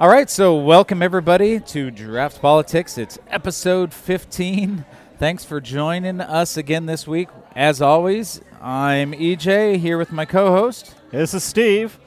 All 0.00 0.08
right, 0.08 0.30
so 0.30 0.56
welcome 0.56 1.02
everybody 1.02 1.60
to 1.60 1.90
Draft 1.90 2.40
Politics. 2.40 2.96
It's 2.96 3.18
episode 3.28 3.92
15. 3.92 4.86
Thanks 5.18 5.44
for 5.44 5.60
joining 5.60 6.22
us 6.22 6.56
again 6.56 6.86
this 6.86 7.06
week. 7.06 7.28
As 7.54 7.82
always, 7.82 8.40
I'm 8.62 9.12
EJ 9.12 9.76
here 9.76 9.98
with 9.98 10.10
my 10.10 10.24
co 10.24 10.52
host. 10.52 10.94
This 11.10 11.34
is 11.34 11.44
Steve. 11.44 11.98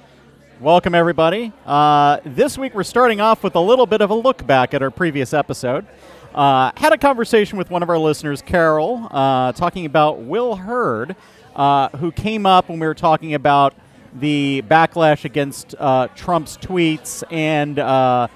Welcome, 0.59 0.95
everybody. 0.95 1.53
Uh, 1.67 2.19
this 2.25 2.57
week, 2.57 2.73
we're 2.73 2.81
starting 2.81 3.21
off 3.21 3.43
with 3.43 3.53
a 3.53 3.59
little 3.59 3.85
bit 3.85 4.01
of 4.01 4.09
a 4.09 4.15
look 4.15 4.43
back 4.47 4.73
at 4.73 4.81
our 4.81 4.89
previous 4.89 5.31
episode. 5.31 5.85
Uh, 6.33 6.71
had 6.75 6.93
a 6.93 6.97
conversation 6.97 7.59
with 7.59 7.69
one 7.69 7.83
of 7.83 7.91
our 7.91 7.99
listeners, 7.99 8.41
Carol, 8.41 9.07
uh, 9.11 9.51
talking 9.51 9.85
about 9.85 10.17
Will 10.17 10.55
Hurd, 10.55 11.15
uh, 11.55 11.89
who 11.89 12.11
came 12.11 12.47
up 12.47 12.69
when 12.69 12.79
we 12.79 12.87
were 12.87 12.95
talking 12.95 13.35
about 13.35 13.75
the 14.19 14.63
backlash 14.67 15.25
against 15.25 15.75
uh, 15.79 16.07
Trump's 16.15 16.57
tweets 16.57 17.23
and 17.31 17.79
uh, 17.79 18.27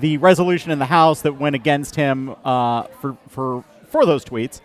the 0.00 0.18
resolution 0.18 0.70
in 0.70 0.78
the 0.78 0.86
House 0.86 1.22
that 1.22 1.34
went 1.38 1.54
against 1.54 1.96
him 1.96 2.34
for, 2.42 3.16
for, 3.28 3.64
for 3.88 4.06
those 4.06 4.24
tweets. 4.24 4.60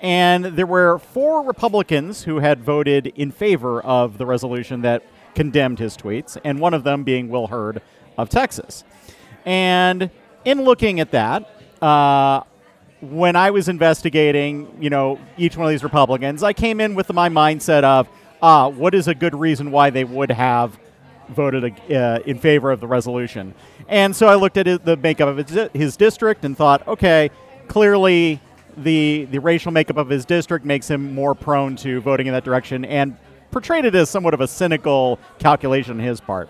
And 0.00 0.44
there 0.44 0.66
were 0.66 0.98
four 0.98 1.44
Republicans 1.44 2.24
who 2.24 2.40
had 2.40 2.62
voted 2.62 3.06
in 3.06 3.30
favor 3.30 3.80
of 3.80 4.18
the 4.18 4.26
resolution 4.26 4.82
that 4.82 5.04
condemned 5.34 5.78
his 5.78 5.96
tweets, 5.96 6.36
and 6.44 6.58
one 6.58 6.74
of 6.74 6.82
them 6.82 7.04
being 7.04 7.28
Will 7.28 7.46
Hurd 7.46 7.80
of 8.18 8.28
Texas. 8.28 8.84
And 9.46 10.10
in 10.44 10.62
looking 10.62 11.00
at 11.00 11.12
that, 11.12 11.48
uh, 11.80 12.42
when 13.00 13.36
I 13.36 13.50
was 13.50 13.68
investigating, 13.68 14.76
you 14.80 14.90
know, 14.90 15.18
each 15.36 15.56
one 15.56 15.66
of 15.66 15.70
these 15.70 15.82
Republicans, 15.84 16.42
I 16.42 16.52
came 16.52 16.80
in 16.80 16.94
with 16.94 17.12
my 17.12 17.28
mindset 17.28 17.84
of, 17.84 18.08
ah, 18.42 18.68
what 18.68 18.94
is 18.94 19.08
a 19.08 19.14
good 19.14 19.34
reason 19.34 19.70
why 19.70 19.90
they 19.90 20.04
would 20.04 20.30
have 20.30 20.78
voted 21.28 21.64
uh, 21.90 22.18
in 22.26 22.38
favor 22.38 22.70
of 22.70 22.80
the 22.80 22.86
resolution? 22.86 23.54
And 23.88 24.14
so 24.14 24.26
I 24.26 24.34
looked 24.34 24.56
at 24.56 24.84
the 24.84 24.96
makeup 24.96 25.28
of 25.28 25.46
his, 25.46 25.70
his 25.72 25.96
district 25.96 26.44
and 26.44 26.56
thought, 26.56 26.86
okay, 26.88 27.30
clearly 27.68 28.40
the 28.76 29.26
the 29.30 29.38
racial 29.38 29.70
makeup 29.70 29.98
of 29.98 30.08
his 30.08 30.24
district 30.24 30.64
makes 30.64 30.88
him 30.88 31.14
more 31.14 31.34
prone 31.34 31.76
to 31.76 32.00
voting 32.00 32.26
in 32.26 32.32
that 32.32 32.44
direction, 32.44 32.84
and 32.84 33.16
portrayed 33.50 33.84
it 33.84 33.94
as 33.94 34.08
somewhat 34.08 34.34
of 34.34 34.40
a 34.40 34.48
cynical 34.48 35.18
calculation 35.38 35.92
on 35.92 35.98
his 35.98 36.20
part. 36.20 36.48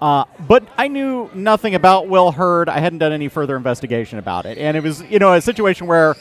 Uh, 0.00 0.24
but 0.46 0.66
I 0.78 0.88
knew 0.88 1.28
nothing 1.34 1.74
about 1.74 2.08
Will 2.08 2.30
Hurd. 2.30 2.68
I 2.68 2.78
hadn't 2.78 3.00
done 3.00 3.12
any 3.12 3.28
further 3.28 3.56
investigation 3.56 4.18
about 4.18 4.46
it. 4.46 4.56
And 4.56 4.76
it 4.76 4.82
was, 4.82 5.02
you 5.02 5.18
know, 5.18 5.34
a 5.34 5.40
situation 5.40 5.86
where 5.88 6.14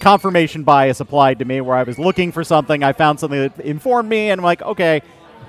confirmation 0.00 0.64
bias 0.64 1.00
applied 1.00 1.38
to 1.38 1.44
me, 1.44 1.60
where 1.60 1.76
I 1.76 1.82
was 1.82 1.98
looking 1.98 2.32
for 2.32 2.42
something, 2.42 2.82
I 2.82 2.92
found 2.92 3.20
something 3.20 3.38
that 3.38 3.60
informed 3.60 4.08
me, 4.08 4.30
and 4.30 4.40
I'm 4.40 4.44
like, 4.44 4.62
okay, 4.62 5.02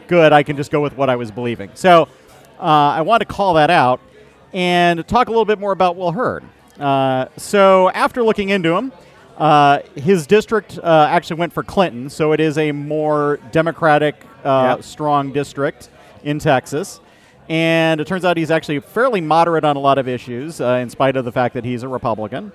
good, 0.08 0.34
I 0.34 0.44
can 0.44 0.58
just 0.58 0.72
go 0.72 0.82
with 0.82 0.96
what 0.96 1.10
I 1.10 1.16
was 1.16 1.32
believing. 1.32 1.72
So 1.74 2.08
uh, 2.60 2.64
I 2.64 3.02
want 3.02 3.22
to 3.22 3.26
call 3.26 3.56
that 3.56 3.70
out 3.70 4.00
and 4.54 5.08
talk 5.08 5.28
a 5.28 5.32
little 5.32 5.46
bit 5.46 5.60
more 5.60 5.72
about 5.72 5.96
Will 5.96 6.12
Hurd. 6.12 6.44
Uh, 6.80 7.28
so 7.38 7.90
after 7.90 8.24
looking 8.24 8.50
into 8.50 8.76
him, 8.76 8.92
uh, 9.38 9.80
his 9.96 10.28
district 10.28 10.78
uh, 10.78 11.08
actually 11.10 11.40
went 11.40 11.54
for 11.54 11.64
Clinton, 11.64 12.10
so 12.10 12.32
it 12.34 12.40
is 12.40 12.58
a 12.58 12.72
more 12.72 13.40
Democratic, 13.52 14.16
uh, 14.44 14.76
yep. 14.76 14.84
strong 14.84 15.32
district 15.32 15.90
in 16.24 16.38
Texas. 16.38 17.00
And 17.50 18.00
it 18.00 18.08
turns 18.08 18.24
out 18.24 18.38
he's 18.38 18.52
actually 18.52 18.80
fairly 18.80 19.20
moderate 19.22 19.64
on 19.64 19.76
a 19.76 19.80
lot 19.80 19.98
of 19.98 20.08
issues, 20.08 20.62
uh, 20.62 20.80
in 20.82 20.90
spite 20.90 21.16
of 21.16 21.26
the 21.26 21.32
fact 21.32 21.56
that 21.56 21.66
he's 21.66 21.84
a 21.84 21.88
Republican. 21.88 22.52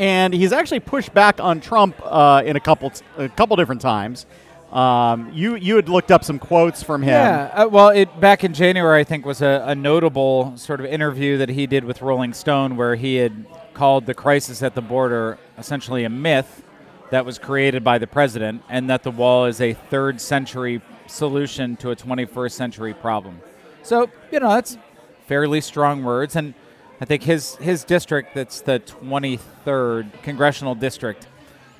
And 0.00 0.32
he's 0.32 0.50
actually 0.52 0.80
pushed 0.80 1.12
back 1.12 1.40
on 1.40 1.60
Trump 1.60 1.94
uh, 2.02 2.42
in 2.42 2.56
a 2.56 2.60
couple 2.60 2.88
t- 2.88 3.04
a 3.18 3.28
couple 3.28 3.54
different 3.56 3.82
times. 3.82 4.24
Um, 4.72 5.30
you 5.34 5.56
you 5.56 5.76
had 5.76 5.90
looked 5.90 6.10
up 6.10 6.24
some 6.24 6.38
quotes 6.38 6.82
from 6.82 7.02
him. 7.02 7.10
Yeah, 7.10 7.50
uh, 7.52 7.68
well, 7.68 7.90
it 7.90 8.18
back 8.18 8.42
in 8.42 8.54
January, 8.54 8.98
I 8.98 9.04
think, 9.04 9.26
was 9.26 9.42
a, 9.42 9.62
a, 9.66 9.74
notable 9.74 10.56
sort 10.56 10.80
of 10.80 10.86
interview 10.86 11.36
that 11.36 11.50
he 11.50 11.66
did 11.66 11.84
with 11.84 12.00
Rolling 12.00 12.32
Stone, 12.32 12.76
where 12.76 12.94
he 12.94 13.16
had 13.16 13.44
called 13.74 14.06
the 14.06 14.14
crisis 14.14 14.62
at 14.62 14.74
the 14.74 14.80
border 14.80 15.38
essentially 15.58 16.04
a 16.04 16.08
myth 16.08 16.62
that 17.10 17.26
was 17.26 17.38
created 17.38 17.84
by 17.84 17.98
the 17.98 18.06
president, 18.06 18.62
and 18.70 18.88
that 18.88 19.02
the 19.02 19.10
wall 19.10 19.44
is 19.44 19.60
a 19.60 19.74
third 19.74 20.18
century 20.18 20.80
solution 21.08 21.76
to 21.76 21.90
a 21.90 21.96
21st 21.96 22.52
century 22.52 22.94
problem. 22.94 23.38
So, 23.82 24.08
you 24.32 24.40
know, 24.40 24.48
that's 24.48 24.78
fairly 25.26 25.60
strong 25.60 26.04
words. 26.04 26.36
And 26.36 26.54
I 27.00 27.04
think 27.06 27.22
his, 27.22 27.56
his 27.56 27.84
district, 27.84 28.34
that's 28.34 28.60
the 28.60 28.80
23rd 28.80 30.22
congressional 30.22 30.74
district, 30.74 31.26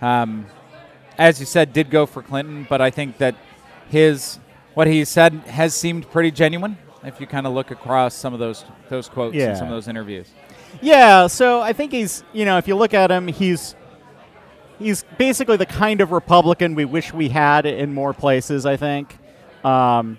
um, 0.01 0.47
as 1.19 1.39
you 1.39 1.47
said, 1.47 1.73
did 1.75 1.91
go 1.91 2.07
for 2.07 2.23
Clinton, 2.23 2.67
but 2.69 2.81
I 2.81 2.91
think 2.91 3.19
that 3.19 3.37
his 3.91 4.39
what 4.75 4.87
he 4.87 5.05
said 5.05 5.35
has 5.47 5.75
seemed 5.75 6.11
pretty 6.11 6.31
genuine 6.31 6.79
if 7.05 7.21
you 7.21 7.27
kind 7.27 7.47
of 7.47 7.53
look 7.53 7.71
across 7.71 8.15
some 8.15 8.33
of 8.33 8.41
those 8.41 8.65
those 8.89 9.09
quotes 9.09 9.35
yeah. 9.35 9.49
and 9.49 9.59
some 9.59 9.67
of 9.67 9.73
those 9.73 9.89
interviews. 9.89 10.29
Yeah, 10.81 11.27
so 11.27 11.61
I 11.61 11.73
think 11.73 11.93
he's, 11.93 12.23
you 12.33 12.45
know, 12.45 12.57
if 12.57 12.69
you 12.69 12.77
look 12.77 12.95
at 12.95 13.11
him, 13.11 13.27
he's 13.29 13.75
he's 14.79 15.05
basically 15.19 15.57
the 15.57 15.67
kind 15.67 16.01
of 16.01 16.13
Republican 16.13 16.75
we 16.75 16.85
wish 16.85 17.13
we 17.13 17.29
had 17.29 17.67
in 17.67 17.93
more 17.93 18.15
places, 18.15 18.65
I 18.65 18.77
think. 18.77 19.17
Um, 19.65 20.19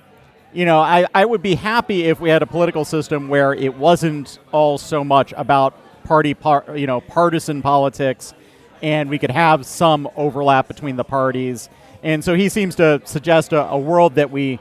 you 0.53 0.65
know, 0.65 0.79
I, 0.79 1.05
I 1.13 1.25
would 1.25 1.41
be 1.41 1.55
happy 1.55 2.03
if 2.03 2.19
we 2.19 2.29
had 2.29 2.41
a 2.41 2.45
political 2.45 2.83
system 2.85 3.29
where 3.29 3.53
it 3.53 3.75
wasn't 3.75 4.39
all 4.51 4.77
so 4.77 5.03
much 5.03 5.33
about 5.37 5.75
party, 6.03 6.33
par- 6.33 6.65
you 6.75 6.87
know, 6.87 7.01
partisan 7.01 7.61
politics, 7.61 8.33
and 8.81 9.09
we 9.09 9.17
could 9.17 9.31
have 9.31 9.65
some 9.65 10.09
overlap 10.15 10.67
between 10.67 10.95
the 10.95 11.03
parties. 11.03 11.69
And 12.03 12.23
so 12.23 12.35
he 12.35 12.49
seems 12.49 12.75
to 12.75 13.01
suggest 13.05 13.53
a, 13.53 13.65
a 13.69 13.77
world 13.77 14.15
that 14.15 14.31
we 14.31 14.59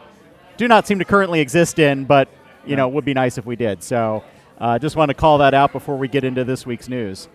do 0.56 0.68
not 0.68 0.86
seem 0.86 0.98
to 0.98 1.04
currently 1.04 1.40
exist 1.40 1.78
in, 1.78 2.04
but 2.04 2.28
you 2.66 2.76
know, 2.76 2.88
would 2.88 3.04
be 3.04 3.14
nice 3.14 3.38
if 3.38 3.46
we 3.46 3.56
did. 3.56 3.82
So 3.82 4.22
uh, 4.58 4.78
just 4.78 4.94
want 4.94 5.08
to 5.08 5.14
call 5.14 5.38
that 5.38 5.54
out 5.54 5.72
before 5.72 5.96
we 5.96 6.06
get 6.06 6.22
into 6.22 6.44
this 6.44 6.66
week's 6.66 6.88
news. 6.88 7.28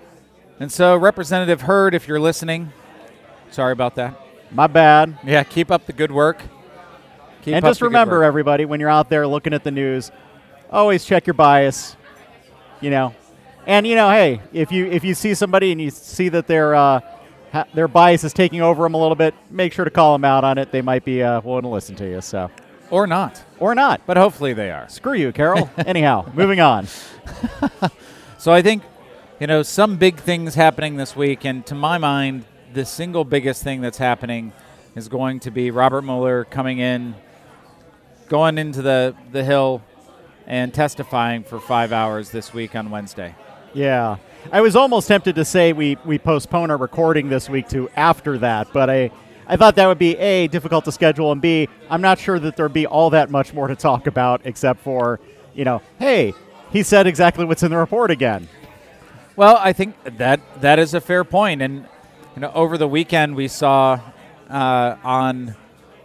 And 0.60 0.72
so, 0.72 0.96
Representative 0.96 1.62
Hurd, 1.62 1.94
if 1.94 2.08
you're 2.08 2.20
listening, 2.20 2.72
sorry 3.52 3.74
about 3.74 3.96
that. 3.96 4.18
My 4.52 4.68
bad. 4.68 5.18
Yeah, 5.26 5.44
keep 5.44 5.72
up 5.72 5.86
the 5.86 5.92
good 5.92 6.12
work. 6.12 6.42
Keep 7.46 7.54
and 7.54 7.64
just 7.64 7.82
remember, 7.82 8.24
everybody, 8.24 8.66
when 8.66 8.80
you're 8.80 8.90
out 8.90 9.08
there 9.08 9.28
looking 9.28 9.54
at 9.54 9.64
the 9.64 9.70
news, 9.70 10.12
always 10.72 11.06
check 11.06 11.28
your 11.28 11.36
bias. 11.36 11.96
You 12.82 12.90
know, 12.90 13.14
and 13.68 13.86
you 13.86 13.96
know, 13.96 14.10
hey, 14.10 14.42
if 14.52 14.72
you 14.72 14.88
if 14.88 15.04
you 15.04 15.14
see 15.14 15.36
somebody 15.36 15.72
and 15.72 15.80
you 15.80 15.92
see 15.92 16.30
that 16.30 16.48
their 16.48 16.74
uh, 16.74 17.02
ha- 17.52 17.68
their 17.76 17.88
bias 17.88 18.24
is 18.24 18.34
taking 18.34 18.62
over 18.62 18.82
them 18.82 18.96
a 18.96 18.98
little 18.98 19.16
bit, 19.16 19.36
make 19.52 19.74
sure 19.74 19.86
to 19.86 19.92
call 19.92 20.14
them 20.14 20.26
out 20.26 20.44
on 20.44 20.58
it. 20.58 20.72
They 20.72 20.82
might 20.82 21.06
be 21.06 21.22
uh, 21.22 21.40
willing 21.42 21.62
to 21.62 21.70
listen 21.70 21.96
to 21.98 22.10
you. 22.10 22.20
So. 22.20 22.50
Or 22.90 23.06
not. 23.06 23.44
Or 23.60 23.76
not. 23.76 24.02
But 24.08 24.18
hopefully 24.18 24.54
they 24.54 24.72
are. 24.72 24.90
Screw 24.90 25.14
you, 25.14 25.32
Carol. 25.32 25.70
Anyhow, 25.78 26.32
moving 26.34 26.60
on. 26.60 26.88
so 28.38 28.52
I 28.52 28.62
think, 28.62 28.84
you 29.40 29.48
know, 29.48 29.64
some 29.64 29.98
big 29.98 30.18
things 30.18 30.56
happening 30.56 30.98
this 30.98 31.16
week, 31.16 31.46
and 31.46 31.66
to 31.68 31.76
my 31.76 31.98
mind, 31.98 32.46
the 32.74 32.86
single 32.86 33.24
biggest 33.24 33.64
thing 33.64 33.82
that's 33.82 33.98
happening 33.98 34.54
is 34.96 35.08
going 35.08 35.40
to 35.42 35.52
be 35.52 35.72
Robert 35.72 36.04
Mueller 36.04 36.46
coming 36.46 36.80
in, 36.80 37.16
going 38.28 38.58
into 38.58 38.82
the, 38.82 39.16
the 39.32 39.44
Hill, 39.44 39.82
and 40.48 40.74
testifying 40.74 41.44
for 41.44 41.60
five 41.60 41.92
hours 41.92 42.30
this 42.30 42.54
week 42.54 42.76
on 42.76 42.92
Wednesday. 42.92 43.36
Yeah. 43.74 44.18
I 44.52 44.62
was 44.62 44.76
almost 44.76 45.08
tempted 45.08 45.36
to 45.36 45.46
say 45.46 45.74
we, 45.74 45.98
we 46.06 46.20
postpone 46.20 46.70
our 46.70 46.78
recording 46.78 47.30
this 47.30 47.50
week 47.50 47.68
to 47.70 47.90
after 47.96 48.38
that, 48.38 48.68
but 48.72 48.90
I 48.90 49.12
I 49.48 49.58
thought 49.58 49.76
that 49.76 49.86
would 49.86 50.00
be 50.00 50.18
A, 50.18 50.48
difficult 50.48 50.86
to 50.86 50.92
schedule, 50.92 51.32
and 51.32 51.40
B, 51.40 51.70
I'm 51.90 52.02
not 52.02 52.18
sure 52.18 52.40
that 52.40 52.58
there'd 52.58 52.74
be 52.74 52.88
all 52.88 53.12
that 53.12 53.30
much 53.30 53.54
more 53.54 53.68
to 53.68 53.76
talk 53.76 54.08
about 54.08 54.42
except 54.44 54.80
for, 54.80 55.20
you 55.54 55.64
know, 55.64 55.84
hey, 56.00 56.34
he 56.72 56.82
said 56.82 57.06
exactly 57.06 57.46
what's 57.46 57.62
in 57.62 57.70
the 57.70 57.78
report 57.78 58.10
again. 58.10 58.48
Well, 59.36 59.58
I 59.58 59.72
think 59.74 59.96
that 60.18 60.42
that 60.62 60.80
is 60.80 60.96
a 60.96 61.02
fair 61.02 61.24
point. 61.24 61.62
And, 61.62 61.88
you 62.36 62.42
know, 62.42 62.52
over 62.56 62.78
the 62.78 62.88
weekend 62.88 63.36
we 63.36 63.48
saw 63.48 64.00
uh, 64.50 64.96
on 65.04 65.56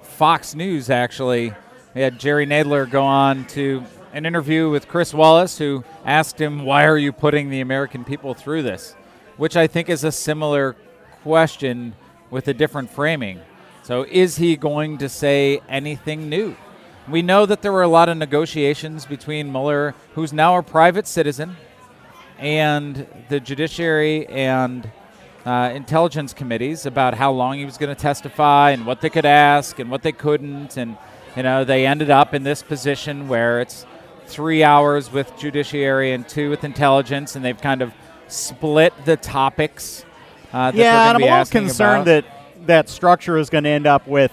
Fox 0.02 0.54
News, 0.54 0.90
actually, 0.90 1.54
we 1.94 2.02
had 2.02 2.20
Jerry 2.20 2.46
Nadler 2.46 2.88
go 2.88 3.04
on 3.04 3.46
to 3.46 3.82
an 4.12 4.24
interview 4.24 4.70
with 4.70 4.86
Chris 4.86 5.12
Wallace, 5.12 5.58
who 5.58 5.84
asked 6.04 6.40
him, 6.40 6.64
Why 6.64 6.84
are 6.86 6.96
you 6.96 7.12
putting 7.12 7.50
the 7.50 7.60
American 7.60 8.04
people 8.04 8.32
through 8.32 8.62
this? 8.62 8.94
Which 9.36 9.56
I 9.56 9.66
think 9.66 9.88
is 9.88 10.04
a 10.04 10.12
similar 10.12 10.76
question 11.22 11.94
with 12.30 12.46
a 12.46 12.54
different 12.54 12.90
framing. 12.90 13.40
So, 13.82 14.06
is 14.08 14.36
he 14.36 14.56
going 14.56 14.98
to 14.98 15.08
say 15.08 15.62
anything 15.68 16.28
new? 16.28 16.54
We 17.08 17.22
know 17.22 17.44
that 17.44 17.60
there 17.60 17.72
were 17.72 17.82
a 17.82 17.88
lot 17.88 18.08
of 18.08 18.16
negotiations 18.16 19.04
between 19.04 19.50
Mueller, 19.50 19.96
who's 20.14 20.32
now 20.32 20.56
a 20.58 20.62
private 20.62 21.08
citizen, 21.08 21.56
and 22.38 23.04
the 23.28 23.40
judiciary 23.40 24.28
and 24.28 24.88
uh, 25.44 25.72
intelligence 25.74 26.32
committees 26.32 26.86
about 26.86 27.14
how 27.14 27.32
long 27.32 27.58
he 27.58 27.64
was 27.64 27.78
going 27.78 27.92
to 27.92 28.00
testify 28.00 28.70
and 28.70 28.86
what 28.86 29.00
they 29.00 29.10
could 29.10 29.26
ask 29.26 29.80
and 29.80 29.90
what 29.90 30.02
they 30.02 30.12
couldn't. 30.12 30.76
And, 30.76 30.96
you 31.36 31.42
know, 31.42 31.64
they 31.64 31.86
ended 31.86 32.10
up 32.10 32.34
in 32.34 32.42
this 32.42 32.62
position 32.62 33.28
where 33.28 33.60
it's 33.60 33.86
three 34.26 34.62
hours 34.62 35.12
with 35.12 35.36
judiciary 35.36 36.12
and 36.12 36.28
two 36.28 36.50
with 36.50 36.64
intelligence, 36.64 37.36
and 37.36 37.44
they've 37.44 37.60
kind 37.60 37.82
of 37.82 37.92
split 38.28 38.92
the 39.04 39.16
topics 39.16 40.04
uh, 40.52 40.72
yeah, 40.74 41.10
and 41.10 41.16
I'm 41.16 41.22
a 41.22 41.38
little 41.38 41.44
concerned 41.46 42.08
about. 42.08 42.24
that 42.24 42.66
that 42.66 42.88
structure 42.88 43.38
is 43.38 43.50
going 43.50 43.64
to 43.64 43.70
end 43.70 43.86
up 43.86 44.06
with 44.06 44.32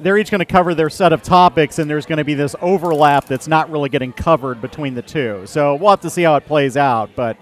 they're 0.00 0.16
each 0.18 0.30
going 0.30 0.40
to 0.40 0.44
cover 0.46 0.74
their 0.74 0.90
set 0.90 1.12
of 1.12 1.22
topics, 1.22 1.78
and 1.78 1.88
there's 1.88 2.06
going 2.06 2.18
to 2.18 2.24
be 2.24 2.34
this 2.34 2.56
overlap 2.60 3.26
that's 3.26 3.46
not 3.46 3.70
really 3.70 3.90
getting 3.90 4.12
covered 4.12 4.60
between 4.60 4.94
the 4.94 5.02
two. 5.02 5.42
So 5.46 5.74
we'll 5.74 5.90
have 5.90 6.00
to 6.00 6.10
see 6.10 6.22
how 6.22 6.36
it 6.36 6.46
plays 6.46 6.76
out. 6.76 7.10
But 7.14 7.36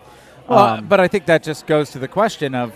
Well, 0.48 0.58
um, 0.58 0.86
but 0.86 1.00
I 1.00 1.08
think 1.08 1.26
that 1.26 1.42
just 1.42 1.66
goes 1.66 1.90
to 1.92 1.98
the 1.98 2.08
question 2.08 2.54
of 2.54 2.74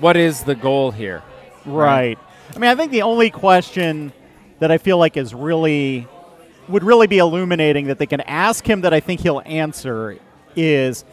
what 0.00 0.16
is 0.16 0.44
the 0.44 0.54
goal 0.54 0.90
here? 0.90 1.22
Right. 1.64 2.18
I 2.54 2.58
mean, 2.58 2.70
I 2.70 2.74
think 2.74 2.92
the 2.92 3.02
only 3.02 3.30
question 3.30 4.12
that 4.62 4.70
I 4.70 4.78
feel 4.78 4.96
like 4.96 5.16
is 5.16 5.34
really 5.34 6.06
would 6.68 6.84
really 6.84 7.08
be 7.08 7.18
illuminating 7.18 7.88
that 7.88 7.98
they 7.98 8.06
can 8.06 8.20
ask 8.20 8.64
him 8.64 8.82
that 8.82 8.94
I 8.94 9.00
think 9.00 9.18
he'll 9.20 9.42
answer 9.44 10.16
is 10.54 11.04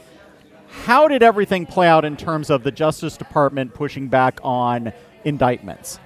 how 0.86 1.08
did 1.08 1.24
everything 1.24 1.66
play 1.66 1.88
out 1.88 2.06
in 2.06 2.16
terms 2.16 2.52
of 2.52 2.62
the 2.62 2.70
Justice 2.70 3.18
Department 3.18 3.74
pushing 3.74 4.08
back 4.08 4.40
on 4.44 4.94
indictments? 5.26 6.00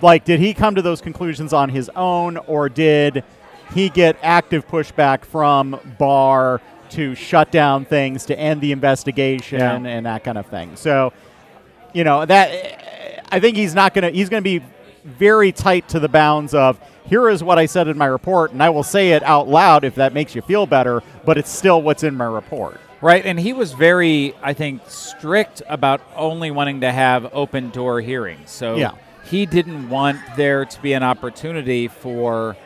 Like, 0.00 0.24
did 0.24 0.40
he 0.40 0.54
come 0.54 0.74
to 0.76 0.80
those 0.82 1.02
conclusions 1.02 1.52
on 1.52 1.68
his 1.68 1.90
own, 1.94 2.38
or 2.38 2.70
did 2.70 3.22
he 3.74 3.90
get 3.90 4.16
active 4.22 4.66
pushback 4.66 5.26
from 5.26 5.78
Barr 5.98 6.62
to 6.90 7.14
shut 7.14 7.52
down 7.52 7.84
things, 7.84 8.24
to 8.26 8.38
end 8.38 8.62
the 8.62 8.72
investigation, 8.72 9.58
Yeah. 9.60 9.74
and 9.76 10.06
that 10.06 10.24
kind 10.24 10.38
of 10.38 10.46
thing? 10.46 10.74
So, 10.76 11.12
you 11.92 12.02
know 12.02 12.24
that 12.24 13.22
I 13.30 13.40
think 13.40 13.58
he's 13.58 13.74
not 13.74 13.92
going 13.92 14.04
to. 14.10 14.10
He's 14.10 14.30
going 14.30 14.42
to 14.42 14.44
be 14.58 14.64
very 15.06 15.52
tight 15.52 15.88
to 15.90 16.00
the 16.00 16.08
bounds 16.08 16.54
of 16.54 16.78
here 17.06 17.28
is 17.28 17.42
what 17.42 17.58
I 17.58 17.66
said 17.66 17.86
in 17.88 17.96
my 17.96 18.06
report, 18.06 18.50
and 18.52 18.62
I 18.62 18.70
will 18.70 18.82
say 18.82 19.12
it 19.12 19.22
out 19.22 19.48
loud 19.48 19.84
if 19.84 19.94
that 19.94 20.12
makes 20.12 20.34
you 20.34 20.42
feel 20.42 20.66
better. 20.66 21.02
But 21.24 21.38
it's 21.38 21.50
still 21.50 21.80
what's 21.80 22.02
in 22.02 22.16
my 22.16 22.24
report. 22.24 22.80
Right, 23.00 23.24
and 23.24 23.38
he 23.38 23.52
was 23.52 23.72
very, 23.74 24.34
I 24.42 24.52
think, 24.54 24.82
strict 24.88 25.62
about 25.68 26.00
only 26.16 26.50
wanting 26.50 26.80
to 26.80 26.90
have 26.90 27.32
open 27.32 27.70
door 27.70 28.00
hearings. 28.00 28.50
So 28.50 28.76
Yeah. 28.76 28.92
he 29.24 29.46
didn't 29.46 29.88
want 29.88 30.18
there 30.36 30.64
to 30.64 30.82
be 30.82 30.94
an 30.94 31.02
opportunity 31.02 31.88
for 31.88 32.56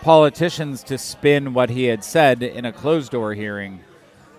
politicians 0.00 0.82
to 0.84 0.98
spin 0.98 1.54
what 1.54 1.70
he 1.70 1.84
had 1.84 2.02
said 2.02 2.42
in 2.42 2.64
a 2.64 2.72
closed 2.72 3.12
door 3.12 3.34
hearing, 3.34 3.80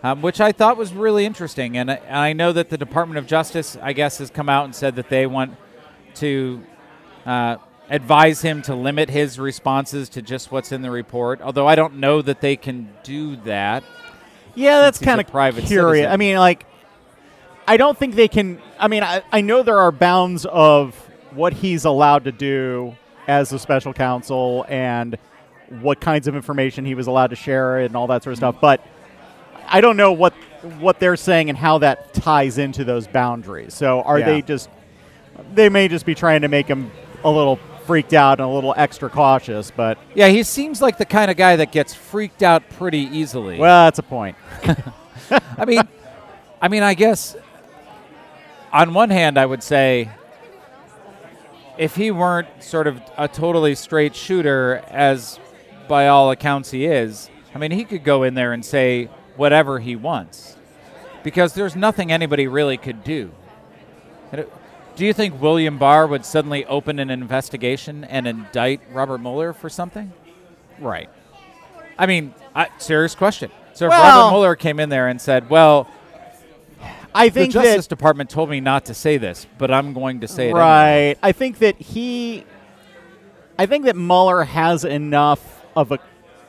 um, 0.04 0.22
which 0.22 0.42
I 0.42 0.52
thought 0.52 0.78
was 0.78 0.94
really 0.94 1.26
interesting. 1.26 1.78
And 1.78 1.92
I, 1.92 1.96
and 2.08 2.18
I 2.18 2.34
know 2.34 2.52
that 2.52 2.70
the 2.70 2.78
Department 2.78 3.18
of 3.18 3.28
Justice, 3.28 3.78
I 3.82 3.94
guess, 3.94 4.18
has 4.18 4.30
come 4.30 4.50
out 4.50 4.66
and 4.66 4.76
said 4.76 4.96
that 4.96 5.10
they 5.10 5.26
want 5.26 5.56
to 6.16 6.64
uh, 7.26 7.58
advise 7.90 8.42
him 8.42 8.62
to 8.64 8.76
limit 8.76 9.10
his 9.10 9.40
responses 9.40 10.10
to 10.10 10.22
just 10.22 10.52
what's 10.52 10.72
in 10.72 10.82
the 10.82 10.92
report. 10.92 11.42
Although 11.42 11.68
I 11.68 11.76
don't 11.76 11.96
know 11.98 12.22
that 12.22 12.42
they 12.42 12.56
can 12.56 12.90
do 13.04 13.36
that. 13.38 13.84
Yeah, 14.56 14.82
that's 14.82 15.00
kind 15.00 15.20
of 15.20 15.28
private 15.28 15.66
curious. 15.66 16.04
citizen. 16.04 16.12
I 16.14 16.18
mean, 16.18 16.38
like, 16.38 16.66
I 17.68 17.78
don't 17.78 17.98
think 17.98 18.16
they 18.16 18.28
can. 18.28 18.62
I 18.80 18.88
mean, 18.88 19.04
I, 19.04 19.24
I 19.32 19.42
know 19.42 19.64
there 19.64 19.80
are 19.80 19.92
bounds 19.92 20.46
of 20.46 20.96
what 21.32 21.54
he's 21.54 21.86
allowed 21.86 22.26
to 22.26 22.32
do 22.32 22.96
as 23.28 23.52
a 23.54 23.58
special 23.60 23.94
counsel 23.94 24.66
and 24.68 25.18
what 25.82 26.00
kinds 26.00 26.28
of 26.28 26.36
information 26.36 26.86
he 26.86 26.94
was 26.94 27.08
allowed 27.08 27.28
to 27.32 27.36
share 27.36 27.80
and 27.80 27.96
all 27.96 28.06
that 28.08 28.22
sort 28.22 28.34
of 28.34 28.38
stuff. 28.38 28.56
But 28.62 28.86
I 29.68 29.82
don't 29.82 29.98
know 29.98 30.12
what 30.12 30.34
what 30.80 31.00
they're 31.00 31.16
saying 31.16 31.50
and 31.50 31.58
how 31.58 31.80
that 31.80 32.14
ties 32.14 32.58
into 32.58 32.84
those 32.84 33.08
boundaries. 33.08 33.74
So 33.74 34.02
are 34.04 34.20
Yeah. 34.20 34.26
they 34.26 34.42
just? 34.42 34.70
They 35.54 35.70
may 35.70 35.88
just 35.88 36.06
be 36.06 36.16
trying 36.16 36.42
to 36.42 36.48
make 36.48 36.68
him 36.68 36.92
a 37.24 37.30
little 37.30 37.58
freaked 37.86 38.14
out 38.14 38.40
and 38.40 38.50
a 38.50 38.52
little 38.52 38.74
extra 38.78 39.10
cautious. 39.10 39.72
But 39.72 39.98
Yeah, 40.16 40.28
he 40.30 40.44
seems 40.44 40.82
like 40.82 40.98
the 40.98 41.06
kind 41.06 41.30
of 41.30 41.38
guy 41.38 41.56
that 41.58 41.72
gets 41.72 41.94
freaked 41.94 42.44
out 42.44 42.70
pretty 42.72 43.00
easily. 43.00 43.58
well, 43.58 43.86
that's 43.86 44.00
a 44.00 44.04
point. 44.04 44.36
I 45.58 45.66
mean, 45.66 45.82
I 46.62 46.68
mean, 46.68 46.84
I 46.84 46.94
guess 46.94 47.36
on 48.72 48.94
one 48.94 49.10
hand, 49.10 49.38
I 49.38 49.46
would 49.46 49.64
say 49.64 50.10
if 51.78 51.96
he 51.96 52.12
weren't 52.12 52.48
sort 52.64 52.88
of 52.88 53.02
a 53.18 53.28
totally 53.28 53.76
straight 53.76 54.16
shooter, 54.16 54.84
as 54.90 55.40
by 55.88 56.08
all 56.08 56.32
accounts 56.32 56.72
he 56.72 56.86
is, 56.86 57.30
I 57.54 57.58
mean, 57.58 57.72
he 57.72 57.84
could 57.84 58.04
go 58.04 58.24
in 58.24 58.34
there 58.34 58.54
and 58.54 58.64
say 58.64 59.10
whatever 59.36 59.80
he 59.80 59.96
wants 59.96 60.56
because 61.24 61.54
there's 61.54 61.76
nothing 61.76 62.12
anybody 62.12 62.48
really 62.48 62.78
could 62.78 63.04
do. 63.04 63.32
Do 64.96 65.06
you 65.06 65.14
think 65.14 65.42
William 65.42 65.78
Barr 65.78 66.06
would 66.06 66.24
suddenly 66.26 66.66
open 66.66 67.00
an 67.00 67.10
investigation 67.10 68.04
and 68.04 68.28
indict 68.28 68.82
Robert 68.92 69.20
Mueller 69.20 69.54
for 69.54 69.70
something? 69.70 70.14
Right. 70.80 71.10
I 71.98 72.06
mean, 72.06 72.34
I, 72.54 72.70
serious 72.78 73.16
question. 73.16 73.52
So 73.74 73.88
if 73.88 73.92
Robert 73.92 74.32
Mueller 74.32 74.56
came 74.56 74.80
in 74.80 74.90
there 74.90 75.08
and 75.08 75.20
said, 75.20 75.50
"Well, 75.50 75.90
I 77.14 77.30
think 77.30 77.54
the 77.54 77.62
Justice 77.62 77.88
Department 77.88 78.30
told 78.30 78.50
me 78.50 78.60
not 78.60 78.86
to 78.86 78.94
say 78.94 79.18
this, 79.18 79.48
but 79.58 79.72
I'm 79.72 79.94
going 79.94 80.22
to 80.22 80.28
say 80.28 80.50
it 80.50 80.54
right. 80.54 80.90
anyway." 80.90 81.20
I 81.24 81.32
think 81.32 81.60
that 81.60 81.78
he, 81.78 82.46
I 83.58 83.66
think 83.66 83.86
that 83.86 83.96
Mueller 83.96 84.44
has 84.44 84.86
enough 84.86 85.66
of 85.76 85.92
a 85.92 86.00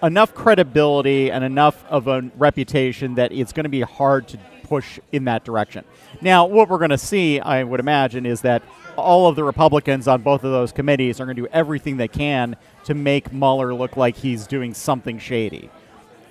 enough 0.03 0.35
credibility 0.35 1.31
and 1.31 1.43
enough 1.45 1.83
of 1.89 2.09
a 2.09 2.31
reputation 2.37 3.15
that 3.15 3.33
it's 3.33 3.53
going 3.53 3.65
to 3.65 3.71
be 3.71 3.81
hard 3.81 4.29
to 4.29 4.39
push 4.65 4.99
in 5.13 5.25
that 5.25 5.45
direction. 5.45 5.85
Now, 6.25 6.47
what 6.47 6.71
we're 6.71 6.79
going 6.79 6.89
to 6.89 6.97
see, 6.97 7.39
I 7.39 7.63
would 7.63 7.81
imagine, 7.81 8.25
is 8.25 8.41
that 8.41 8.63
all 8.97 9.29
of 9.29 9.37
the 9.37 9.45
Republicans 9.45 10.09
on 10.09 10.23
both 10.23 10.43
of 10.43 10.53
those 10.53 10.73
committees 10.73 11.21
are 11.21 11.27
going 11.27 11.37
to 11.37 11.43
do 11.43 11.49
everything 11.53 11.99
they 11.99 12.09
can 12.09 12.57
to 12.85 12.95
make 12.95 13.31
Mueller 13.31 13.75
look 13.75 13.99
like 13.99 14.17
he's 14.17 14.47
doing 14.47 14.73
something 14.73 15.19
shady. 15.19 15.69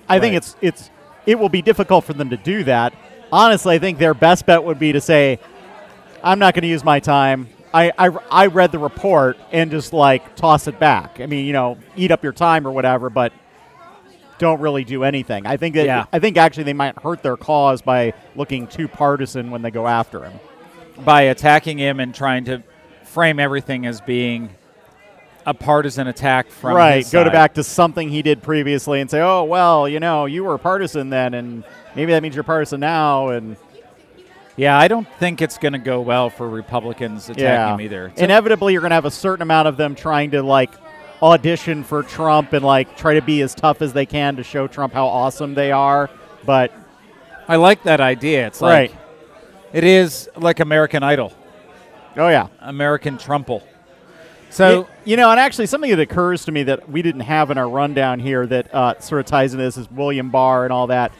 I 0.08 0.18
think 0.18 0.34
it's 0.34 0.56
it's 0.60 0.90
it 1.26 1.38
will 1.38 1.48
be 1.48 1.62
difficult 1.62 2.04
for 2.04 2.12
them 2.12 2.28
to 2.30 2.36
do 2.36 2.64
that. 2.64 2.92
Honestly, 3.30 3.76
I 3.76 3.78
think 3.78 3.98
their 3.98 4.14
best 4.14 4.46
bet 4.46 4.64
would 4.64 4.80
be 4.80 4.92
to 4.92 5.00
say, 5.00 5.38
I'm 6.24 6.40
not 6.40 6.54
going 6.54 6.62
to 6.62 6.68
use 6.68 6.82
my 6.82 6.98
time. 6.98 7.48
I, 7.72 7.92
I, 7.96 8.08
I 8.30 8.46
read 8.46 8.72
the 8.72 8.78
report 8.80 9.38
and 9.52 9.70
just 9.70 9.92
like 9.92 10.34
toss 10.34 10.66
it 10.66 10.80
back. 10.80 11.20
I 11.20 11.26
mean, 11.26 11.46
you 11.46 11.52
know, 11.52 11.78
eat 11.96 12.10
up 12.10 12.22
your 12.22 12.32
time 12.32 12.66
or 12.66 12.72
whatever, 12.72 13.10
but 13.10 13.32
don't 14.44 14.60
really 14.60 14.84
do 14.84 15.04
anything. 15.04 15.46
I 15.46 15.56
think 15.56 15.74
that 15.74 15.86
Yeah. 15.86 16.04
I 16.12 16.18
think 16.18 16.36
actually 16.36 16.64
they 16.64 16.74
might 16.74 16.98
hurt 16.98 17.22
their 17.22 17.38
cause 17.38 17.80
by 17.80 18.12
looking 18.36 18.66
too 18.66 18.88
partisan 18.88 19.50
when 19.50 19.62
they 19.62 19.70
go 19.70 19.86
after 19.88 20.22
him. 20.22 20.38
By 21.02 21.22
attacking 21.22 21.78
him 21.78 21.98
and 21.98 22.14
trying 22.14 22.44
to 22.44 22.62
frame 23.04 23.40
everything 23.40 23.86
as 23.86 24.02
being 24.02 24.50
a 25.46 25.54
partisan 25.54 26.08
attack 26.08 26.50
from 26.50 26.76
right. 26.76 27.10
Go 27.10 27.24
to 27.24 27.30
back 27.30 27.54
to 27.54 27.64
something 27.64 28.10
he 28.10 28.20
did 28.20 28.42
previously 28.42 29.00
and 29.00 29.10
say, 29.10 29.20
"Oh, 29.20 29.44
well, 29.44 29.88
you 29.88 29.98
know, 29.98 30.26
you 30.26 30.44
were 30.44 30.58
partisan 30.58 31.08
then 31.08 31.32
and 31.32 31.64
maybe 31.94 32.12
that 32.12 32.22
means 32.22 32.34
you're 32.34 32.44
partisan 32.44 32.80
now." 32.80 33.28
And 33.28 33.56
Yeah, 34.56 34.78
I 34.78 34.88
don't 34.88 35.08
think 35.18 35.40
it's 35.40 35.56
going 35.58 35.72
to 35.72 35.78
go 35.78 36.00
well 36.02 36.28
for 36.28 36.48
Republicans 36.48 37.30
attacking 37.30 37.44
yeah. 37.44 37.74
him 37.74 37.80
either. 37.80 38.06
It's 38.08 38.20
Inevitably, 38.20 38.72
you're 38.74 38.82
going 38.82 38.90
to 38.90 38.94
have 38.94 39.04
a 39.04 39.10
certain 39.10 39.42
amount 39.42 39.68
of 39.68 39.76
them 39.76 39.94
trying 39.94 40.30
to 40.32 40.42
like 40.42 40.70
audition 41.24 41.82
for 41.84 42.02
Trump 42.02 42.52
and 42.52 42.64
like 42.64 42.96
try 42.96 43.14
to 43.14 43.22
be 43.22 43.40
as 43.42 43.54
tough 43.54 43.80
as 43.82 43.92
they 43.92 44.06
can 44.06 44.36
to 44.36 44.42
show 44.44 44.66
Trump 44.66 44.92
how 44.92 45.06
awesome 45.06 45.54
they 45.54 45.72
are. 45.72 46.10
But 46.44 46.70
I 47.48 47.56
like 47.56 47.82
that 47.84 48.00
idea. 48.00 48.46
It's 48.46 48.60
like 48.60 48.90
Right. 48.90 49.00
it 49.72 49.84
is 49.84 50.28
like 50.36 50.60
American 50.60 51.02
Idol, 51.02 51.32
oh 52.16 52.28
yeah, 52.28 52.48
American 52.60 53.16
Trumple. 53.18 53.62
So 54.50 54.82
Y- 54.82 54.86
you 55.04 55.16
know, 55.16 55.30
and 55.30 55.40
actually 55.40 55.66
something 55.66 55.90
that 55.90 55.98
occurs 56.00 56.44
to 56.44 56.52
me 56.52 56.62
that 56.64 56.88
we 56.88 57.02
didn't 57.02 57.22
have 57.22 57.50
in 57.50 57.58
our 57.58 57.68
rundown 57.68 58.20
here 58.20 58.46
that 58.46 58.72
uh, 58.74 58.98
sort 59.00 59.20
of 59.20 59.26
ties 59.26 59.52
into 59.52 59.64
this 59.64 59.76
is 59.76 59.90
William 59.90 60.30
Barr 60.30 60.64
and 60.64 60.72
all 60.72 60.86
that. 60.88 61.10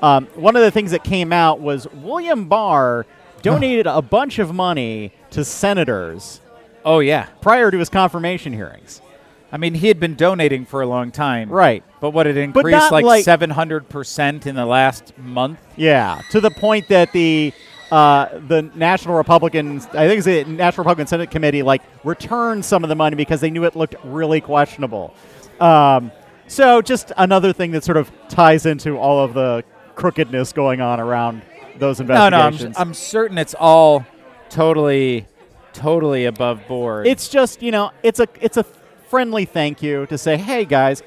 Um, 0.00 0.26
one 0.36 0.54
of 0.56 0.62
the 0.62 0.70
things 0.70 0.92
that 0.92 1.02
came 1.04 1.32
out 1.32 1.60
was 1.60 1.86
William 1.92 2.48
Barr 2.48 3.04
donated 3.42 3.86
a 3.86 4.00
bunch 4.00 4.38
of 4.38 4.54
money 4.54 5.12
to 5.30 5.44
senators 5.44 6.40
oh 6.84 7.00
yeah, 7.00 7.26
prior 7.42 7.70
to 7.70 7.78
his 7.78 7.88
confirmation 7.88 8.52
hearings. 8.52 9.02
I 9.50 9.56
mean 9.56 9.74
he 9.74 9.88
had 9.88 9.98
been 9.98 10.14
donating 10.14 10.64
for 10.66 10.82
a 10.82 10.86
long 10.86 11.10
time, 11.10 11.50
Right. 11.50 11.82
But 12.00 12.10
what 12.10 12.26
it 12.26 12.36
increased 12.36 12.92
like 12.92 13.04
like- 13.04 13.24
seven 13.24 13.50
hundred 13.50 13.88
percent 13.88 14.46
in 14.46 14.54
the 14.54 14.66
last 14.66 15.16
month. 15.18 15.58
Yeah, 15.76 16.20
to 16.30 16.40
the 16.40 16.50
point 16.50 16.88
that 16.88 17.12
the 17.12 17.52
uh, 17.90 18.38
the 18.46 18.62
National 18.74 19.14
Republicans, 19.16 19.86
I 19.92 20.06
think 20.06 20.18
it's 20.18 20.26
the 20.26 20.44
National 20.44 20.82
Republican 20.84 21.06
Senate 21.06 21.30
Committee, 21.30 21.62
like 21.62 21.82
returned 22.04 22.64
some 22.64 22.84
of 22.84 22.88
the 22.88 22.94
money 22.94 23.16
because 23.16 23.40
they 23.40 23.50
knew 23.50 23.64
it 23.64 23.74
looked 23.74 23.94
really 24.04 24.40
questionable. 24.42 25.14
Um, 25.58 26.12
so 26.46 26.82
just 26.82 27.12
another 27.16 27.52
thing 27.54 27.70
that 27.72 27.84
sort 27.84 27.96
of 27.96 28.10
ties 28.28 28.66
into 28.66 28.98
all 28.98 29.24
of 29.24 29.32
the 29.34 29.64
crookedness 29.94 30.52
going 30.52 30.80
on 30.82 31.00
around 31.00 31.40
those 31.78 32.00
investigations. 32.00 32.60
No, 32.60 32.68
no, 32.68 32.80
I'm. 32.80 32.88
I'm 32.88 32.94
certain 32.94 33.38
it's 33.38 33.54
all 33.58 34.04
totally, 34.50 35.26
totally 35.72 36.26
above 36.26 36.60
board. 36.68 37.06
it's 37.06 37.28
just 37.28 37.62
you 37.62 37.70
know, 37.70 37.90
it's 38.02 38.20
a 38.20 38.28
it's 38.40 38.56
a 38.56 38.64
friendly 39.08 39.44
thank 39.44 39.82
you 39.82 40.06
to 40.06 40.18
say, 40.18 40.36
hey 40.36 40.64
guys. 40.64 41.02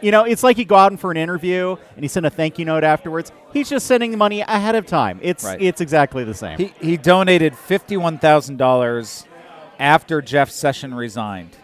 You 0.00 0.12
know, 0.12 0.22
it's 0.22 0.44
like 0.44 0.58
you 0.58 0.64
go 0.64 0.76
out 0.76 0.96
for 1.00 1.10
an 1.10 1.16
interview 1.16 1.74
and 1.96 2.04
he 2.04 2.08
send 2.08 2.24
a 2.24 2.30
thank 2.30 2.56
you 2.60 2.64
note 2.64 2.84
afterwards. 2.84 3.32
He's 3.52 3.68
just 3.68 3.84
sending 3.86 4.12
the 4.12 4.16
money 4.16 4.42
ahead 4.42 4.76
of 4.76 4.86
time. 4.86 5.18
It's 5.22 5.42
Right. 5.44 5.60
it's 5.60 5.80
exactly 5.80 6.22
the 6.22 6.34
same. 6.34 6.56
he 6.56 6.72
he 6.80 6.96
donated 6.96 7.56
fifty 7.56 7.96
one 7.96 8.16
thousand 8.18 8.58
dollars 8.58 9.26
after 9.80 10.22
Jeff 10.22 10.50
Session 10.50 10.94
resigned, 10.94 11.56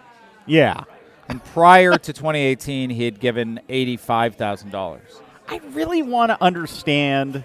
yeah. 0.47 0.83
and 1.29 1.45
prior 1.45 1.93
to 1.93 2.13
2018, 2.13 2.91
he 2.91 3.05
had 3.05 3.21
given 3.21 3.61
eighty 3.69 3.97
five 3.97 4.35
thousand 4.35 4.71
dollars. 4.71 5.21
I 5.49 5.61
really 5.71 6.03
want 6.03 6.31
to 6.31 6.43
understand 6.43 7.45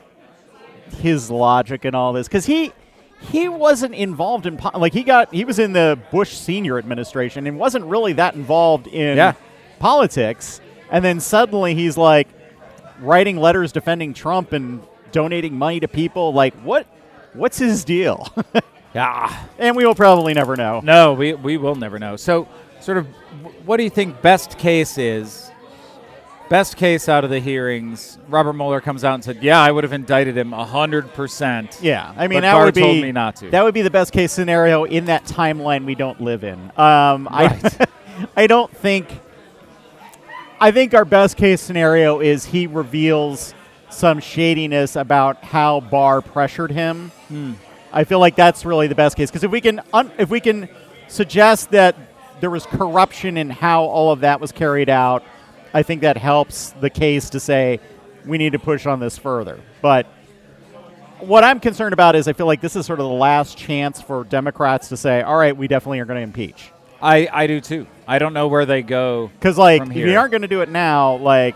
his 1.02 1.30
logic 1.30 1.86
and 1.86 1.96
all 1.96 2.14
this 2.14 2.28
because 2.28 2.46
he 2.48 2.74
he 3.20 3.48
wasn't 3.50 3.94
involved 3.96 4.46
in 4.46 4.58
po- 4.58 4.78
like 4.78 4.94
he 4.94 5.04
got 5.04 5.34
he 5.34 5.44
was 5.46 5.60
in 5.60 5.74
the 5.74 6.00
Bush 6.12 6.34
senior 6.34 6.78
administration 6.78 7.46
and 7.48 7.60
wasn't 7.60 7.86
really 7.86 8.14
that 8.14 8.36
involved 8.36 8.88
in 8.88 9.18
Yeah. 9.18 9.34
politics. 9.80 10.62
And 10.92 11.04
then 11.06 11.20
suddenly 11.20 11.76
he's 11.76 11.98
like 11.98 12.28
writing 13.00 13.38
letters 13.38 13.72
defending 13.72 14.14
Trump 14.14 14.54
and 14.54 14.82
donating 15.12 15.58
money 15.58 15.80
to 15.82 15.88
people. 15.88 16.34
Like 16.34 16.54
what? 16.62 16.88
What's 17.34 17.58
his 17.58 17.84
deal? 17.84 18.28
Yeah. 18.96 19.46
and 19.60 19.76
we 19.76 19.86
will 19.86 19.94
probably 19.94 20.34
never 20.34 20.56
know. 20.56 20.82
No, 20.84 21.14
we, 21.14 21.34
we 21.36 21.58
will 21.58 21.76
never 21.76 22.00
know. 22.00 22.16
So, 22.16 22.48
sort 22.82 22.98
of, 22.98 23.06
what 23.64 23.78
do 23.78 23.84
you 23.84 23.90
think 23.92 24.20
best 24.24 24.58
case 24.58 24.98
is? 24.98 25.52
Best 26.50 26.78
case 26.78 27.08
out 27.08 27.24
of 27.24 27.30
the 27.30 27.40
hearings, 27.40 28.18
Robert 28.28 28.54
Mueller 28.54 28.82
comes 28.82 29.04
out 29.04 29.14
and 29.14 29.24
said, 29.24 29.44
"Yeah, 29.44 29.62
I 29.62 29.72
would 29.72 29.84
have 29.84 29.94
indicted 29.94 30.36
him 30.36 30.52
hundred 30.52 31.14
percent." 31.14 31.78
Yeah, 31.80 32.12
I 32.18 32.28
mean 32.28 32.42
that 32.42 32.54
Barr 32.54 32.66
would 32.66 32.74
be 32.74 32.82
told 32.82 33.02
me 33.02 33.12
not 33.12 33.36
to. 33.38 33.52
that 33.52 33.64
would 33.64 33.76
be 33.76 33.84
the 33.84 33.92
best 33.92 34.12
case 34.12 34.32
scenario 34.32 34.84
in 34.84 35.06
that 35.06 35.26
timeline 35.26 35.86
we 35.86 35.94
don't 35.94 36.20
live 36.20 36.44
in. 36.44 36.72
Um, 36.76 37.28
Right. 37.32 37.82
I 37.82 37.88
I 38.44 38.48
don't 38.48 38.76
think. 38.76 39.08
I 40.60 40.72
think 40.72 40.94
our 40.94 41.06
best 41.06 41.38
case 41.38 41.62
scenario 41.62 42.20
is 42.20 42.46
he 42.46 42.66
reveals 42.68 43.54
some 43.92 44.20
shadiness 44.20 44.96
about 44.96 45.44
how 45.44 45.80
Barr 45.82 46.22
pressured 46.22 46.72
him. 46.72 47.12
Hmm. 47.28 47.54
I 47.94 48.04
feel 48.04 48.20
like 48.20 48.36
that's 48.36 48.66
really 48.66 48.88
the 48.88 48.96
best 48.96 49.16
case 49.16 49.30
because 49.30 49.44
if 49.44 49.52
we 49.52 49.62
can 49.62 49.82
un- 49.94 50.12
if 50.18 50.30
we 50.32 50.40
can 50.40 50.68
suggest 51.08 51.70
that 51.72 51.96
there 52.42 52.50
was 52.50 52.66
corruption 52.66 53.38
in 53.38 53.50
how 53.52 53.84
all 53.84 54.12
of 54.12 54.22
that 54.22 54.40
was 54.42 54.52
carried 54.52 54.90
out, 54.90 55.24
I 55.74 55.84
think 55.84 56.02
that 56.02 56.18
helps 56.18 56.72
the 56.80 56.90
case 56.90 57.30
to 57.32 57.40
say 57.40 57.80
we 58.26 58.38
need 58.38 58.54
to 58.54 58.60
push 58.60 58.86
on 58.86 59.00
this 59.00 59.18
further. 59.18 59.60
But 59.82 60.08
what 61.20 61.44
I'm 61.44 61.60
concerned 61.60 61.94
about 61.94 62.16
is 62.16 62.28
I 62.28 62.34
feel 62.34 62.46
like 62.48 62.62
this 62.62 62.76
is 62.76 62.86
sort 62.86 63.00
of 63.00 63.06
the 63.06 63.14
last 63.14 63.58
chance 63.58 64.02
for 64.02 64.24
Democrats 64.24 64.90
to 64.90 64.98
say, 64.98 65.22
all 65.22 65.38
right, 65.38 65.56
we 65.56 65.68
definitely 65.68 66.00
are 66.00 66.06
going 66.06 66.18
to 66.18 66.24
impeach. 66.24 66.72
I, 67.02 67.28
I 67.32 67.48
do 67.48 67.62
too. 67.62 67.88
I 68.08 68.20
don't 68.20 68.34
know 68.34 68.48
where 68.48 68.66
they 68.66 68.82
go. 68.82 69.30
Because, 69.40 69.58
like, 69.58 69.82
if 69.84 69.96
you 69.96 70.18
aren't 70.18 70.32
going 70.32 70.42
to 70.42 70.48
do 70.48 70.62
it 70.62 70.70
now, 70.70 71.16
like, 71.18 71.56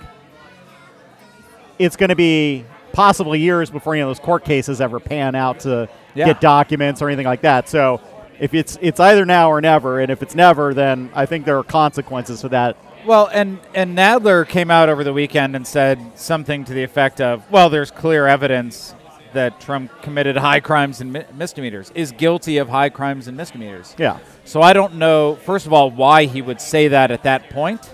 it's 1.80 1.96
going 1.96 2.10
to 2.10 2.16
be 2.16 2.66
possibly 2.94 3.40
years 3.40 3.70
before 3.70 3.94
any 3.94 4.02
of 4.02 4.08
those 4.10 4.20
court 4.20 4.46
cases 4.46 4.80
ever 4.80 5.00
pan 5.00 5.36
out 5.36 5.62
to 5.62 5.90
Yeah. 6.16 6.28
get 6.28 6.42
documents 6.42 7.02
or 7.02 7.10
anything 7.10 7.26
like 7.26 7.42
that. 7.42 7.68
So, 7.68 8.00
if 8.40 8.54
it's 8.54 8.78
it's 8.82 9.00
either 9.00 9.26
now 9.26 9.50
or 9.52 9.62
never, 9.62 10.00
and 10.00 10.12
if 10.12 10.22
it's 10.22 10.36
never, 10.36 10.74
then 10.74 11.10
I 11.14 11.26
think 11.26 11.46
there 11.46 11.58
are 11.58 11.64
consequences 11.64 12.42
for 12.42 12.50
that. 12.50 12.78
Well, 13.06 13.30
and 13.34 13.60
and 13.76 13.98
Nadler 13.98 14.48
came 14.48 14.72
out 14.72 14.88
over 14.90 15.04
the 15.04 15.14
weekend 15.14 15.56
and 15.56 15.68
said 15.68 16.00
something 16.16 16.64
to 16.66 16.74
the 16.74 16.84
effect 16.84 17.20
of, 17.20 17.50
"Well, 17.52 17.70
there's 17.70 17.92
clear 17.92 18.28
evidence 18.28 18.96
that 19.34 19.60
Trump 19.60 19.92
committed 20.02 20.38
high 20.38 20.60
crimes 20.60 21.02
and 21.02 21.12
mi- 21.12 21.26
misdemeanors, 21.34 21.92
is 21.96 22.12
guilty 22.14 22.58
of 22.60 22.70
high 22.70 22.90
crimes 22.90 23.28
and 23.28 23.36
misdemeanors." 23.36 23.94
Yeah, 23.98 24.20
So 24.46 24.62
I 24.62 24.74
don't 24.74 24.96
know, 24.96 25.36
first 25.36 25.66
of 25.66 25.74
all, 25.74 25.90
why 25.92 26.26
he 26.26 26.42
would 26.42 26.62
say 26.62 26.88
that 26.90 27.12
at 27.12 27.24
that 27.24 27.50
point 27.50 27.94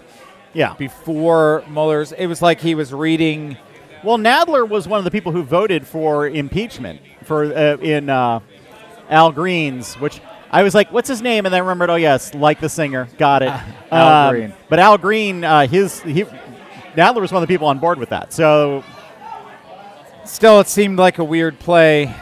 yeah. 0.53 0.73
before 0.75 1.63
Mueller's. 1.69 2.11
It 2.11 2.27
was 2.27 2.41
like 2.41 2.59
he 2.61 2.75
was 2.75 2.93
reading. 2.93 3.57
Well, 4.03 4.17
Nadler 4.17 4.67
was 4.67 4.87
one 4.87 4.99
of 4.99 5.05
the 5.05 5.11
people 5.11 5.31
who 5.31 5.43
voted 5.43 5.87
for 5.87 6.27
impeachment 6.27 7.01
for 7.23 7.45
uh, 7.45 7.77
in 7.77 8.09
uh, 8.09 8.41
Al 9.09 9.31
Green's, 9.31 9.95
which 9.95 10.21
I 10.51 10.63
was 10.63 10.73
like, 10.73 10.91
"What's 10.91 11.07
his 11.07 11.21
name?" 11.21 11.45
And 11.45 11.53
then 11.53 11.59
I 11.59 11.63
remembered, 11.63 11.89
"Oh 11.89 11.95
yes, 11.95 12.33
like 12.33 12.59
the 12.59 12.69
singer, 12.69 13.07
got 13.17 13.43
it." 13.43 13.53
Al 13.91 14.27
Um, 14.29 14.35
Green. 14.35 14.53
But 14.69 14.79
Al 14.79 14.97
Green, 14.97 15.43
uh, 15.43 15.67
his 15.67 16.01
he 16.01 16.23
Nadler 16.95 17.21
was 17.21 17.31
one 17.31 17.41
of 17.43 17.47
the 17.47 17.53
people 17.53 17.67
on 17.67 17.79
board 17.79 17.99
with 17.99 18.09
that. 18.09 18.33
So 18.33 18.83
Still, 20.25 20.59
it 20.59 20.67
seemed 20.67 20.99
like 20.99 21.17
a 21.17 21.23
weird 21.23 21.57
play, 21.59 22.13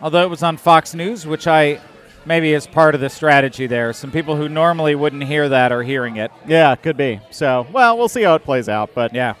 although 0.00 0.22
it 0.22 0.30
was 0.30 0.42
on 0.42 0.56
Fox 0.56 0.94
News, 0.94 1.26
which 1.26 1.46
I 1.46 1.80
maybe 2.24 2.52
is 2.52 2.66
part 2.66 2.96
of 2.96 3.00
the 3.00 3.08
strategy 3.08 3.68
there. 3.68 3.92
Some 3.92 4.10
people 4.10 4.34
who 4.34 4.48
normally 4.48 4.96
wouldn't 4.96 5.22
hear 5.22 5.48
that 5.48 5.70
are 5.70 5.82
hearing 5.84 6.16
it. 6.16 6.32
yeah, 6.46 6.74
could 6.74 6.96
be. 6.96 7.20
So 7.30 7.66
well, 7.72 7.96
we'll 7.96 8.08
see 8.08 8.22
how 8.22 8.34
it 8.34 8.42
plays 8.44 8.68
out. 8.68 8.90
But 8.94 9.14
Yeah. 9.14 9.34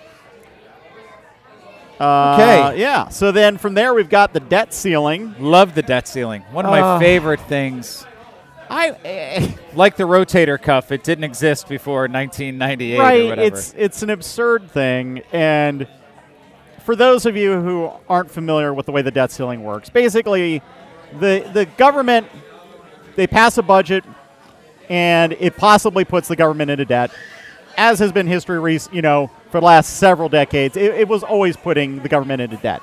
uh, 1.98 2.34
Okay. 2.34 2.80
yeah. 2.80 3.08
So 3.08 3.32
then 3.32 3.56
from 3.58 3.74
there, 3.74 3.94
we've 3.94 4.10
got 4.10 4.32
the 4.32 4.40
debt 4.40 4.72
ceiling. 4.74 5.34
Love 5.40 5.74
the 5.74 5.82
debt 5.82 6.06
ceiling. 6.06 6.42
One 6.52 6.64
of 6.64 6.70
my 6.70 6.80
Ah. 6.80 6.98
favorite 6.98 7.40
things. 7.40 8.06
I. 8.70 9.54
Like 9.76 9.96
the 9.96 10.04
rotator 10.04 10.60
cuff, 10.60 10.90
it 10.90 11.04
didn't 11.04 11.24
exist 11.24 11.68
before 11.68 12.08
1998 12.08 12.98
right 12.98 13.24
whatever. 13.28 13.42
it's 13.42 13.74
it's 13.76 14.02
an 14.02 14.08
absurd 14.08 14.70
thing 14.70 15.22
and 15.32 15.86
for 16.82 16.96
those 16.96 17.26
of 17.26 17.36
you 17.36 17.60
who 17.60 17.90
aren't 18.08 18.30
familiar 18.30 18.72
with 18.72 18.86
the 18.86 18.92
way 18.92 19.02
the 19.02 19.10
debt 19.10 19.30
ceiling 19.30 19.62
works 19.62 19.90
basically 19.90 20.62
the 21.20 21.46
the 21.52 21.66
government 21.76 22.26
they 23.16 23.26
pass 23.26 23.58
a 23.58 23.62
budget 23.62 24.02
and 24.88 25.34
it 25.40 25.58
possibly 25.58 26.06
puts 26.06 26.26
the 26.28 26.36
government 26.36 26.70
into 26.70 26.86
debt 26.86 27.10
as 27.76 27.98
has 27.98 28.12
been 28.12 28.26
history 28.26 28.78
you 28.92 29.02
know 29.02 29.30
for 29.50 29.60
the 29.60 29.66
last 29.66 29.98
several 29.98 30.30
decades 30.30 30.74
it, 30.74 30.94
it 30.94 31.06
was 31.06 31.22
always 31.22 31.54
putting 31.54 32.02
the 32.02 32.08
government 32.08 32.40
into 32.40 32.56
debt 32.56 32.80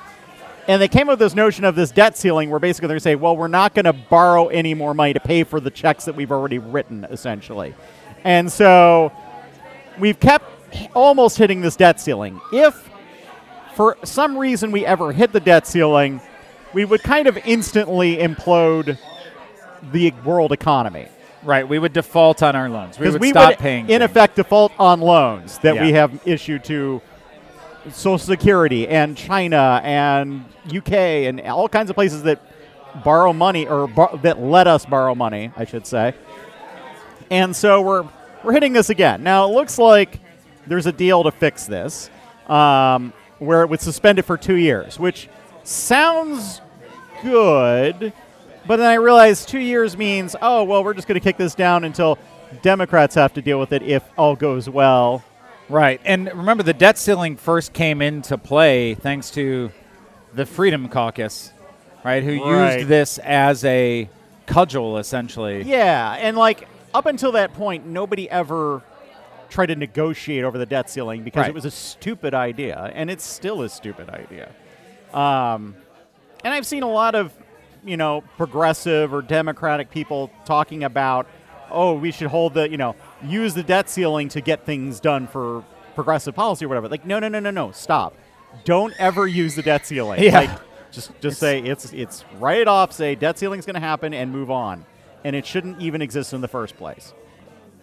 and 0.66 0.80
they 0.80 0.88
came 0.88 1.08
up 1.08 1.12
with 1.12 1.18
this 1.18 1.34
notion 1.34 1.64
of 1.64 1.74
this 1.74 1.90
debt 1.90 2.16
ceiling 2.16 2.50
where 2.50 2.58
basically 2.60 2.88
they're 2.88 2.98
saying, 2.98 3.20
well, 3.20 3.36
we're 3.36 3.48
not 3.48 3.74
going 3.74 3.84
to 3.84 3.92
borrow 3.92 4.48
any 4.48 4.74
more 4.74 4.94
money 4.94 5.12
to 5.12 5.20
pay 5.20 5.44
for 5.44 5.60
the 5.60 5.70
checks 5.70 6.04
that 6.06 6.14
we've 6.14 6.32
already 6.32 6.58
written, 6.58 7.04
essentially. 7.04 7.74
And 8.24 8.50
so 8.50 9.12
we've 9.98 10.18
kept 10.18 10.46
almost 10.94 11.36
hitting 11.36 11.60
this 11.60 11.76
debt 11.76 12.00
ceiling. 12.00 12.40
If 12.52 12.90
for 13.74 13.96
some 14.04 14.38
reason 14.38 14.72
we 14.72 14.86
ever 14.86 15.12
hit 15.12 15.32
the 15.32 15.40
debt 15.40 15.66
ceiling, 15.66 16.20
we 16.72 16.84
would 16.84 17.02
kind 17.02 17.26
of 17.28 17.36
instantly 17.44 18.16
implode 18.16 18.98
the 19.92 20.12
world 20.24 20.52
economy. 20.52 21.08
right. 21.42 21.68
We 21.68 21.78
would 21.78 21.92
default 21.92 22.42
on 22.42 22.56
our 22.56 22.70
loans. 22.70 22.98
We 22.98 23.10
would 23.10 23.20
we 23.20 23.30
stop 23.30 23.50
would, 23.50 23.58
paying. 23.58 23.84
in 23.84 24.00
things. 24.00 24.10
effect, 24.10 24.36
default 24.36 24.72
on 24.78 25.00
loans 25.00 25.58
that 25.58 25.78
we 25.80 25.92
have 25.92 26.26
issued 26.26 26.64
to 26.64 27.02
Social 27.90 28.18
Security 28.18 28.88
and 28.88 29.16
China 29.16 29.80
and 29.84 30.44
UK 30.66 30.92
and 30.92 31.40
all 31.42 31.68
kinds 31.68 31.90
of 31.90 31.96
places 31.96 32.22
that 32.22 32.40
borrow 33.04 33.32
money 33.32 33.66
or 33.66 33.86
bar- 33.86 34.18
that 34.22 34.40
let 34.40 34.66
us 34.66 34.86
borrow 34.86 35.14
money, 35.14 35.52
I 35.56 35.64
should 35.64 35.86
say. 35.86 36.14
And 37.30 37.54
so 37.54 37.82
we're 37.82 38.08
we're 38.42 38.52
hitting 38.52 38.72
this 38.72 38.90
again. 38.90 39.22
Now 39.22 39.48
it 39.48 39.54
looks 39.54 39.78
like 39.78 40.20
there's 40.66 40.86
a 40.86 40.92
deal 40.92 41.22
to 41.24 41.30
fix 41.30 41.66
this, 41.66 42.10
um, 42.48 43.12
where 43.38 43.62
it 43.62 43.68
would 43.70 43.80
suspend 43.80 44.18
it 44.18 44.22
for 44.22 44.36
two 44.36 44.56
years, 44.56 44.98
which 44.98 45.28
sounds 45.62 46.60
good. 47.22 48.12
But 48.66 48.76
then 48.76 48.86
I 48.86 48.94
realized 48.94 49.48
two 49.48 49.58
years 49.58 49.96
means, 49.96 50.36
oh 50.40 50.64
well, 50.64 50.84
we're 50.84 50.94
just 50.94 51.08
going 51.08 51.20
to 51.20 51.24
kick 51.24 51.36
this 51.36 51.54
down 51.54 51.84
until 51.84 52.18
Democrats 52.62 53.14
have 53.16 53.34
to 53.34 53.42
deal 53.42 53.58
with 53.58 53.72
it 53.72 53.82
if 53.82 54.02
all 54.16 54.36
goes 54.36 54.68
well. 54.68 55.22
Right. 55.68 56.00
And 56.04 56.26
remember, 56.34 56.62
the 56.62 56.74
debt 56.74 56.98
ceiling 56.98 57.36
first 57.36 57.72
came 57.72 58.02
into 58.02 58.36
play 58.36 58.94
thanks 58.94 59.30
to 59.32 59.70
the 60.34 60.44
Freedom 60.44 60.88
Caucus, 60.88 61.52
right, 62.04 62.22
who 62.22 62.42
Right. 62.44 62.78
used 62.78 62.88
this 62.88 63.18
as 63.18 63.64
a 63.64 64.08
cudgel, 64.46 64.98
essentially. 64.98 65.62
Yeah, 65.62 66.16
and 66.18 66.36
like 66.36 66.68
up 66.92 67.06
until 67.06 67.32
that 67.32 67.54
point, 67.54 67.86
nobody 67.86 68.28
ever 68.30 68.82
tried 69.48 69.66
to 69.66 69.76
negotiate 69.76 70.44
over 70.44 70.58
the 70.58 70.66
debt 70.66 70.90
ceiling 70.90 71.22
because 71.22 71.42
Right. 71.42 71.48
it 71.50 71.54
was 71.54 71.64
a 71.64 71.70
stupid 71.70 72.34
idea, 72.34 72.90
and 72.94 73.10
it's 73.10 73.24
still 73.24 73.62
a 73.62 73.68
stupid 73.68 74.10
idea. 74.10 74.48
Um, 75.14 75.76
and 76.44 76.52
I've 76.52 76.66
seen 76.66 76.82
a 76.82 76.90
lot 76.90 77.14
of, 77.14 77.32
you 77.84 77.96
know, 77.96 78.22
progressive 78.36 79.14
or 79.14 79.22
democratic 79.22 79.90
people 79.90 80.30
talking 80.44 80.82
about, 80.84 81.26
oh, 81.70 81.94
we 81.94 82.10
should 82.10 82.26
hold 82.26 82.54
the, 82.54 82.68
you 82.68 82.76
know, 82.76 82.96
use 83.26 83.54
the 83.54 83.62
debt 83.62 83.88
ceiling 83.88 84.28
to 84.30 84.40
get 84.40 84.64
things 84.66 85.00
done 85.00 85.26
for 85.26 85.64
progressive 85.94 86.34
policy 86.34 86.64
or 86.64 86.68
whatever. 86.68 86.88
Like, 86.88 87.04
no, 87.04 87.18
no, 87.18 87.28
no, 87.28 87.40
no, 87.40 87.50
no, 87.50 87.72
stop. 87.72 88.14
Don't 88.64 88.94
ever 88.98 89.26
use 89.26 89.54
the 89.54 89.62
debt 89.62 89.86
ceiling. 89.86 90.22
Yeah. 90.22 90.38
Like, 90.40 90.50
just 90.92 91.10
just 91.20 91.40
say 91.40 91.58
it's 91.60 91.92
it's 91.92 92.24
write 92.38 92.58
it 92.60 92.68
off. 92.68 92.92
Say 92.92 93.16
debt 93.16 93.36
ceiling's 93.38 93.66
going 93.66 93.74
to 93.74 93.80
happen 93.80 94.14
and 94.14 94.30
move 94.30 94.48
on, 94.50 94.86
and 95.24 95.34
it 95.34 95.44
shouldn't 95.44 95.80
even 95.80 96.00
exist 96.00 96.32
in 96.32 96.40
the 96.40 96.48
first 96.48 96.76
place. 96.76 97.12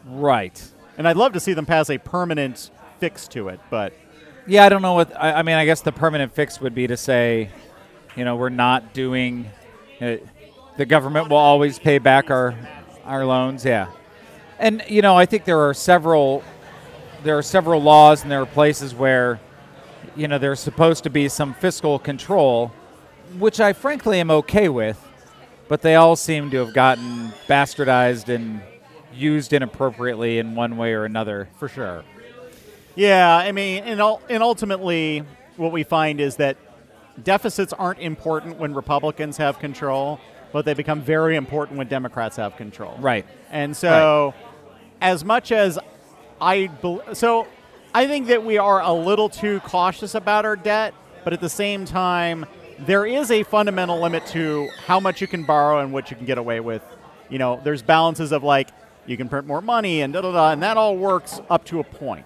Right. 0.06 0.64
And 0.98 1.08
I'd 1.08 1.18
love 1.18 1.34
to 1.34 1.40
see 1.40 1.54
them 1.54 1.66
pass 1.66 1.90
a 1.90 1.98
permanent 1.98 2.72
fix 3.00 3.28
to 3.30 3.50
it, 3.50 3.60
but 3.70 3.94
Yeah, 4.48 4.66
I 4.66 4.70
don't 4.70 4.82
know 4.82 4.94
what. 4.94 5.16
I, 5.22 5.34
I 5.34 5.42
mean, 5.44 5.56
I 5.56 5.66
guess 5.66 5.82
the 5.82 5.92
permanent 5.92 6.34
fix 6.34 6.60
would 6.62 6.74
be 6.74 6.88
to 6.88 6.98
say, 6.98 7.50
you 8.16 8.26
know, 8.26 8.36
we're 8.36 8.50
not 8.50 8.94
doing. 8.94 9.50
Uh, 10.00 10.18
the 10.78 10.86
government 10.86 11.30
will 11.30 11.38
always 11.38 11.78
pay 11.80 12.00
back 12.00 12.32
our 12.32 12.56
our 13.06 13.26
loans. 13.26 13.66
Yeah, 13.66 13.88
and 14.62 14.84
you 14.88 15.02
know, 15.02 15.18
I 15.18 15.26
think 15.26 15.44
there 15.46 15.60
are 15.68 15.74
several 15.74 16.44
there 17.24 17.38
are 17.38 17.44
several 17.44 17.82
laws 17.82 18.22
and 18.24 18.32
there 18.32 18.42
are 18.42 18.46
places 18.46 18.96
where 18.96 19.40
you 20.16 20.28
know 20.28 20.38
there's 20.38 20.60
supposed 20.60 21.04
to 21.04 21.10
be 21.10 21.28
some 21.28 21.54
fiscal 21.56 22.00
control, 22.00 22.72
which 23.38 23.60
I 23.60 23.74
frankly 23.74 24.20
am 24.20 24.32
okay 24.32 24.70
with, 24.70 25.06
but 25.68 25.82
they 25.82 25.96
all 25.96 26.16
seem 26.16 26.52
to 26.52 26.58
have 26.58 26.74
gotten 26.74 27.34
bastardized 27.48 28.30
and 28.30 28.62
used 29.14 29.52
inappropriately 29.52 30.38
in 30.38 30.56
one 30.56 30.78
way 30.78 30.94
or 30.94 31.06
another. 31.06 31.50
for 31.58 31.68
sure. 31.68 32.04
Yeah, 32.96 33.36
I 33.36 33.52
mean, 33.52 33.84
and, 33.84 34.02
and 34.30 34.44
ultimately, 34.44 35.24
what 35.58 35.72
we 35.72 35.84
find 35.84 36.20
is 36.20 36.36
that 36.38 36.58
deficits 37.24 37.74
aren't 37.74 38.00
important 38.00 38.58
when 38.58 38.74
Republicans 38.74 39.38
have 39.38 39.60
control. 39.60 40.20
but 40.52 40.66
they 40.66 40.74
become 40.74 41.02
very 41.02 41.36
important 41.38 41.78
when 41.78 41.88
Democrats 41.88 42.36
have 42.36 42.58
control. 42.58 42.98
Right. 43.00 43.26
And 43.52 43.76
so, 43.76 44.34
as 45.02 45.26
much 45.26 45.52
as 45.52 45.78
I, 46.40 46.70
so 47.14 47.48
I 47.94 48.08
think 48.08 48.28
that 48.28 48.46
we 48.46 48.58
are 48.58 48.82
a 48.82 48.94
little 48.94 49.28
too 49.28 49.60
cautious 49.62 50.16
about 50.16 50.46
our 50.46 50.56
debt, 50.56 50.94
but 51.24 51.34
at 51.34 51.42
the 51.42 51.50
same 51.50 51.86
time, 51.86 52.46
there 52.80 53.06
is 53.06 53.30
a 53.32 53.44
fundamental 53.44 54.00
limit 54.00 54.26
to 54.28 54.70
how 54.86 55.00
much 55.00 55.22
you 55.22 55.28
can 55.28 55.44
borrow 55.44 55.80
and 55.80 55.92
what 55.92 56.10
you 56.10 56.18
can 56.18 56.26
get 56.26 56.38
away 56.38 56.60
with. 56.60 56.82
You 57.30 57.38
know, 57.38 57.60
there's 57.64 57.82
balances 57.82 58.32
of 58.32 58.44
like 58.44 58.70
you 59.06 59.18
can 59.18 59.30
print 59.30 59.48
more 59.48 59.62
money 59.62 60.02
and 60.02 60.14
da 60.14 60.22
da 60.22 60.32
da, 60.32 60.52
and 60.52 60.64
that 60.64 60.78
all 60.78 60.98
works 60.98 61.42
up 61.50 61.66
to 61.66 61.80
a 61.80 61.84
point. 61.84 62.26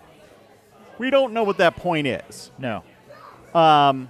We 0.97 1.09
don't 1.09 1.33
know 1.33 1.43
what 1.43 1.57
that 1.57 1.75
point 1.75 2.07
is. 2.07 2.51
No. 2.57 2.83
Um, 3.53 4.09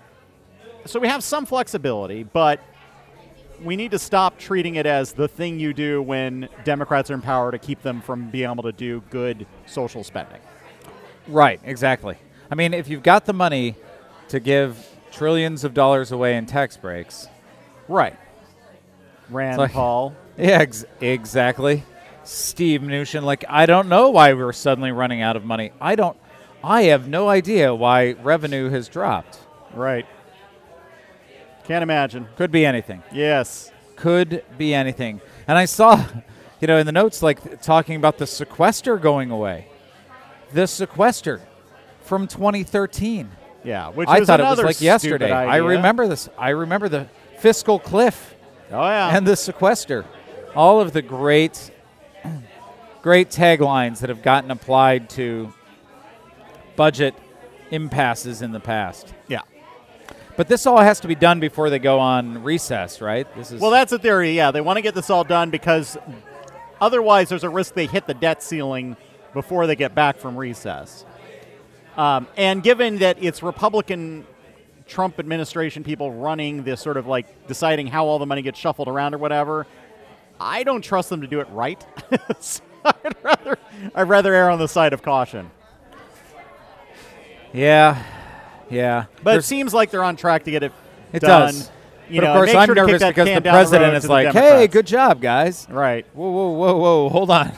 so 0.85 0.99
we 0.99 1.07
have 1.07 1.23
some 1.23 1.45
flexibility, 1.45 2.23
but 2.23 2.59
we 3.63 3.75
need 3.75 3.91
to 3.91 3.99
stop 3.99 4.37
treating 4.37 4.75
it 4.75 4.85
as 4.85 5.13
the 5.13 5.27
thing 5.27 5.59
you 5.59 5.73
do 5.73 6.01
when 6.01 6.49
Democrats 6.63 7.09
are 7.09 7.13
in 7.13 7.21
power 7.21 7.51
to 7.51 7.59
keep 7.59 7.81
them 7.81 8.01
from 8.01 8.29
being 8.29 8.49
able 8.49 8.63
to 8.63 8.71
do 8.71 9.01
good 9.09 9.45
social 9.65 10.03
spending. 10.03 10.39
Right, 11.27 11.59
exactly. 11.63 12.17
I 12.51 12.55
mean, 12.55 12.73
if 12.73 12.87
you've 12.87 13.03
got 13.03 13.25
the 13.25 13.33
money 13.33 13.75
to 14.29 14.39
give 14.39 14.87
trillions 15.11 15.63
of 15.63 15.73
dollars 15.73 16.11
away 16.11 16.35
in 16.37 16.45
tax 16.45 16.77
breaks, 16.77 17.27
Right. 17.87 18.15
Rand 19.29 19.57
like- 19.57 19.71
Paul. 19.71 20.15
yeah, 20.37 20.59
ex- 20.59 20.85
exactly. 21.01 21.83
Steve 22.23 22.81
Mnuchin, 22.81 23.21
like, 23.23 23.45
I 23.47 23.65
don't 23.67 23.87
know 23.87 24.09
why 24.09 24.33
we're 24.33 24.53
suddenly 24.53 24.91
running 24.91 25.21
out 25.21 25.35
of 25.35 25.45
money. 25.45 25.71
I 25.79 25.95
don't, 25.95 26.17
I 26.63 26.83
have 26.83 27.07
no 27.07 27.29
idea 27.29 27.73
why 27.75 28.13
revenue 28.13 28.69
has 28.69 28.87
dropped. 28.89 29.39
Right. 29.73 30.07
Can't 31.67 31.83
imagine. 31.83 32.27
Could 32.37 32.51
be 32.51 32.65
anything. 32.65 33.01
Yes. 33.11 33.71
Could 33.95 34.43
be 34.57 34.73
anything. 34.73 35.21
And 35.47 35.57
I 35.57 35.65
saw, 35.65 36.03
you 36.61 36.67
know, 36.67 36.77
in 36.77 36.85
the 36.85 36.91
notes, 36.91 37.23
like, 37.23 37.61
talking 37.61 37.95
about 37.95 38.17
the 38.17 38.27
sequester 38.27 38.97
going 38.97 39.31
away. 39.31 39.67
The 40.53 40.67
sequester 40.67 41.41
from 42.01 42.27
2013. 42.27 43.29
Yeah. 43.63 43.89
Which 43.89 44.07
I 44.07 44.19
was 44.19 44.27
thought 44.27 44.39
it 44.39 44.43
was 44.43 44.61
like 44.61 44.79
yesterday. 44.81 45.31
I 45.31 45.57
remember 45.57 46.07
this. 46.07 46.29
I 46.37 46.49
remember 46.49 46.87
the 46.87 47.07
fiscal 47.39 47.79
cliff 47.79 48.35
Oh 48.71 48.83
yeah. 48.83 49.15
and 49.17 49.25
the 49.25 49.35
sequester. 49.35 50.05
All 50.55 50.79
of 50.81 50.93
the 50.93 51.01
great, 51.01 51.71
great 53.01 53.29
taglines 53.29 53.99
that 53.99 54.09
have 54.09 54.21
gotten 54.21 54.51
applied 54.51 55.09
to 55.11 55.51
budget 56.75 57.15
impasses 57.71 58.41
in 58.41 58.51
the 58.51 58.59
past. 58.59 59.13
yeah. 59.27 59.41
But 60.37 60.47
this 60.49 60.65
all 60.65 60.79
has 60.79 60.99
to 61.01 61.07
be 61.07 61.15
done 61.15 61.39
before 61.39 61.69
they 61.69 61.79
go 61.79 61.99
on 61.99 62.43
recess, 62.43 62.99
right? 63.01 63.27
This 63.35 63.51
is 63.51 63.61
Well, 63.61 63.71
that's 63.71 63.91
a 63.91 63.99
theory. 63.99 64.35
Yeah, 64.35 64.51
they 64.51 64.61
want 64.61 64.77
to 64.77 64.81
get 64.81 64.93
this 64.93 65.09
all 65.09 65.23
done 65.23 65.49
because 65.49 65.97
otherwise, 66.81 67.29
there's 67.29 67.43
a 67.45 67.49
risk 67.49 67.73
they 67.73 67.85
hit 67.85 68.05
the 68.05 68.13
debt 68.13 68.43
ceiling 68.43 68.97
before 69.33 69.65
they 69.67 69.75
get 69.75 69.95
back 69.95 70.17
from 70.17 70.35
recess. 70.35 71.05
Um, 71.97 72.27
and 72.35 72.61
given 72.61 72.97
that 72.97 73.17
it's 73.23 73.41
Republican 73.41 74.25
Trump 74.87 75.19
administration 75.19 75.83
people 75.83 76.11
running 76.11 76.63
this 76.63 76.81
sort 76.81 76.97
of 76.97 77.07
like 77.07 77.47
deciding 77.47 77.87
how 77.87 78.05
all 78.05 78.19
the 78.19 78.25
money 78.25 78.41
gets 78.41 78.59
shuffled 78.59 78.87
around 78.87 79.13
or 79.13 79.17
whatever, 79.17 79.65
I 80.39 80.63
don't 80.63 80.81
trust 80.81 81.09
them 81.09 81.21
to 81.21 81.27
do 81.27 81.39
it 81.39 81.47
right. 81.51 81.83
so 82.39 82.61
I'd 82.83 83.15
rather 83.23 83.57
I'd 83.95 84.09
rather 84.09 84.33
err 84.33 84.49
on 84.49 84.59
the 84.59 84.67
side 84.67 84.91
of 84.91 85.01
caution. 85.01 85.49
yeah, 87.53 88.03
yeah. 88.69 89.05
But 89.23 89.37
it 89.37 89.43
seems 89.43 89.73
like 89.73 89.91
they're 89.91 90.03
on 90.03 90.15
track 90.15 90.43
to 90.45 90.51
get 90.51 90.63
it. 90.63 90.71
it 91.13 91.19
done. 91.21 91.53
does. 91.53 91.71
You 92.09 92.21
but 92.21 92.27
know, 92.27 92.33
of 92.33 92.37
course, 92.37 92.55
I'm 92.55 92.65
sure 92.67 92.75
to 92.75 92.81
kick 92.81 92.87
nervous 92.91 93.07
because 93.09 93.25
the 93.25 93.33
down 93.33 93.43
the 93.43 93.49
president 93.49 93.93
is 93.95 94.07
like, 94.09 94.33
"Hey, 94.33 94.67
good 94.67 94.85
job, 94.85 95.21
guys." 95.21 95.65
Right. 95.69 96.05
Whoa, 96.13 96.29
whoa, 96.29 96.49
whoa, 96.51 96.77
whoa! 96.77 97.09
Hold 97.09 97.31
on, 97.31 97.51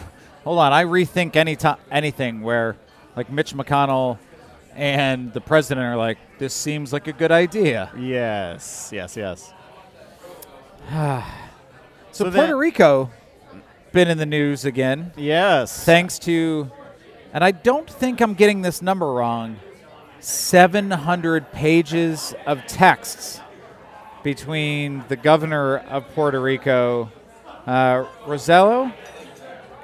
hold 0.46 0.60
on. 0.60 0.72
I 0.72 0.86
rethink 0.86 1.36
any 1.36 1.56
ti 1.58 1.70
anything 1.92 2.42
where, 2.42 2.78
like 3.18 3.30
Mitch 3.30 3.54
McConnell 3.54 4.18
and 4.74 5.34
the 5.34 5.42
president 5.42 5.86
are 5.86 5.98
like, 5.98 6.18
"This 6.40 6.54
seems 6.54 6.94
like 6.94 7.08
a 7.08 7.14
good 7.14 7.32
idea." 7.32 7.92
Yes. 7.98 8.90
Yes. 8.94 9.18
Yes. 9.18 9.54
So, 12.12 12.24
So 12.26 12.32
Puerto 12.32 12.48
that- 12.48 12.56
Rico 12.56 13.12
been 13.92 14.08
in 14.08 14.18
the 14.18 14.26
news 14.26 14.66
again, 14.66 15.12
Yes. 15.18 15.84
thanks 15.84 16.18
to, 16.20 16.72
and 17.34 17.44
I 17.44 17.52
don't 17.52 17.88
think 17.90 18.22
I'm 18.22 18.34
getting 18.34 18.62
this 18.62 18.82
number 18.82 19.12
wrong. 19.14 19.58
700 20.20 21.52
pages 21.52 22.34
of 22.46 22.66
texts 22.66 23.42
between 24.24 25.04
the 25.08 25.16
governor 25.16 25.78
of 25.78 26.08
Puerto 26.14 26.40
Rico, 26.40 27.12
uh, 27.66 28.06
Rosselló, 28.26 28.94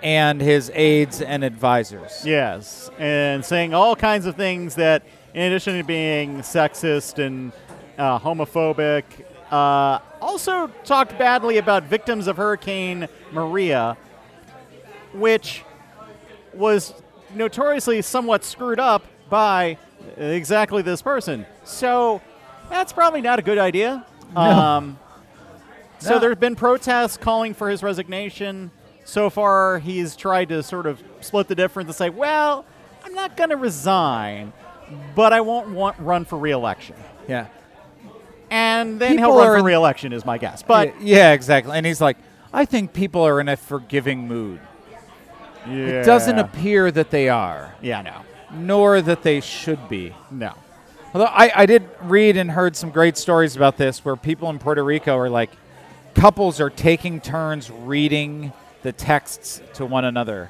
and 0.01 0.41
his 0.41 0.69
aides 0.73 1.21
and 1.21 1.43
advisors. 1.43 2.23
Yes, 2.25 2.89
and 2.99 3.43
saying 3.43 3.73
all 3.73 3.95
kinds 3.95 4.25
of 4.25 4.35
things 4.35 4.75
that, 4.75 5.03
in 5.33 5.43
addition 5.43 5.77
to 5.77 5.83
being 5.83 6.39
sexist 6.39 7.23
and 7.25 7.53
uh, 7.97 8.19
homophobic, 8.19 9.03
uh, 9.49 9.99
also 10.19 10.67
talked 10.83 11.17
badly 11.17 11.57
about 11.57 11.83
victims 11.83 12.27
of 12.27 12.37
Hurricane 12.37 13.07
Maria, 13.31 13.95
which 15.13 15.63
was 16.53 16.93
notoriously 17.33 18.01
somewhat 18.01 18.43
screwed 18.43 18.79
up 18.79 19.05
by 19.29 19.77
exactly 20.17 20.81
this 20.81 21.01
person. 21.01 21.45
So 21.63 22.21
that's 22.69 22.93
probably 22.93 23.21
not 23.21 23.39
a 23.39 23.41
good 23.41 23.57
idea. 23.57 24.05
Um, 24.35 24.97
so 25.99 26.11
No. 26.15 26.19
there 26.19 26.29
have 26.29 26.39
been 26.39 26.55
protests 26.55 27.17
calling 27.17 27.53
for 27.53 27.69
his 27.69 27.83
resignation. 27.83 28.71
So 29.05 29.29
far, 29.29 29.79
he's 29.79 30.15
tried 30.15 30.49
to 30.49 30.63
sort 30.63 30.85
of 30.85 31.01
split 31.21 31.47
the 31.47 31.55
difference 31.55 31.87
and 31.87 31.95
say, 31.95 32.09
"Well, 32.09 32.65
I'm 33.05 33.13
not 33.13 33.35
going 33.37 33.49
to 33.49 33.57
resign, 33.57 34.53
but 35.15 35.33
I 35.33 35.41
won't 35.41 35.69
want 35.69 35.97
run 35.99 36.25
for 36.25 36.37
reelection." 36.37 36.95
Yeah. 37.27 37.47
And 38.49 38.99
then 38.99 39.17
People 39.17 39.33
he'll 39.33 39.39
run 39.49 39.59
for 39.59 39.63
reelection, 39.65 40.13
is 40.13 40.25
my 40.25 40.37
guess. 40.37 40.61
But 40.63 41.01
yeah, 41.01 41.31
exactly. 41.33 41.75
And 41.75 41.85
he's 41.85 41.99
like, 42.01 42.17
I 42.53 42.65
think 42.65 42.93
people 42.93 43.21
are 43.25 43.39
in 43.41 43.49
a 43.49 43.57
forgiving 43.57 44.27
mood. 44.27 44.59
Yeah. 45.67 45.73
It 45.73 46.05
doesn't 46.05 46.37
appear 46.37 46.91
that 46.91 47.09
they 47.09 47.29
are, 47.29 47.73
Yeah, 47.81 48.01
no, 48.01 48.13
nor 48.53 49.01
that 49.01 49.23
they 49.23 49.41
should 49.41 49.89
be. 49.89 50.13
no. 50.31 50.53
Although 51.13 51.25
I, 51.25 51.51
I 51.55 51.65
did 51.67 51.87
read 52.01 52.37
and 52.37 52.49
heard 52.49 52.75
some 52.75 52.89
great 52.89 53.17
stories 53.17 53.55
about 53.55 53.77
this 53.77 54.03
where 54.03 54.15
people 54.15 54.49
in 54.49 54.57
Puerto 54.57 54.83
Rico 54.83 55.15
are 55.15 55.29
like, 55.29 55.51
couples 56.15 56.59
are 56.59 56.71
taking 56.71 57.21
turns 57.21 57.69
reading 57.69 58.51
the 58.81 58.91
texts 58.91 59.61
to 59.75 59.85
one 59.85 60.05
another 60.05 60.49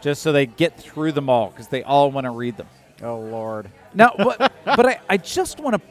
just 0.00 0.22
so 0.22 0.32
they 0.32 0.46
get 0.46 0.78
through 0.78 1.12
them 1.12 1.28
all 1.28 1.50
because 1.50 1.68
they 1.68 1.82
all 1.82 2.10
want 2.10 2.24
to 2.24 2.30
read 2.30 2.56
them. 2.56 2.66
Oh 3.02 3.18
Lord. 3.18 3.70
Now, 3.94 4.14
but, 4.16 4.38
but 4.64 4.86
I, 4.86 5.00
I 5.08 5.16
just 5.16 5.60
want 5.60 5.76
to 5.76 5.82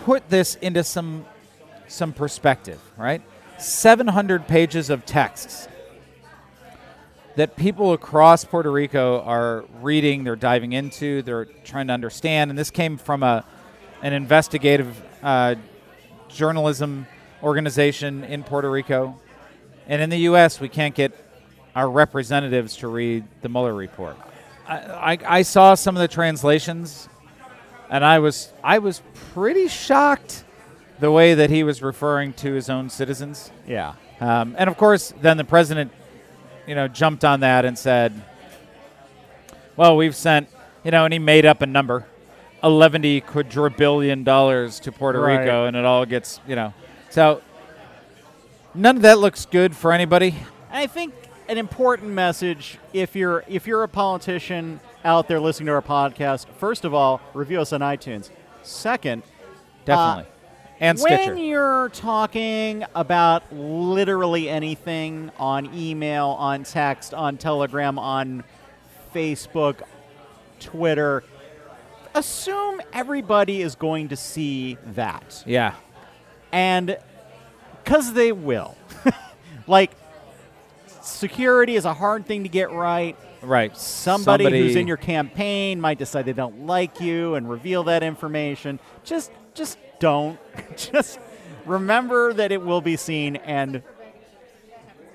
put 0.00 0.28
this 0.28 0.54
into 0.56 0.84
some 0.84 1.24
some 1.86 2.12
perspective, 2.12 2.80
right? 2.96 3.22
700 3.58 4.46
pages 4.46 4.90
of 4.90 5.04
texts 5.06 5.68
that 7.38 7.54
people 7.54 7.92
across 7.92 8.44
Puerto 8.44 8.68
Rico 8.68 9.20
are 9.20 9.64
reading, 9.80 10.24
they're 10.24 10.34
diving 10.34 10.72
into, 10.72 11.22
they're 11.22 11.44
trying 11.44 11.86
to 11.86 11.92
understand, 11.92 12.50
and 12.50 12.58
this 12.58 12.72
came 12.72 12.96
from 12.96 13.22
a 13.22 13.44
an 14.02 14.12
investigative 14.12 15.00
uh, 15.22 15.54
journalism 16.28 17.06
organization 17.40 18.24
in 18.24 18.42
Puerto 18.42 18.68
Rico, 18.68 19.20
and 19.86 20.02
in 20.02 20.10
the 20.10 20.18
U.S. 20.30 20.58
we 20.58 20.68
can't 20.68 20.96
get 20.96 21.12
our 21.76 21.88
representatives 21.88 22.76
to 22.78 22.88
read 22.88 23.24
the 23.42 23.48
Mueller 23.48 23.72
report. 23.72 24.16
I, 24.66 25.12
I, 25.12 25.18
I 25.38 25.42
saw 25.42 25.76
some 25.76 25.96
of 25.96 26.00
the 26.00 26.08
translations, 26.08 27.08
and 27.88 28.04
I 28.04 28.18
was 28.18 28.52
I 28.64 28.80
was 28.80 29.00
pretty 29.32 29.68
shocked 29.68 30.42
the 30.98 31.12
way 31.12 31.34
that 31.34 31.50
he 31.50 31.62
was 31.62 31.84
referring 31.84 32.32
to 32.32 32.52
his 32.52 32.68
own 32.68 32.90
citizens. 32.90 33.52
Yeah. 33.64 33.94
Um, 34.18 34.56
and 34.58 34.68
of 34.68 34.76
course, 34.76 35.14
then 35.20 35.36
the 35.36 35.44
president, 35.44 35.92
you 36.68 36.74
know, 36.74 36.86
jumped 36.86 37.24
on 37.24 37.40
that 37.40 37.64
and 37.64 37.76
said, 37.78 38.12
"Well, 39.76 39.96
we've 39.96 40.14
sent, 40.14 40.48
you 40.84 40.90
know," 40.90 41.04
and 41.04 41.12
he 41.12 41.18
made 41.18 41.46
up 41.46 41.62
a 41.62 41.66
number, 41.66 42.06
eleven 42.62 43.02
quadrillion 43.22 44.22
dollars 44.22 44.78
to 44.80 44.92
Puerto 44.92 45.20
Right. 45.20 45.40
Rico, 45.40 45.64
and 45.64 45.76
it 45.76 45.84
all 45.84 46.04
gets, 46.04 46.40
you 46.46 46.54
know, 46.54 46.74
so 47.10 47.40
none 48.74 48.96
of 48.96 49.02
that 49.02 49.18
looks 49.18 49.46
good 49.46 49.74
for 49.74 49.92
anybody. 49.92 50.34
I 50.70 50.86
think 50.86 51.14
an 51.48 51.56
important 51.56 52.10
message 52.10 52.78
if 52.92 53.16
you're 53.16 53.44
if 53.48 53.66
you're 53.66 53.82
a 53.82 53.88
politician 53.88 54.80
out 55.04 55.26
there 55.28 55.40
listening 55.40 55.68
to 55.68 55.72
our 55.72 55.82
podcast, 55.82 56.46
first 56.58 56.84
of 56.84 56.92
all, 56.92 57.20
review 57.32 57.60
us 57.60 57.72
on 57.72 57.80
iTunes. 57.80 58.30
Second, 58.62 59.22
uh, 59.22 59.84
Definitely, 59.86 60.32
and 60.80 60.98
when 61.00 61.38
you're 61.38 61.88
talking 61.90 62.84
about 62.94 63.52
literally 63.52 64.48
anything 64.48 65.30
on 65.38 65.74
email, 65.74 66.28
on 66.38 66.64
text, 66.64 67.12
on 67.14 67.36
Telegram, 67.36 67.98
on 67.98 68.44
Facebook, 69.14 69.82
Twitter, 70.60 71.24
assume 72.14 72.80
everybody 72.92 73.62
is 73.62 73.74
going 73.74 74.08
to 74.08 74.16
see 74.16 74.78
that. 74.94 75.42
Yeah, 75.46 75.74
And 76.52 76.96
because 77.82 78.12
they 78.12 78.32
will. 78.32 78.76
like 79.66 79.92
security 81.02 81.74
is 81.74 81.84
a 81.84 81.94
hard 81.94 82.26
thing 82.26 82.42
to 82.44 82.48
get 82.48 82.70
right. 82.70 83.16
Right. 83.40 83.76
Somebody, 83.76 84.44
who's 84.50 84.76
in 84.76 84.86
your 84.86 84.96
campaign 84.96 85.80
might 85.80 85.98
decide 85.98 86.26
they 86.26 86.32
don't 86.32 86.66
like 86.66 87.00
you 87.00 87.34
and 87.34 87.48
reveal 87.48 87.84
that 87.84 88.02
information. 88.02 88.80
Just 89.04 89.30
just 89.54 89.78
don't. 90.00 90.38
just 90.76 91.18
remember 91.66 92.32
that 92.32 92.52
it 92.52 92.62
will 92.62 92.80
be 92.80 92.96
seen 92.96 93.36
and 93.36 93.82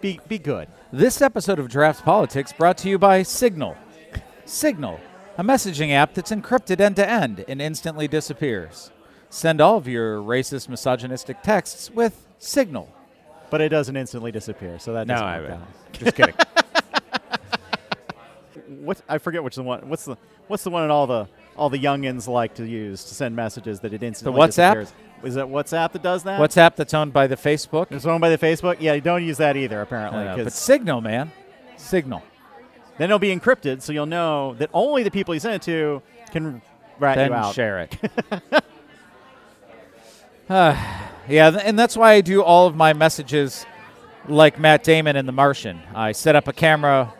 be 0.01 0.19
be 0.27 0.37
good. 0.37 0.67
This 0.91 1.21
episode 1.21 1.59
of 1.59 1.69
Draft 1.69 2.03
Politics 2.03 2.53
brought 2.53 2.77
to 2.79 2.89
you 2.89 2.99
by 2.99 3.23
Signal. 3.23 3.75
Signal, 4.45 4.99
a 5.37 5.43
messaging 5.43 5.91
app 5.91 6.13
that's 6.13 6.31
encrypted 6.31 6.79
end 6.79 6.97
to 6.97 7.09
end 7.09 7.45
and 7.47 7.61
instantly 7.61 8.07
disappears. 8.07 8.91
Send 9.29 9.61
all 9.61 9.77
of 9.77 9.87
your 9.87 10.19
racist, 10.19 10.69
misogynistic 10.69 11.41
texts 11.41 11.89
with 11.89 12.27
Signal. 12.37 12.87
But 13.49 13.61
it 13.61 13.69
doesn't 13.69 13.95
instantly 13.95 14.31
disappear, 14.31 14.77
so 14.79 14.93
that 14.93 15.07
No, 15.07 15.13
doesn't 15.15 15.27
I 15.27 15.39
work 15.39 15.49
would. 15.49 15.57
out. 15.57 15.67
Just 15.93 16.15
kidding. 16.15 16.35
What 18.67 19.01
I 19.07 19.17
forget 19.17 19.43
which 19.43 19.55
the 19.55 19.63
one. 19.63 19.87
What's 19.89 20.05
the 20.05 20.15
what's 20.47 20.63
the 20.63 20.69
one 20.69 20.83
that 20.83 20.91
all 20.93 21.07
the 21.07 21.27
all 21.55 21.69
the 21.69 21.79
youngins 21.79 22.27
like 22.27 22.55
to 22.55 22.65
use 22.65 23.03
to 23.05 23.15
send 23.15 23.35
messages 23.35 23.79
that 23.81 23.93
it 23.93 24.03
instantly 24.03 24.39
the 24.39 24.47
WhatsApp? 24.47 24.73
disappears? 24.73 24.93
Is 25.23 25.35
it 25.37 25.45
WhatsApp 25.45 25.93
that 25.93 26.03
does 26.03 26.23
that? 26.23 26.39
WhatsApp 26.39 26.75
that's 26.75 26.93
owned 26.93 27.13
by 27.13 27.27
the 27.27 27.37
Facebook. 27.37 27.91
It's 27.91 28.05
owned 28.05 28.21
by 28.21 28.29
the 28.29 28.37
Facebook. 28.37 28.77
Yeah, 28.79 28.93
you 28.93 29.01
don't 29.01 29.23
use 29.23 29.37
that 29.37 29.55
either 29.55 29.81
apparently. 29.81 30.23
Know, 30.25 30.43
but 30.43 30.53
Signal, 30.53 31.01
man. 31.01 31.31
Signal. 31.77 32.21
then 32.97 33.05
it'll 33.09 33.19
be 33.19 33.35
encrypted, 33.35 33.81
so 33.81 33.93
you'll 33.93 34.05
know 34.05 34.53
that 34.55 34.69
only 34.73 35.03
the 35.03 35.11
people 35.11 35.33
you 35.33 35.39
send 35.39 35.55
it 35.55 35.61
to 35.63 36.01
can 36.31 36.61
rat 36.99 37.15
then 37.17 37.29
you 37.29 37.35
out. 37.35 37.55
share 37.55 37.79
it. 37.81 37.97
Uh, 40.49 40.75
yeah, 41.29 41.57
and 41.63 41.79
that's 41.79 41.95
why 41.95 42.13
I 42.13 42.21
do 42.21 42.43
all 42.43 42.67
of 42.67 42.75
my 42.75 42.93
messages 42.93 43.65
like 44.27 44.59
Matt 44.59 44.83
Damon 44.83 45.15
in 45.15 45.25
The 45.25 45.31
Martian. 45.31 45.81
I 45.95 46.11
set 46.11 46.35
up 46.35 46.47
a 46.47 46.53
camera 46.53 47.13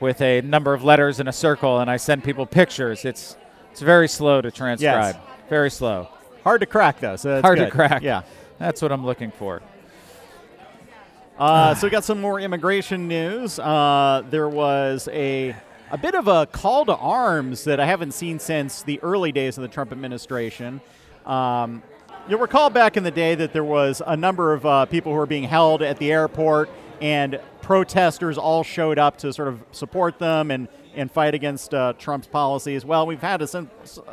with 0.00 0.20
a 0.20 0.40
number 0.42 0.74
of 0.74 0.84
letters 0.84 1.20
in 1.20 1.28
a 1.28 1.32
circle, 1.32 1.78
and 1.78 1.90
I 1.90 1.96
send 1.96 2.24
people 2.24 2.46
pictures. 2.46 3.04
It's 3.04 3.36
it's 3.74 3.82
very 3.82 4.06
slow 4.06 4.40
to 4.40 4.52
transcribe. 4.52 5.16
Very 5.50 5.68
slow. 5.68 6.06
Hard 6.44 6.60
to 6.60 6.66
crack 6.66 7.00
though, 7.00 7.16
so 7.16 7.42
Hard 7.42 7.58
to 7.58 7.68
crack. 7.68 8.02
Yeah. 8.02 8.22
That's 8.56 8.80
what 8.80 8.92
I'm 8.92 9.04
looking 9.04 9.32
for. 9.32 9.62
Uh, 11.36 11.74
so 11.74 11.88
we 11.88 11.90
got 11.90 12.04
some 12.04 12.20
more 12.20 12.38
immigration 12.38 13.08
news. 13.08 13.58
Uh, 13.58 14.22
there 14.30 14.48
was 14.48 15.08
a 15.10 15.56
a 15.90 15.98
bit 15.98 16.14
of 16.14 16.28
a 16.28 16.46
call 16.46 16.84
to 16.84 16.94
arms 16.94 17.64
that 17.64 17.80
I 17.80 17.86
haven't 17.86 18.12
seen 18.12 18.38
since 18.38 18.84
the 18.84 19.02
early 19.02 19.32
days 19.32 19.58
of 19.58 19.62
the 19.62 19.68
Trump 19.68 19.90
administration. 19.90 20.80
Um, 21.26 21.82
you'll 22.28 22.38
recall 22.38 22.70
back 22.70 22.96
in 22.96 23.02
the 23.02 23.10
day 23.10 23.34
that 23.34 23.52
there 23.52 23.64
was 23.64 24.00
a 24.06 24.16
number 24.16 24.52
of 24.52 24.64
uh, 24.64 24.86
people 24.86 25.10
who 25.10 25.18
were 25.18 25.26
being 25.26 25.42
held 25.42 25.82
at 25.82 25.98
the 25.98 26.12
airport, 26.12 26.70
and 27.00 27.40
protesters 27.60 28.38
all 28.38 28.62
showed 28.62 29.00
up 29.00 29.18
to 29.18 29.32
sort 29.32 29.48
of 29.48 29.64
support 29.72 30.20
them 30.20 30.52
and, 30.52 30.68
and 30.96 31.10
fight 31.10 31.34
against 31.34 31.74
uh, 31.74 31.92
Trump's 31.98 32.26
policies. 32.26 32.84
Well, 32.84 33.06
we've 33.06 33.20
had 33.20 33.42
a, 33.42 33.66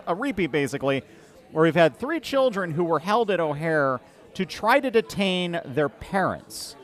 a 0.08 0.16
repeat 0.16 0.52
basically, 0.52 1.04
where 1.52 1.64
we've 1.64 1.76
had 1.76 1.98
three 1.98 2.20
children 2.20 2.72
who 2.72 2.84
were 2.84 3.00
held 3.00 3.30
at 3.32 3.40
O'Hare 3.40 4.00
to 4.34 4.46
try 4.46 4.80
to 4.80 4.90
detain 4.92 5.60
their 5.66 5.90
parents. 5.90 6.76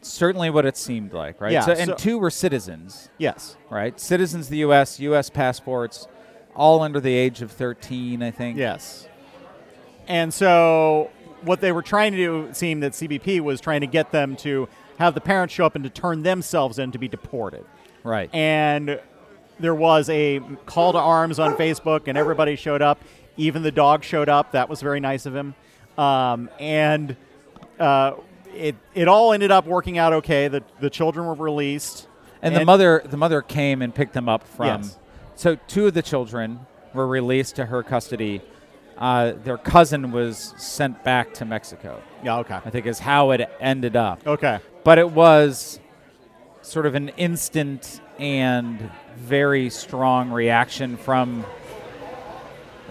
Certainly 0.00 0.50
what 0.50 0.66
it 0.66 0.76
seemed 0.76 1.12
like, 1.12 1.40
right? 1.40 1.52
Yeah, 1.52 1.60
so, 1.60 1.72
and 1.72 1.90
so- 1.90 1.94
two 1.94 2.18
were 2.18 2.30
citizens, 2.30 3.08
Yes. 3.18 3.56
right? 3.70 3.98
Citizens 4.00 4.46
of 4.46 4.50
the 4.50 4.58
U.S., 4.58 4.98
U.S. 5.00 5.30
passports, 5.30 6.08
all 6.56 6.80
under 6.82 7.00
the 7.00 7.14
age 7.14 7.40
of 7.42 7.50
13, 7.52 8.22
I 8.22 8.30
think. 8.30 8.58
Yes. 8.58 9.06
And 10.08 10.34
so 10.34 11.10
what 11.42 11.60
they 11.60 11.72
were 11.72 11.82
trying 11.82 12.12
to 12.12 12.18
do, 12.18 12.44
it 12.46 12.56
seemed 12.56 12.82
that 12.82 12.92
CBP 12.92 13.40
was 13.40 13.60
trying 13.60 13.80
to 13.80 13.86
get 13.86 14.10
them 14.10 14.34
to 14.36 14.68
have 14.98 15.14
the 15.14 15.20
parents 15.20 15.54
show 15.54 15.66
up 15.66 15.74
and 15.74 15.84
to 15.84 15.90
turn 15.90 16.22
themselves 16.22 16.78
in 16.78 16.92
to 16.92 16.98
be 16.98 17.08
deported. 17.08 17.64
Right. 18.04 18.32
And 18.34 19.00
there 19.60 19.74
was 19.74 20.08
a 20.08 20.40
call 20.66 20.92
to 20.92 20.98
arms 20.98 21.38
on 21.38 21.56
Facebook, 21.56 22.02
and 22.06 22.18
everybody 22.18 22.56
showed 22.56 22.82
up. 22.82 23.00
Even 23.36 23.62
the 23.62 23.72
dog 23.72 24.04
showed 24.04 24.28
up. 24.28 24.52
That 24.52 24.68
was 24.68 24.82
very 24.82 25.00
nice 25.00 25.24
of 25.26 25.34
him. 25.34 25.54
Um, 25.96 26.50
and 26.58 27.16
uh, 27.78 28.14
it, 28.54 28.76
it 28.94 29.08
all 29.08 29.32
ended 29.32 29.50
up 29.50 29.66
working 29.66 29.98
out 29.98 30.12
okay. 30.12 30.48
The, 30.48 30.62
the 30.80 30.90
children 30.90 31.26
were 31.26 31.34
released. 31.34 32.08
And, 32.42 32.56
the 32.56 32.64
mother, 32.64 33.02
the 33.04 33.16
mother 33.16 33.40
came 33.40 33.82
and 33.82 33.94
picked 33.94 34.14
them 34.14 34.28
up 34.28 34.46
from. 34.46 34.82
Yes. 34.82 34.98
So 35.36 35.56
two 35.68 35.86
of 35.86 35.94
the 35.94 36.02
children 36.02 36.66
were 36.92 37.06
released 37.06 37.56
to 37.56 37.66
her 37.66 37.82
custody. 37.82 38.42
Uh, 38.98 39.32
their 39.44 39.56
cousin 39.56 40.12
was 40.12 40.54
sent 40.58 41.02
back 41.04 41.32
to 41.34 41.44
Mexico. 41.44 42.02
Yeah, 42.22 42.38
okay. 42.38 42.56
I 42.64 42.70
think 42.70 42.86
is 42.86 42.98
how 42.98 43.30
it 43.30 43.48
ended 43.60 43.96
up. 43.96 44.26
Okay. 44.26 44.60
But 44.84 44.98
it 44.98 45.10
was 45.10 45.80
sort 46.60 46.86
of 46.86 46.94
an 46.94 47.08
instant 47.10 48.00
and 48.22 48.88
very 49.16 49.68
strong 49.68 50.30
reaction 50.30 50.96
from 50.96 51.44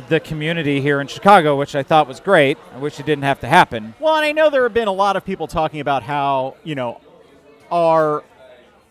the 0.10 0.20
community 0.20 0.82
here 0.82 1.00
in 1.00 1.08
Chicago, 1.08 1.58
which 1.58 1.74
I 1.74 1.84
thought 1.84 2.06
was 2.06 2.20
great. 2.20 2.58
I 2.76 2.80
wish 2.80 3.00
it 3.00 3.06
didn't 3.06 3.24
have 3.24 3.39
to 3.39 3.48
happen. 3.48 3.94
Well, 4.02 4.17
and 4.17 4.26
I 4.26 4.34
know 4.34 4.50
there 4.50 4.63
have 4.63 4.74
been 4.74 4.89
a 4.89 4.94
lot 4.94 5.15
of 5.15 5.24
people 5.24 5.48
talking 5.48 5.80
about 5.80 6.04
how 6.04 6.58
you 6.65 6.76
know 6.76 7.00
our 7.72 8.26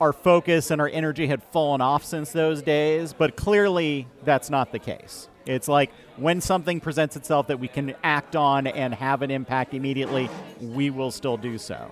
our 0.00 0.14
focus 0.14 0.70
and 0.70 0.81
our 0.81 0.88
energy 0.88 1.26
had 1.26 1.42
fallen 1.42 1.83
off 1.83 2.05
since 2.05 2.33
those 2.33 2.62
days, 2.62 3.12
but 3.12 3.37
clearly 3.37 4.09
that's 4.24 4.48
not 4.48 4.72
the 4.72 4.79
case. 4.79 5.29
It's 5.44 5.68
like 5.68 5.90
when 6.16 6.40
something 6.40 6.81
presents 6.81 7.16
itself 7.16 7.48
that 7.48 7.61
we 7.61 7.68
can 7.68 7.94
act 8.03 8.35
on 8.35 8.66
and 8.66 8.94
have 8.94 9.20
an 9.20 9.31
impact 9.31 9.74
immediately, 9.74 10.31
we 10.59 10.88
will 10.88 11.11
still 11.11 11.37
do 11.37 11.59
so. 11.59 11.90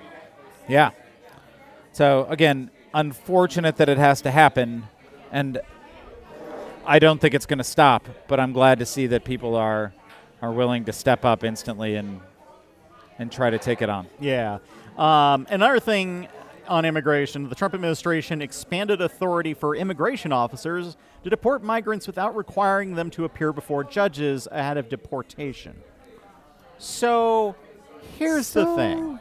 Yeah. 0.68 0.92
So 1.92 2.26
again, 2.30 2.70
unfortunate 2.94 3.77
that 3.77 3.88
it 3.88 3.98
has 3.98 4.22
to 4.22 4.31
happen, 4.31 4.85
and 5.31 5.61
I 6.87 6.98
don't 6.98 7.20
think 7.20 7.35
it's 7.35 7.46
going 7.46 7.59
to 7.59 7.64
stop. 7.64 8.09
But 8.27 8.40
I'm 8.40 8.53
glad 8.53 8.79
to 8.81 8.87
see 8.87 9.07
that 9.09 9.24
people 9.24 9.55
are 9.57 9.92
are 10.40 10.53
willing 10.53 10.85
to 10.85 10.92
step 10.92 11.24
up 11.24 11.44
instantly 11.44 11.96
and 11.96 12.20
and 13.18 13.33
try 13.33 13.51
to 13.51 13.59
take 13.59 13.83
it 13.83 13.90
on. 13.90 14.07
Yeah. 14.20 14.59
Um, 14.96 15.46
another 15.51 15.81
thing 15.81 16.29
on 16.68 16.85
immigration, 16.85 17.48
the 17.48 17.55
Trump 17.55 17.74
administration 17.74 18.42
expanded 18.42 19.01
authority 19.01 19.55
for 19.55 19.74
immigration 19.74 20.33
officers 20.33 20.96
to 21.24 21.31
deport 21.31 21.62
migrants 21.62 22.07
without 22.07 22.37
requiring 22.37 22.94
them 22.94 23.11
to 23.11 23.24
appear 23.24 23.53
before 23.53 23.83
judges 23.85 24.46
ahead 24.51 24.77
of 24.77 24.88
deportation. 24.88 25.74
So, 26.79 27.57
here's 28.18 28.53
the 28.53 28.66
thing. 28.77 29.18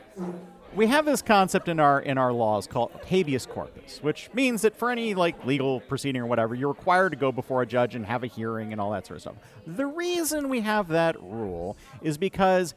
We 0.76 0.88
have 0.88 1.06
this 1.06 1.22
concept 1.22 1.70
in 1.70 1.80
our 1.80 2.00
in 2.00 2.18
our 2.18 2.32
laws 2.32 2.68
called 2.68 2.92
habeas 3.08 3.46
corpus, 3.46 4.00
which 4.04 4.30
means 4.34 4.62
that 4.62 4.76
for 4.76 4.92
any 4.92 5.16
like 5.16 5.46
legal 5.46 5.80
proceeding 5.80 6.22
or 6.22 6.28
whatever, 6.28 6.54
you're 6.54 6.70
required 6.70 7.12
to 7.12 7.16
go 7.16 7.32
before 7.32 7.62
a 7.62 7.66
judge 7.66 7.96
and 7.96 8.06
have 8.06 8.24
a 8.24 8.28
hearing 8.28 8.72
and 8.72 8.80
all 8.80 8.92
that 8.92 9.08
sort 9.08 9.18
of 9.18 9.22
stuff. 9.22 9.36
The 9.66 9.88
reason 9.88 10.50
we 10.50 10.62
have 10.62 10.90
that 10.90 11.22
rule 11.22 11.78
is 12.02 12.18
because 12.18 12.76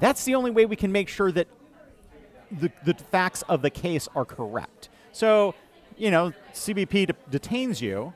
that's 0.00 0.24
the 0.24 0.34
only 0.34 0.50
way 0.50 0.66
we 0.66 0.76
can 0.76 0.90
make 0.90 1.08
sure 1.08 1.30
that 1.32 1.46
the, 2.50 2.72
the 2.84 2.94
facts 2.94 3.42
of 3.42 3.62
the 3.62 3.70
case 3.70 4.08
are 4.14 4.24
correct. 4.24 4.88
So, 5.12 5.54
you 5.96 6.10
know, 6.10 6.32
CBP 6.54 7.08
de- 7.08 7.14
detains 7.30 7.80
you 7.80 8.14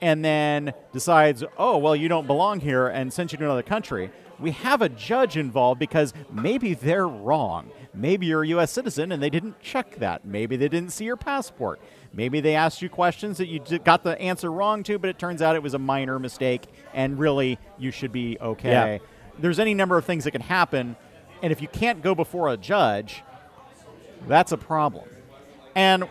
and 0.00 0.24
then 0.24 0.72
decides, 0.92 1.44
oh, 1.56 1.78
well, 1.78 1.96
you 1.96 2.08
don't 2.08 2.26
belong 2.26 2.60
here 2.60 2.86
and 2.88 3.12
sends 3.12 3.32
you 3.32 3.38
to 3.38 3.44
another 3.44 3.62
country. 3.62 4.10
We 4.38 4.52
have 4.52 4.82
a 4.82 4.88
judge 4.88 5.36
involved 5.36 5.80
because 5.80 6.14
maybe 6.30 6.74
they're 6.74 7.08
wrong. 7.08 7.70
Maybe 7.92 8.26
you're 8.26 8.44
a 8.44 8.48
U.S. 8.48 8.70
citizen 8.70 9.10
and 9.10 9.20
they 9.20 9.30
didn't 9.30 9.58
check 9.60 9.96
that. 9.96 10.24
Maybe 10.24 10.56
they 10.56 10.68
didn't 10.68 10.90
see 10.90 11.04
your 11.04 11.16
passport. 11.16 11.80
Maybe 12.12 12.40
they 12.40 12.54
asked 12.54 12.80
you 12.80 12.88
questions 12.88 13.38
that 13.38 13.48
you 13.48 13.60
got 13.80 14.04
the 14.04 14.18
answer 14.20 14.52
wrong 14.52 14.84
to, 14.84 14.98
but 14.98 15.10
it 15.10 15.18
turns 15.18 15.42
out 15.42 15.56
it 15.56 15.62
was 15.62 15.74
a 15.74 15.78
minor 15.78 16.18
mistake 16.18 16.66
and 16.94 17.18
really 17.18 17.58
you 17.78 17.90
should 17.90 18.12
be 18.12 18.38
okay. 18.40 18.70
Yeah. 18.70 18.98
There's 19.38 19.58
any 19.58 19.74
number 19.74 19.98
of 19.98 20.04
things 20.04 20.24
that 20.24 20.30
can 20.30 20.40
happen. 20.40 20.96
And 21.42 21.52
if 21.52 21.60
you 21.60 21.68
can't 21.68 22.02
go 22.02 22.14
before 22.14 22.48
a 22.48 22.56
judge, 22.56 23.22
that's 24.26 24.52
a 24.52 24.56
problem. 24.56 25.08
And 25.74 26.04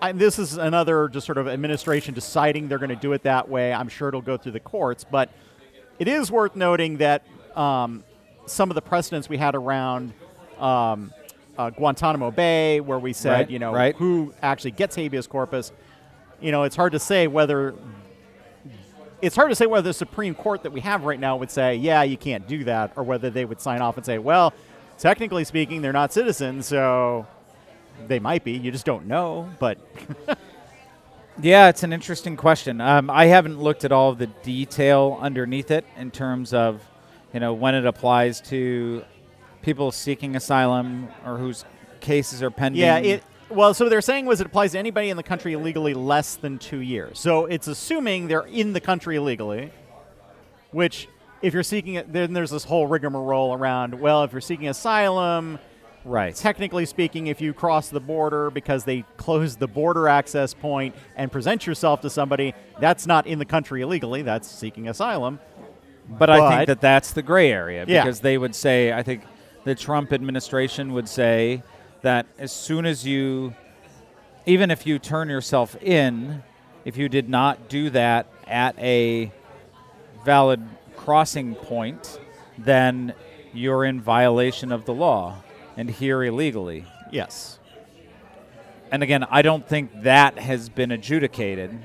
I, 0.00 0.12
this 0.12 0.38
is 0.38 0.56
another 0.56 1.08
just 1.08 1.26
sort 1.26 1.38
of 1.38 1.48
administration 1.48 2.14
deciding 2.14 2.68
they're 2.68 2.78
going 2.78 2.90
to 2.90 2.96
do 2.96 3.12
it 3.12 3.22
that 3.22 3.48
way. 3.48 3.72
I'm 3.72 3.88
sure 3.88 4.08
it'll 4.08 4.20
go 4.20 4.36
through 4.36 4.52
the 4.52 4.60
courts, 4.60 5.04
but 5.04 5.30
it 5.98 6.08
is 6.08 6.30
worth 6.30 6.54
noting 6.54 6.98
that 6.98 7.22
um, 7.56 8.04
some 8.46 8.70
of 8.70 8.74
the 8.74 8.82
precedents 8.82 9.28
we 9.28 9.38
had 9.38 9.54
around 9.54 10.12
um, 10.58 11.12
uh, 11.56 11.70
Guantanamo 11.70 12.30
Bay, 12.30 12.80
where 12.80 12.98
we 12.98 13.12
said, 13.14 13.30
Right, 13.30 13.50
you 13.50 13.58
know, 13.58 13.72
right. 13.72 13.96
who 13.96 14.34
actually 14.42 14.72
gets 14.72 14.94
habeas 14.96 15.26
corpus, 15.26 15.72
you 16.40 16.52
know, 16.52 16.64
it's 16.64 16.76
hard 16.76 16.92
to 16.92 16.98
say 16.98 17.26
whether 17.26 17.74
it's 19.22 19.34
hard 19.34 19.48
to 19.50 19.56
say 19.56 19.64
whether 19.64 19.88
the 19.88 19.94
Supreme 19.94 20.34
Court 20.34 20.62
that 20.62 20.72
we 20.72 20.80
have 20.80 21.04
right 21.04 21.18
now 21.18 21.36
would 21.36 21.50
say, 21.50 21.76
yeah, 21.76 22.02
you 22.02 22.18
can't 22.18 22.46
do 22.46 22.64
that, 22.64 22.92
or 22.96 23.02
whether 23.02 23.30
they 23.30 23.46
would 23.46 23.60
sign 23.60 23.80
off 23.80 23.96
and 23.96 24.04
say, 24.04 24.18
well, 24.18 24.52
technically 24.98 25.44
speaking, 25.44 25.80
they're 25.80 25.92
not 25.92 26.12
citizens, 26.12 26.66
so 26.66 27.26
they 28.06 28.18
might 28.18 28.44
be. 28.44 28.52
You 28.52 28.70
just 28.70 28.86
don't 28.86 29.06
know. 29.06 29.48
But 29.58 29.78
Yeah, 31.40 31.68
it's 31.68 31.82
an 31.82 31.92
interesting 31.92 32.36
question. 32.36 32.80
Um, 32.80 33.10
I 33.10 33.26
haven't 33.26 33.60
looked 33.60 33.84
at 33.84 33.92
all 33.92 34.14
the 34.14 34.26
detail 34.26 35.18
underneath 35.20 35.70
it 35.70 35.84
in 35.98 36.10
terms 36.10 36.54
of, 36.54 36.82
you 37.34 37.40
know, 37.40 37.52
when 37.52 37.74
it 37.74 37.84
applies 37.84 38.40
to 38.42 39.04
people 39.60 39.92
seeking 39.92 40.34
asylum 40.34 41.08
or 41.26 41.36
whose 41.36 41.64
cases 42.00 42.42
are 42.42 42.50
pending. 42.50 42.80
yeah, 42.80 42.96
it 42.98 43.22
Well, 43.50 43.74
so 43.74 43.88
they're 43.90 44.00
saying 44.00 44.24
was 44.24 44.40
it 44.40 44.46
applies 44.46 44.72
to 44.72 44.78
anybody 44.78 45.10
in 45.10 45.18
the 45.18 45.22
country 45.22 45.52
illegally 45.52 45.92
less 45.92 46.36
than 46.36 46.58
two 46.58 46.80
years. 46.80 47.18
So 47.18 47.44
it's 47.44 47.66
assuming 47.66 48.28
they're 48.28 48.46
in 48.46 48.72
the 48.72 48.80
country 48.80 49.16
illegally, 49.16 49.72
which 50.70 51.06
if 51.42 51.52
you're 51.52 51.62
seeking 51.62 51.94
it, 51.94 52.10
then 52.12 52.32
there's 52.32 52.50
this 52.50 52.64
whole 52.64 52.86
rigmarole 52.86 53.52
around. 53.52 54.00
Well, 54.00 54.24
if 54.24 54.32
you're 54.32 54.40
seeking 54.40 54.68
asylum, 54.68 55.58
Right. 56.06 56.34
technically 56.34 56.86
speaking, 56.86 57.26
if 57.26 57.40
you 57.40 57.52
cross 57.52 57.88
the 57.88 57.98
border 58.00 58.50
because 58.50 58.84
they 58.84 59.04
closed 59.16 59.58
the 59.58 59.66
border 59.66 60.08
access 60.08 60.54
point 60.54 60.94
and 61.16 61.32
present 61.32 61.66
yourself 61.66 62.00
to 62.02 62.10
somebody, 62.10 62.54
that's 62.78 63.06
not 63.06 63.26
in 63.26 63.40
the 63.40 63.44
country 63.44 63.82
illegally. 63.82 64.22
That's 64.22 64.48
seeking 64.48 64.88
asylum. 64.88 65.40
But, 66.08 66.30
I 66.30 66.56
think 66.58 66.68
that 66.68 66.80
that's 66.80 67.12
the 67.12 67.22
gray 67.22 67.50
area 67.50 67.84
Yeah. 67.88 68.04
because 68.04 68.20
they 68.20 68.38
would 68.38 68.54
say, 68.54 68.92
I 68.92 69.02
think 69.02 69.24
the 69.64 69.74
Trump 69.74 70.12
administration 70.12 70.92
would 70.92 71.08
say 71.08 71.64
that 72.02 72.26
as 72.38 72.52
soon 72.52 72.86
as 72.86 73.04
you, 73.04 73.54
even 74.46 74.70
if 74.70 74.86
you 74.86 75.00
turn 75.00 75.28
yourself 75.28 75.74
in, 75.82 76.44
if 76.84 76.96
you 76.96 77.08
did 77.08 77.28
not 77.28 77.68
do 77.68 77.90
that 77.90 78.28
at 78.46 78.78
a 78.78 79.32
valid 80.24 80.62
crossing 80.94 81.56
point, 81.56 82.20
then 82.56 83.12
you're 83.52 83.84
in 83.84 84.00
violation 84.00 84.70
of 84.70 84.84
the 84.84 84.94
law 84.94 85.42
and 85.76 85.90
here 85.90 86.22
illegally. 86.24 86.84
Yes. 87.10 87.58
And 88.90 89.02
again, 89.02 89.24
I 89.30 89.42
don't 89.42 89.66
think 89.66 90.02
that 90.02 90.38
has 90.38 90.68
been 90.68 90.92
adjudicated, 90.92 91.78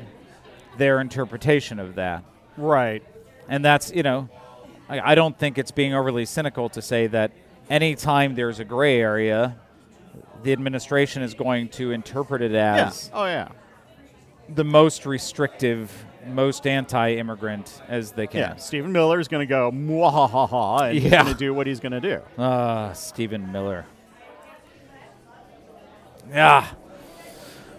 their 0.78 1.02
interpretation 1.02 1.80
of 1.80 1.96
that. 1.96 2.24
Right. 2.58 3.04
And 3.50 3.66
that's, 3.66 3.92
you 3.92 4.04
know, 4.04 4.30
I, 4.88 5.12
I 5.12 5.16
don't 5.16 5.38
think 5.38 5.58
it's 5.58 5.72
being 5.72 5.94
overly 5.94 6.26
cynical 6.26 6.70
to 6.70 6.82
say 6.82 7.08
that 7.08 7.32
anytime 7.70 8.36
there's 8.36 8.60
a 8.60 8.66
gray 8.66 9.00
area, 9.02 9.58
the 10.44 10.52
administration 10.52 11.22
is 11.24 11.34
going 11.34 11.70
to 11.70 11.92
interpret 11.92 12.42
it 12.42 12.52
Yeah. 12.52 12.88
as 12.88 13.10
Oh 13.14 13.26
yeah. 13.26 13.50
the 14.50 14.64
most 14.64 15.06
restrictive, 15.06 15.92
most 16.28 16.68
anti 16.68 17.16
immigrant 17.16 17.82
as 17.88 18.12
they 18.12 18.28
can. 18.28 18.40
Yeah. 18.40 18.56
Stephen 18.58 18.92
Miller 18.92 19.20
is 19.20 19.28
going 19.28 19.46
to 19.46 19.50
go 19.50 19.72
mwahaha 19.72 20.90
and 20.90 21.00
he's 21.00 21.12
going 21.12 21.26
to 21.26 21.34
do 21.34 21.54
what 21.54 21.68
he's 21.68 21.80
going 21.80 21.92
to 21.94 22.02
do. 22.02 22.22
Ah, 22.38 22.94
Stephen 22.94 23.52
Miller. 23.52 23.86
Yeah. 26.30 26.68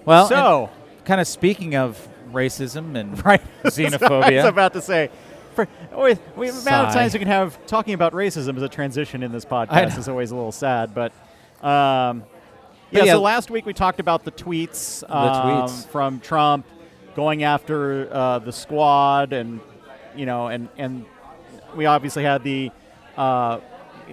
Well, 0.04 0.26
so 0.26 0.70
kind 1.04 1.20
of 1.20 1.26
speaking 1.26 1.74
of 1.74 2.08
racism 2.30 2.96
and 2.96 3.24
right 3.24 3.42
xenophobia, 3.64 4.24
I 4.32 4.36
was 4.36 4.44
about 4.46 4.72
to 4.74 4.82
say. 4.82 5.10
For, 5.54 5.68
with, 5.94 6.18
we, 6.34 6.48
the 6.48 6.60
amount 6.60 6.88
of 6.88 6.94
times 6.94 7.12
we 7.12 7.18
can 7.18 7.28
have 7.28 7.66
talking 7.66 7.92
about 7.92 8.14
racism 8.14 8.56
as 8.56 8.62
a 8.62 8.70
transition 8.70 9.22
in 9.22 9.32
this 9.32 9.44
podcast 9.44 9.98
is 9.98 10.08
always 10.08 10.30
a 10.30 10.34
little 10.34 10.50
sad, 10.50 10.94
but 10.94 11.12
um, 11.62 12.24
yeah, 12.90 13.04
yeah. 13.04 13.12
So 13.12 13.20
last 13.20 13.50
week 13.50 13.66
we 13.66 13.74
talked 13.74 14.00
about 14.00 14.24
the 14.24 14.32
tweets, 14.32 15.04
um, 15.10 15.68
tweets. 15.68 15.86
from 15.88 16.20
Trump 16.20 16.66
going 17.14 17.42
after 17.42 18.08
uh, 18.12 18.38
the 18.38 18.52
squad, 18.52 19.32
and 19.32 19.60
you 20.14 20.26
know, 20.26 20.48
and 20.48 20.68
and 20.76 21.04
we 21.76 21.86
obviously 21.86 22.24
had 22.24 22.42
the 22.42 22.70
uh, 23.16 23.60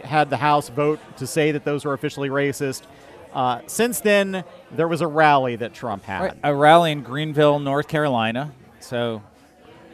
had 0.03 0.29
the 0.29 0.37
House 0.37 0.69
vote 0.69 0.99
to 1.17 1.27
say 1.27 1.51
that 1.51 1.65
those 1.65 1.85
were 1.85 1.93
officially 1.93 2.29
racist. 2.29 2.83
Uh, 3.33 3.61
since 3.67 3.99
then, 4.01 4.43
there 4.71 4.87
was 4.87 5.01
a 5.01 5.07
rally 5.07 5.55
that 5.55 5.73
Trump 5.73 6.03
had. 6.03 6.21
Right, 6.21 6.37
a 6.43 6.55
rally 6.55 6.91
in 6.91 7.03
Greenville, 7.03 7.59
North 7.59 7.87
Carolina. 7.87 8.51
So 8.79 9.21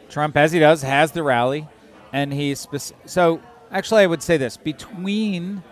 Trump, 0.08 0.36
as 0.36 0.52
he 0.52 0.58
does, 0.58 0.82
has 0.82 1.12
the 1.12 1.22
rally, 1.22 1.66
and 2.12 2.32
he's 2.32 2.60
spec- 2.60 2.96
so. 3.06 3.40
Actually, 3.70 4.02
I 4.02 4.06
would 4.06 4.22
say 4.22 4.36
this: 4.36 4.56
between 4.56 5.62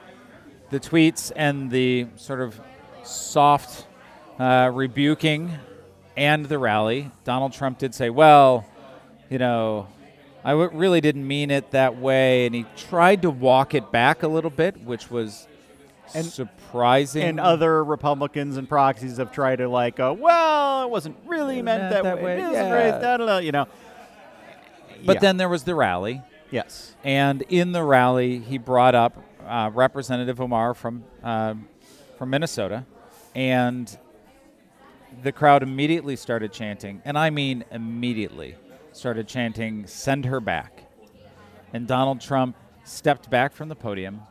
the 0.70 0.80
tweets 0.80 1.30
and 1.36 1.70
the 1.70 2.06
sort 2.16 2.40
of 2.40 2.60
soft 3.04 3.86
uh, 4.38 4.70
rebuking 4.74 5.52
and 6.16 6.46
the 6.46 6.58
rally, 6.58 7.10
Donald 7.24 7.52
Trump 7.52 7.78
did 7.78 7.94
say, 7.94 8.10
"Well, 8.10 8.64
you 9.30 9.38
know." 9.38 9.88
I 10.46 10.50
w- 10.50 10.68
really 10.74 11.00
didn't 11.00 11.26
mean 11.26 11.50
it 11.50 11.70
that 11.70 11.96
way, 11.96 12.44
and 12.44 12.54
he 12.54 12.66
tried 12.76 13.22
to 13.22 13.30
walk 13.30 13.72
it 13.74 13.90
back 13.90 14.22
a 14.22 14.28
little 14.28 14.50
bit, 14.50 14.82
which 14.84 15.10
was 15.10 15.48
And- 16.14 16.26
surprising. 16.26 17.22
and 17.22 17.40
other 17.40 17.82
Republicans 17.82 18.58
and 18.58 18.68
proxies 18.68 19.16
have 19.16 19.32
tried 19.32 19.56
to 19.56 19.68
like, 19.70 19.96
go, 19.96 20.12
well, 20.12 20.82
it 20.82 20.90
wasn't 20.90 21.16
really 21.26 21.62
meant 21.62 21.84
Not 21.84 21.92
that, 21.92 22.02
that 22.04 22.16
way. 22.18 22.42
way, 22.42 22.52
yeah. 22.52 22.70
really- 22.74 23.26
da, 23.26 23.38
you 23.38 23.52
know. 23.52 23.66
but 25.06 25.14
Yeah. 25.14 25.20
then 25.20 25.38
there 25.38 25.48
was 25.48 25.62
the 25.64 25.74
rally, 25.74 26.20
yes, 26.50 26.94
And 27.02 27.40
in 27.48 27.72
the 27.72 27.82
rally, 27.82 28.38
he 28.40 28.58
brought 28.58 28.94
up 28.94 29.16
uh, 29.48 29.70
Representative 29.72 30.42
Omar 30.42 30.74
from 30.74 31.04
um 31.22 31.68
from 32.18 32.28
Minnesota, 32.28 32.84
and 33.34 33.96
the 35.24 35.32
crowd 35.32 35.62
immediately 35.62 36.16
started 36.16 36.52
chanting, 36.52 37.02
and 37.04 37.18
I 37.18 37.30
mean 37.30 37.64
immediately 37.70 38.54
started 38.92 39.26
chanting, 39.26 39.86
"Send 39.86 40.24
her 40.26 40.40
back." 40.40 40.84
And 41.72 41.86
Donald 41.86 42.20
Trump 42.20 42.56
stepped 42.84 43.28
back 43.30 43.52
from 43.52 43.68
the 43.68 43.74
podium 43.74 44.22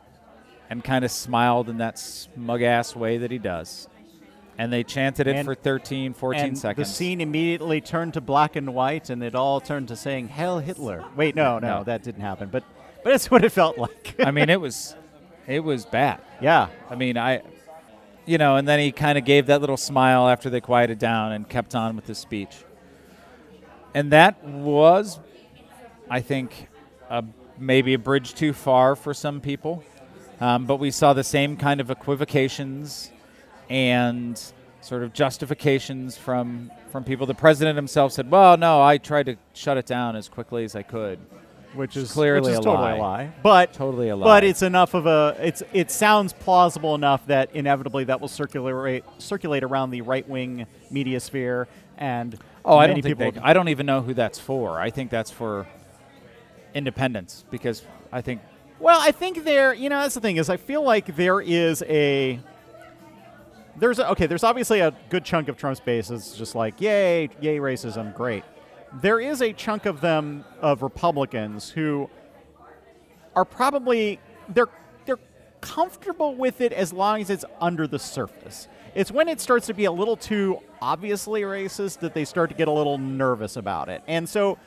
and 0.70 0.82
kind 0.82 1.04
of 1.04 1.10
smiled 1.10 1.68
in 1.68 1.78
that 1.78 1.98
smug 1.98 2.62
ass 2.62 2.96
way 2.96 3.18
that 3.18 3.30
he 3.30 3.38
does. 3.38 3.88
And 4.56 4.72
they 4.72 4.84
chanted 4.84 5.26
it 5.26 5.34
And- 5.36 5.44
for 5.44 5.54
13, 5.56 6.14
14 6.14 6.44
and 6.44 6.58
seconds. 6.58 6.88
the 6.88 6.94
scene 6.94 7.20
immediately 7.20 7.80
turned 7.80 8.14
to 8.14 8.20
black 8.20 8.54
and 8.56 8.72
white, 8.72 9.10
and 9.10 9.22
it 9.22 9.34
all 9.34 9.60
turned 9.60 9.88
to 9.88 9.96
saying 9.96 10.28
"Heil 10.28 10.60
Hitler." 10.60 11.04
Wait, 11.16 11.34
no, 11.34 11.58
no, 11.58 11.78
No. 11.78 11.84
that 11.84 12.02
didn't 12.04 12.22
happen. 12.22 12.48
But 12.50 12.62
but 13.02 13.12
it's 13.12 13.30
what 13.30 13.44
it 13.44 13.50
felt 13.50 13.76
like. 13.76 14.14
I 14.24 14.30
mean, 14.30 14.48
it 14.48 14.60
was 14.60 14.94
it 15.46 15.60
was 15.64 15.84
bad. 15.84 16.20
yeah, 16.40 16.68
I 16.88 16.94
mean, 16.94 17.18
I, 17.18 17.42
you 18.26 18.38
know, 18.38 18.56
and 18.56 18.66
then 18.66 18.78
he 18.78 18.92
kind 18.92 19.18
of 19.18 19.24
gave 19.24 19.46
that 19.46 19.60
little 19.60 19.76
smile 19.76 20.28
after 20.28 20.48
they 20.50 20.60
quieted 20.60 20.98
down 20.98 21.32
and 21.32 21.48
kept 21.48 21.74
on 21.74 21.96
with 21.96 22.06
his 22.06 22.18
speech. 22.18 22.64
And 23.94 24.10
that 24.12 24.42
was, 24.44 25.20
I 26.10 26.20
think, 26.20 26.68
a, 27.08 27.24
maybe 27.58 27.94
a 27.94 27.98
bridge 27.98 28.34
too 28.34 28.52
far 28.52 28.96
for 28.96 29.14
some 29.14 29.40
people. 29.40 29.84
Um, 30.40 30.66
but 30.66 30.76
we 30.76 30.90
saw 30.90 31.12
the 31.12 31.24
same 31.24 31.56
kind 31.56 31.80
of 31.80 31.90
equivocations 31.90 33.10
and 33.70 34.40
sort 34.80 35.02
of 35.02 35.12
justifications 35.12 36.16
from 36.16 36.70
from 36.90 37.04
people. 37.04 37.26
The 37.26 37.34
president 37.34 37.76
himself 37.76 38.12
said, 38.12 38.30
"Well, 38.30 38.56
no, 38.56 38.82
I 38.82 38.98
tried 38.98 39.26
to 39.26 39.36
shut 39.52 39.78
it 39.78 39.86
down 39.86 40.16
as 40.16 40.28
quickly 40.28 40.64
as 40.64 40.74
I 40.74 40.82
could." 40.82 41.18
Which 41.74 41.96
is 41.96 42.12
clearly 42.12 42.50
which 42.50 42.52
is 42.52 42.58
a 42.58 42.62
totally 42.62 42.76
lie. 42.76 42.96
a 42.96 43.00
lie. 43.00 43.32
But 43.42 43.72
Totally 43.72 44.08
a 44.08 44.16
lie. 44.16 44.24
But 44.24 44.44
it's 44.44 44.62
enough 44.62 44.94
of 44.94 45.06
a 45.06 45.36
it's 45.40 45.62
it 45.72 45.90
sounds 45.90 46.32
plausible 46.32 46.94
enough 46.94 47.26
that 47.26 47.54
inevitably 47.54 48.04
that 48.04 48.20
will 48.20 48.28
circulate 48.28 49.04
circulate 49.18 49.64
around 49.64 49.90
the 49.90 50.02
right 50.02 50.28
wing 50.28 50.66
media 50.90 51.20
sphere 51.20 51.68
and 51.98 52.38
Oh, 52.64 52.78
I 52.78 52.86
don't 52.86 53.02
think 53.02 53.18
they, 53.18 53.32
I 53.42 53.52
don't 53.52 53.68
even 53.68 53.84
know 53.84 54.00
who 54.00 54.14
that's 54.14 54.38
for. 54.38 54.80
I 54.80 54.88
think 54.88 55.10
that's 55.10 55.30
for 55.30 55.66
independents 56.72 57.44
because 57.50 57.82
I 58.10 58.22
think 58.22 58.40
Well, 58.80 58.98
I 59.00 59.12
think 59.12 59.44
there, 59.44 59.74
you 59.74 59.88
know, 59.90 60.00
that's 60.00 60.14
the 60.14 60.20
thing 60.20 60.38
is 60.38 60.48
I 60.48 60.56
feel 60.56 60.82
like 60.82 61.14
there 61.16 61.40
is 61.40 61.82
a 61.82 62.40
there's 63.76 63.98
a, 63.98 64.10
okay, 64.10 64.26
there's 64.26 64.44
obviously 64.44 64.80
a 64.80 64.94
good 65.08 65.24
chunk 65.24 65.48
of 65.48 65.56
Trump's 65.56 65.80
base 65.80 66.10
is 66.10 66.34
just 66.34 66.54
like, 66.54 66.80
yay, 66.80 67.28
yay 67.40 67.58
racism, 67.58 68.14
great. 68.14 68.44
There 69.00 69.20
is 69.20 69.42
a 69.42 69.52
chunk 69.52 69.86
of 69.86 70.00
them 70.00 70.44
of 70.60 70.82
Republicans 70.82 71.70
who 71.70 72.08
are 73.34 73.44
probably 73.44 74.20
they're 74.48 74.68
they're 75.04 75.18
comfortable 75.60 76.34
with 76.34 76.60
it 76.60 76.72
as 76.72 76.92
long 76.92 77.20
as 77.20 77.30
it's 77.30 77.44
under 77.60 77.86
the 77.86 77.98
surface. 77.98 78.68
It's 78.94 79.10
when 79.10 79.28
it 79.28 79.40
starts 79.40 79.66
to 79.66 79.74
be 79.74 79.86
a 79.86 79.92
little 79.92 80.16
too 80.16 80.60
obviously 80.80 81.42
racist 81.42 82.00
that 82.00 82.14
they 82.14 82.24
start 82.24 82.50
to 82.50 82.56
get 82.56 82.68
a 82.68 82.72
little 82.72 82.98
nervous 82.98 83.56
about 83.56 83.88
it. 83.88 84.02
And 84.06 84.28
so 84.28 84.58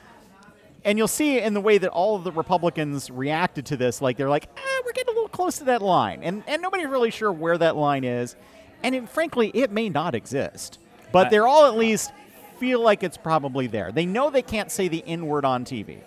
and 0.84 0.96
you'll 0.96 1.08
see 1.08 1.38
in 1.40 1.54
the 1.54 1.60
way 1.60 1.78
that 1.78 1.90
all 1.90 2.16
of 2.16 2.24
the 2.24 2.32
Republicans 2.32 3.10
reacted 3.10 3.66
to 3.66 3.76
this, 3.76 4.00
like 4.00 4.16
they're 4.16 4.28
like, 4.28 4.44
eh, 4.56 4.80
we're 4.84 4.92
getting 4.92 5.12
a 5.12 5.14
little 5.14 5.28
close 5.28 5.58
to 5.58 5.64
that 5.64 5.82
line, 5.82 6.22
and 6.22 6.42
and 6.46 6.62
nobody's 6.62 6.86
really 6.86 7.10
sure 7.10 7.32
where 7.32 7.58
that 7.58 7.76
line 7.76 8.04
is, 8.04 8.36
and 8.82 8.94
it, 8.94 9.08
frankly, 9.08 9.50
it 9.54 9.72
may 9.72 9.88
not 9.88 10.14
exist, 10.14 10.78
but 11.12 11.30
they're 11.30 11.48
all 11.48 11.66
at 11.66 11.76
least 11.76 12.12
feel 12.58 12.80
like 12.80 13.02
it's 13.02 13.16
probably 13.16 13.66
there. 13.66 13.92
They 13.92 14.06
know 14.06 14.30
they 14.30 14.42
can't 14.42 14.70
say 14.70 14.88
the 14.88 15.02
N 15.06 15.26
word 15.26 15.44
on 15.44 15.64
TV, 15.64 15.98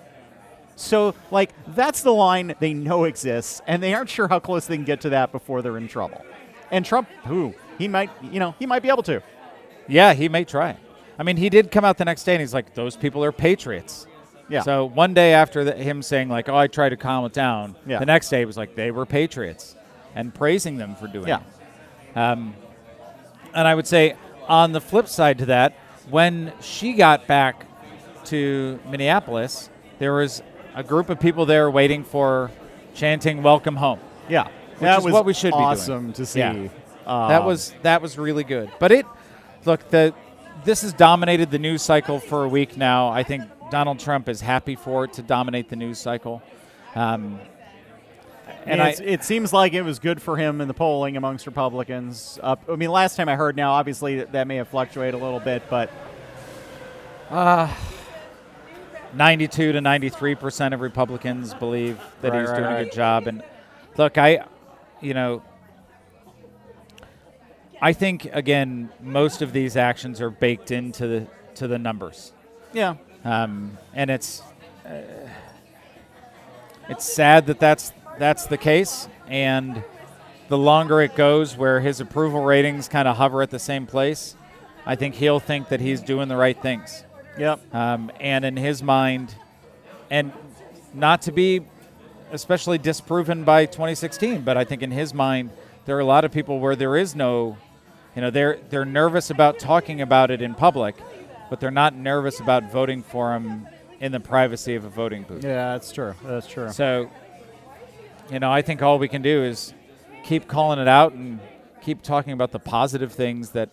so 0.76 1.14
like 1.32 1.52
that's 1.76 2.02
the 2.02 2.12
line 2.14 2.56
they 2.60 2.74
know 2.74 3.04
exists, 3.06 3.62
and 3.68 3.82
they 3.82 3.94
aren't 3.94 4.10
sure 4.10 4.28
how 4.28 4.40
close 4.40 4.66
they 4.68 4.76
can 4.76 4.86
get 4.86 5.02
to 5.02 5.10
that 5.10 5.32
before 5.32 5.62
they're 5.62 5.78
in 5.78 5.88
trouble. 5.88 6.22
And 6.72 6.86
Trump, 6.86 7.10
who 7.26 7.54
he 7.78 7.88
might, 7.88 8.10
you 8.24 8.40
know, 8.40 8.56
he 8.60 8.66
might 8.66 8.82
be 8.82 8.90
able 8.90 9.04
to. 9.04 9.22
yeah, 9.88 10.14
he 10.14 10.30
may 10.30 10.44
try. 10.46 10.78
I 11.20 11.24
mean, 11.24 11.38
he 11.38 11.50
did 11.50 11.70
come 11.72 11.84
out 11.86 11.98
the 11.98 12.06
next 12.06 12.24
day 12.24 12.34
and 12.34 12.42
he's 12.42 12.54
like, 12.54 12.74
"Those 12.74 12.96
people 12.96 13.24
are 13.24 13.32
patriots." 13.32 14.08
Yeah. 14.50 14.62
So 14.62 14.86
one 14.86 15.14
day 15.14 15.34
after 15.34 15.64
the, 15.64 15.74
him 15.74 16.02
saying 16.02 16.30
like, 16.30 16.50
"Oh, 16.50 16.56
I 16.56 16.68
tried 16.68 16.90
to 16.90 16.98
calm 16.98 17.26
it 17.26 17.34
down," 17.34 17.76
Yeah. 17.86 18.00
the 18.00 18.06
next 18.06 18.30
day 18.30 18.40
he 18.40 18.46
was 18.46 18.58
like, 18.58 18.76
"They 18.76 18.92
were 18.92 19.06
patriots," 19.06 19.76
and 20.16 20.34
praising 20.34 20.78
them 20.78 20.96
for 20.96 21.08
doing 21.08 21.28
Yeah. 21.28 21.40
it. 22.16 22.18
Um, 22.18 22.56
and 23.54 23.68
I 23.68 23.76
would 23.76 23.88
say 23.88 24.16
on 24.48 24.72
the 24.72 24.82
flip 24.82 25.08
side 25.08 25.38
to 25.40 25.46
that, 25.48 25.74
when 26.12 26.54
she 26.62 26.93
got 26.93 27.26
back 27.28 27.65
to 28.26 28.80
Minneapolis, 28.89 29.69
there 30.00 30.13
was 30.13 30.43
a 30.76 30.84
group 30.84 31.10
of 31.10 31.19
people 31.19 31.45
there 31.45 31.69
waiting 31.71 32.04
for 32.04 32.52
chanting 32.93 33.41
"Welcome 33.43 33.76
home." 33.78 34.00
Yeah, 34.30 34.43
Which 34.45 34.80
that 34.82 35.00
is 35.00 35.06
was 35.06 35.13
what 35.13 35.26
we 35.26 35.34
should 35.34 35.52
be 35.52 35.58
doing. 35.58 35.63
awesome 35.63 36.13
to 36.13 36.26
see. 36.26 36.39
Yeah. 36.39 36.67
that 37.08 37.41
Um, 37.41 37.45
was 37.45 37.74
that 37.82 38.02
was 38.02 38.17
really 38.17 38.43
good. 38.43 38.69
But 38.80 38.91
it 38.91 39.06
look 39.65 39.89
the 39.89 40.13
this 40.63 40.82
has 40.84 40.93
dominated 40.93 41.50
the 41.50 41.58
news 41.60 41.82
cycle 41.82 42.19
for 42.19 42.43
a 42.43 42.47
week 42.47 42.78
now. 42.78 43.10
I 43.10 43.24
think 43.24 43.43
Donald 43.71 44.00
Trump 44.00 44.30
is 44.30 44.41
happy 44.41 44.76
for 44.76 45.06
it 45.06 45.13
to 45.13 45.21
dominate 45.24 45.69
the 45.69 45.76
news 45.76 45.97
cycle. 45.97 46.43
Um, 46.93 47.39
and 48.66 48.82
I, 48.82 48.90
it 49.04 49.24
seems 49.24 49.52
like 49.54 49.74
it 49.74 49.82
was 49.82 50.00
good 50.00 50.22
for 50.22 50.38
him 50.38 50.62
in 50.62 50.68
the 50.68 50.74
polling 50.74 51.18
amongst 51.18 51.46
Republicans. 51.46 52.40
Up, 52.42 52.64
I 52.70 52.76
mean, 52.76 52.92
last 52.92 53.16
time 53.16 53.30
I 53.30 53.36
heard, 53.36 53.56
now 53.56 53.72
obviously 53.74 54.18
that, 54.18 54.32
that 54.34 54.48
may 54.48 54.58
have 54.58 54.68
fluctuated 54.68 55.14
a 55.14 55.24
little 55.24 55.40
bit, 55.40 55.64
but 55.70 55.90
92 59.14 59.72
to 59.74 59.82
93 59.82 60.36
percent 60.36 60.74
of 60.74 60.82
Republicans 60.82 61.54
believe 61.54 62.00
that 62.22 62.32
Right, 62.32 62.42
he's 62.42 62.50
right, 62.50 62.58
doing 62.58 62.72
a 62.72 62.84
good 62.86 62.94
job. 62.94 63.28
And 63.28 63.44
look, 63.98 64.18
I, 64.18 64.46
you 65.02 65.14
know, 65.14 65.44
I 67.82 67.94
think 67.94 68.26
again, 68.32 68.90
most 69.02 69.42
of 69.42 69.54
these 69.54 69.76
actions 69.76 70.22
are 70.22 70.30
baked 70.30 70.72
into 70.72 71.08
the 71.08 71.28
to 71.56 71.68
the 71.68 71.80
numbers, 71.80 72.32
yeah, 72.74 72.96
um, 73.26 73.78
and 73.94 74.10
it's 74.10 74.42
uh, 74.86 75.02
it's 76.90 77.06
sad 77.06 77.48
that 77.48 77.60
that's 77.60 77.92
that's 78.22 78.46
the 78.46 78.58
case. 78.58 79.08
And 79.28 79.84
the 80.48 80.58
longer 80.58 81.02
it 81.02 81.16
goes, 81.16 81.58
where 81.58 81.80
his 81.80 82.00
approval 82.00 82.44
ratings 82.44 82.88
kind 82.88 83.08
of 83.08 83.18
hover 83.18 83.42
at 83.42 83.50
the 83.50 83.60
same 83.60 83.88
place, 83.88 84.36
I 84.86 84.96
think 84.96 85.16
he'll 85.16 85.40
think 85.40 85.70
that 85.70 85.80
he's 85.80 86.02
doing 86.02 86.28
the 86.28 86.36
right 86.36 86.60
things. 86.62 87.04
yep, 87.38 87.60
Um, 87.74 88.12
and 88.20 88.46
in 88.46 88.58
his 88.58 88.84
mind, 88.84 89.34
and 90.10 90.32
not 90.94 91.24
to 91.24 91.32
be 91.32 91.62
especially 92.32 92.78
disproven 92.78 93.44
by 93.44 93.66
2016, 93.66 94.42
but 94.42 94.56
I 94.56 94.66
think 94.66 94.84
in 94.84 94.92
his 94.92 95.14
mind, 95.14 95.50
there 95.86 95.98
are 95.98 96.00
a 96.00 96.06
lot 96.06 96.24
of 96.24 96.32
people 96.32 96.60
where 96.60 96.76
there 96.76 96.96
is 96.96 97.16
no, 97.16 97.58
you 98.16 98.22
know, 98.22 98.30
they're 98.30 98.60
they're 98.70 98.86
nervous 98.86 99.30
about 99.32 99.58
talking 99.58 100.00
about 100.02 100.30
it 100.30 100.42
in 100.42 100.54
public, 100.54 100.96
but 101.50 101.60
they're 101.60 101.72
not 101.72 101.96
nervous 101.96 102.40
about 102.40 102.72
voting 102.72 103.02
for 103.02 103.34
him 103.34 103.68
in 104.00 104.12
the 104.12 104.20
privacy 104.20 104.76
of 104.76 104.84
a 104.86 104.90
voting 104.90 105.24
booth. 105.24 105.44
yeah, 105.44 105.74
that's 105.74 105.92
true. 105.92 106.14
That's 106.24 106.48
true. 106.48 106.70
So, 106.72 107.10
you 108.32 108.39
know, 108.39 108.52
I 108.52 108.62
think 108.62 108.82
all 108.82 108.98
we 109.00 109.08
can 109.08 109.22
do 109.22 109.44
is 109.44 109.74
keep 110.24 110.48
calling 110.48 110.80
it 110.80 110.88
out 110.88 111.13
and 111.13 111.39
keep 111.82 112.02
talking 112.02 112.34
about 112.34 112.52
the 112.52 112.60
positive 112.60 113.12
things 113.12 113.52
that 113.52 113.70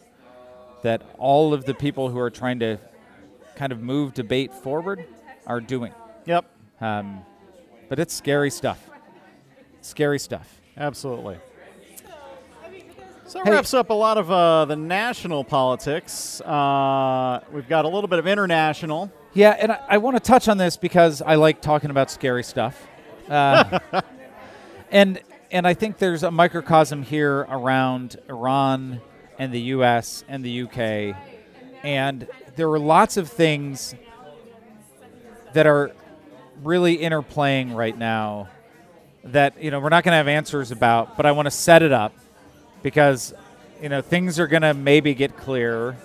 that 0.82 1.02
all 1.18 1.52
of 1.54 1.64
the 1.64 1.74
people 1.74 2.08
who 2.08 2.18
are 2.18 2.30
trying 2.30 2.60
to 2.60 2.78
kind 3.56 3.72
of 3.72 3.80
move 3.80 4.14
debate 4.14 4.54
forward 4.54 5.04
are 5.46 5.60
doing. 5.60 5.92
Yep, 6.24 6.44
Um, 6.80 7.22
but 7.88 7.98
it's 7.98 8.14
scary 8.14 8.50
stuff. 8.50 8.78
Scary 9.80 10.18
stuff. 10.20 10.60
absolutely. 10.76 11.38
So 13.26 13.40
that 13.40 13.44
Hey- 13.46 13.50
wraps 13.52 13.74
up 13.74 13.90
a 13.90 13.94
lot 13.94 14.16
of 14.18 14.30
uh, 14.30 14.64
the 14.66 14.76
national 14.76 15.42
politics. 15.44 16.40
Uh, 16.42 17.40
we've 17.52 17.68
got 17.68 17.84
a 17.84 17.88
little 17.88 18.08
bit 18.08 18.18
of 18.20 18.26
international. 18.26 19.10
Yeah, 19.34 19.50
and 19.58 19.72
I, 19.72 19.80
I 19.88 19.98
want 19.98 20.16
to 20.16 20.20
touch 20.20 20.48
on 20.48 20.56
this 20.58 20.76
because 20.76 21.20
I 21.22 21.34
like 21.34 21.60
talking 21.60 21.90
about 21.90 22.10
scary 22.10 22.42
stuff. 22.44 22.86
Uh, 23.28 23.78
and 24.90 25.20
and 25.50 25.66
I 25.66 25.74
think 25.74 25.98
there's 25.98 26.22
a 26.22 26.30
microcosm 26.30 27.02
here 27.02 27.40
around 27.48 28.16
Iran 28.28 29.00
and 29.38 29.52
the 29.52 29.60
U.S. 29.60 30.24
and 30.28 30.44
the 30.44 30.50
U.K. 30.50 31.14
And 31.82 32.26
there 32.56 32.68
are 32.70 32.78
lots 32.78 33.16
of 33.16 33.30
things 33.30 33.94
that 35.54 35.66
are 35.66 35.92
really 36.62 36.98
interplaying 36.98 37.74
right 37.74 37.96
now 37.96 38.48
that 39.24 39.62
you 39.62 39.70
know 39.70 39.80
we're 39.80 39.88
not 39.88 40.04
going 40.04 40.12
to 40.12 40.16
have 40.16 40.28
answers 40.28 40.70
about, 40.70 41.16
but 41.16 41.26
I 41.26 41.32
want 41.32 41.46
to 41.46 41.50
set 41.50 41.82
it 41.82 41.92
up 41.92 42.14
because 42.82 43.32
you 43.80 43.88
know 43.88 44.02
things 44.02 44.38
are 44.38 44.46
going 44.46 44.62
to 44.62 44.74
maybe 44.74 45.14
get 45.14 45.36
clearer 45.36 45.96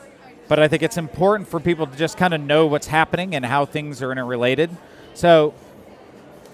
but 0.48 0.60
I 0.60 0.68
think 0.68 0.84
it's 0.84 0.98
important 0.98 1.48
for 1.48 1.60
people 1.60 1.88
to 1.88 1.98
just 1.98 2.18
kind 2.18 2.34
of 2.34 2.42
know 2.42 2.68
what's 2.68 2.88
happening 2.88 3.36
and 3.36 3.46
how 3.46 3.66
things 3.66 4.02
are 4.02 4.12
interrelated. 4.12 4.70
So, 5.14 5.54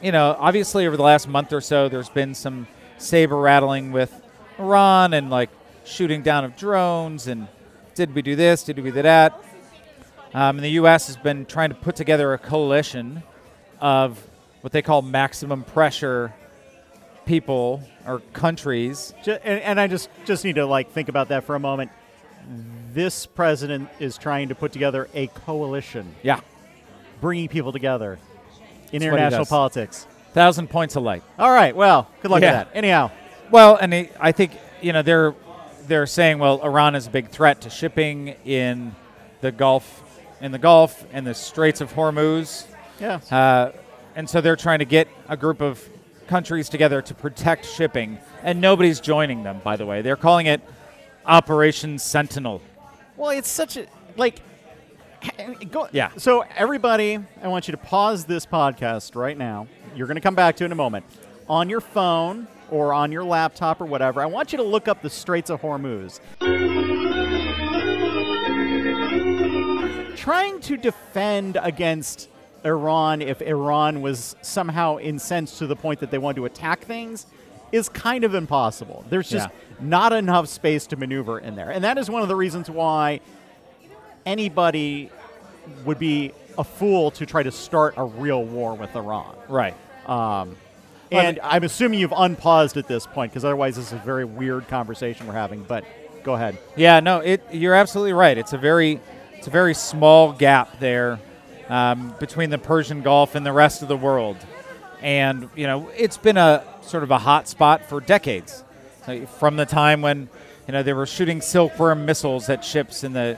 you 0.01 0.11
know, 0.11 0.35
obviously 0.39 0.87
over 0.87 0.97
the 0.97 1.03
last 1.03 1.27
month 1.27 1.53
or 1.53 1.61
so, 1.61 1.89
there's 1.89 2.09
been 2.09 2.33
some 2.33 2.67
saber 2.97 3.37
rattling 3.37 3.91
with 3.91 4.13
Iran 4.57 5.13
and 5.13 5.29
like 5.29 5.49
shooting 5.85 6.21
down 6.21 6.45
of 6.45 6.55
drones 6.55 7.27
and 7.27 7.47
did 7.95 8.15
we 8.15 8.21
do 8.21 8.35
this? 8.35 8.63
Did 8.63 8.79
we 8.79 8.91
do 8.91 9.01
that? 9.01 9.43
Um, 10.33 10.57
and 10.57 10.63
the 10.63 10.71
U.S. 10.71 11.07
has 11.07 11.17
been 11.17 11.45
trying 11.45 11.69
to 11.69 11.75
put 11.75 11.95
together 11.95 12.33
a 12.33 12.37
coalition 12.37 13.23
of 13.81 14.25
what 14.61 14.71
they 14.71 14.81
call 14.81 15.01
maximum 15.01 15.63
pressure 15.63 16.33
people 17.25 17.81
or 18.05 18.19
countries. 18.31 19.13
And, 19.25 19.61
and 19.61 19.79
I 19.79 19.87
just 19.87 20.09
just 20.25 20.45
need 20.45 20.55
to 20.55 20.65
like 20.65 20.91
think 20.91 21.09
about 21.09 21.29
that 21.29 21.43
for 21.43 21.55
a 21.55 21.59
moment. 21.59 21.91
This 22.93 23.25
president 23.25 23.89
is 23.99 24.17
trying 24.17 24.49
to 24.49 24.55
put 24.55 24.71
together 24.71 25.09
a 25.13 25.27
coalition, 25.27 26.15
Yeah, 26.23 26.39
bringing 27.19 27.47
people 27.49 27.71
together 27.71 28.17
in 28.91 29.01
international 29.03 29.45
politics. 29.45 30.07
thousand 30.33 30.69
points 30.69 30.95
light. 30.95 31.23
All 31.37 31.51
right, 31.51 31.75
well, 31.75 32.07
good 32.21 32.31
luck 32.31 32.41
Yeah. 32.41 32.59
with 32.59 32.67
that. 32.73 32.77
Anyhow, 32.77 33.11
Well, 33.51 33.75
and 33.77 33.93
I 34.19 34.31
think 34.31 34.51
you 34.81 34.93
know 34.93 35.01
they're 35.01 35.33
they're 35.87 36.05
saying 36.05 36.37
well 36.39 36.61
Iran 36.63 36.93
is 36.95 37.07
a 37.07 37.09
big 37.09 37.29
threat 37.29 37.61
to 37.61 37.69
shipping 37.69 38.35
in 38.45 38.95
the 39.41 39.51
Gulf 39.51 40.03
in 40.41 40.51
the 40.51 40.59
Gulf 40.59 41.03
and 41.11 41.25
the 41.25 41.33
Straits 41.33 41.81
of 41.81 41.93
Hormuz, 41.93 42.65
yeah, 42.99 43.19
uh, 43.31 43.71
and 44.15 44.29
so 44.29 44.39
they're 44.39 44.55
trying 44.55 44.79
to 44.79 44.85
get 44.85 45.07
a 45.27 45.35
group 45.35 45.61
of 45.61 45.83
countries 46.27 46.69
together 46.69 47.01
to 47.01 47.13
protect 47.15 47.65
shipping, 47.65 48.19
and 48.43 48.61
nobody's 48.61 48.99
joining 48.99 49.41
them. 49.43 49.59
By 49.63 49.75
the 49.77 49.85
way, 49.85 50.01
they're 50.03 50.15
calling 50.15 50.45
it 50.45 50.61
Operation 51.25 51.97
Sentinel. 51.99 52.61
Well, 53.17 53.31
it's 53.31 53.49
such 53.49 53.77
a 53.77 53.85
like. 54.15 54.41
Go, 55.71 55.87
Yeah. 55.91 56.11
So 56.17 56.43
everybody, 56.55 57.19
I 57.41 57.47
want 57.47 57.67
you 57.67 57.71
to 57.73 57.77
pause 57.77 58.25
this 58.25 58.45
podcast 58.45 59.15
right 59.15 59.37
now. 59.37 59.67
You're 59.95 60.07
going 60.07 60.15
to 60.15 60.21
come 60.21 60.35
back 60.35 60.55
to 60.57 60.63
it 60.63 60.67
in 60.67 60.71
a 60.71 60.75
moment 60.75 61.05
on 61.49 61.69
your 61.69 61.81
phone 61.81 62.47
or 62.69 62.93
on 62.93 63.11
your 63.11 63.23
laptop 63.23 63.81
or 63.81 63.85
whatever. 63.85 64.21
I 64.21 64.27
want 64.27 64.51
you 64.51 64.57
to 64.57 64.63
look 64.63 64.87
up 64.87 65.01
the 65.01 65.09
Straits 65.09 65.49
of 65.49 65.61
Hormuz. 65.61 66.19
Trying 70.15 70.59
to 70.61 70.77
defend 70.77 71.57
against 71.61 72.29
Iran 72.65 73.21
if 73.21 73.41
Iran 73.41 74.01
was 74.01 74.35
somehow 74.41 74.97
incensed 74.99 75.57
to 75.59 75.67
the 75.67 75.75
point 75.75 76.01
that 76.01 76.11
they 76.11 76.17
want 76.17 76.35
to 76.35 76.45
attack 76.45 76.81
things 76.81 77.25
is 77.71 77.87
kind 77.89 78.23
of 78.23 78.35
impossible. 78.35 79.05
There's 79.09 79.29
just 79.29 79.47
Yeah. 79.49 79.55
not 79.87 80.11
enough 80.13 80.47
space 80.49 80.85
to 80.87 80.95
maneuver 80.97 81.39
in 81.39 81.55
there. 81.55 81.69
And 81.69 81.83
that 81.83 81.97
is 81.97 82.09
one 82.09 82.21
of 82.21 82.27
the 82.27 82.35
reasons 82.35 82.69
why 82.69 83.21
anybody 84.25 85.09
would 85.85 85.99
be 85.99 86.31
a 86.57 86.63
fool 86.63 87.11
to 87.11 87.25
try 87.25 87.43
to 87.43 87.51
start 87.51 87.93
a 87.97 88.03
real 88.03 88.43
war 88.43 88.75
with 88.75 88.95
Iran. 88.95 89.35
Right. 89.47 89.75
Um, 90.05 90.55
and 91.11 91.39
I'm 91.41 91.63
assuming 91.63 91.99
you've 91.99 92.13
unpaused 92.15 92.77
at 92.77 92.87
this 92.87 93.07
point 93.07 93.31
because 93.31 93.45
otherwise 93.45 93.75
this 93.75 93.87
is 93.87 93.93
a 93.93 93.97
very 93.97 94.25
weird 94.25 94.67
conversation 94.67 95.27
we're 95.27 95.33
having. 95.33 95.63
But 95.63 95.85
go 96.23 96.33
ahead. 96.33 96.57
Yeah, 96.75 96.99
no, 96.99 97.19
it. 97.19 97.41
You're 97.51 97.75
absolutely 97.75 98.13
right. 98.13 98.37
It's 98.37 98.53
a 98.53 98.57
very, 98.57 98.99
it's 99.33 99.47
a 99.47 99.51
very 99.51 99.73
small 99.73 100.33
gap 100.33 100.79
there 100.79 101.19
um, 101.69 102.13
between 102.19 102.49
the 102.49 102.57
Persian 102.57 103.01
Gulf 103.01 103.35
and 103.35 103.45
the 103.45 103.53
rest 103.53 103.81
of 103.81 103.87
the 103.87 103.97
world, 103.97 104.37
and 105.01 105.49
you 105.55 105.65
know 105.65 105.89
it's 105.95 106.17
been 106.17 106.37
a 106.37 106.63
sort 106.81 107.03
of 107.03 107.11
a 107.11 107.17
hot 107.17 107.47
spot 107.47 107.85
for 107.85 108.01
decades, 108.01 108.63
from 109.39 109.55
the 109.55 109.65
time 109.65 110.01
when 110.01 110.29
you 110.67 110.73
know 110.73 110.83
they 110.83 110.93
were 110.93 111.05
shooting 111.05 111.41
silkworm 111.41 112.05
missiles 112.05 112.49
at 112.49 112.63
ships 112.63 113.03
in 113.03 113.13
the 113.13 113.37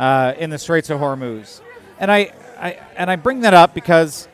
uh, 0.00 0.32
in 0.38 0.48
the 0.48 0.58
Straits 0.58 0.88
of 0.88 0.98
Hormuz, 0.98 1.60
and 1.98 2.10
I, 2.10 2.32
I 2.58 2.78
and 2.96 3.10
I 3.10 3.16
bring 3.16 3.42
that 3.42 3.52
up 3.52 3.74
because 3.74 4.26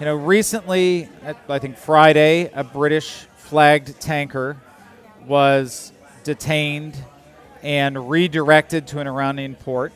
you 0.00 0.04
know 0.04 0.16
recently, 0.16 1.08
I 1.48 1.60
think 1.60 1.76
Friday, 1.78 2.50
a 2.52 2.64
British 2.64 3.26
flagged 3.36 4.00
tanker 4.00 4.56
was 5.24 5.92
detained 6.24 6.96
and 7.62 8.10
redirected 8.10 8.88
to 8.88 8.98
an 8.98 9.06
Iranian 9.06 9.54
port. 9.54 9.92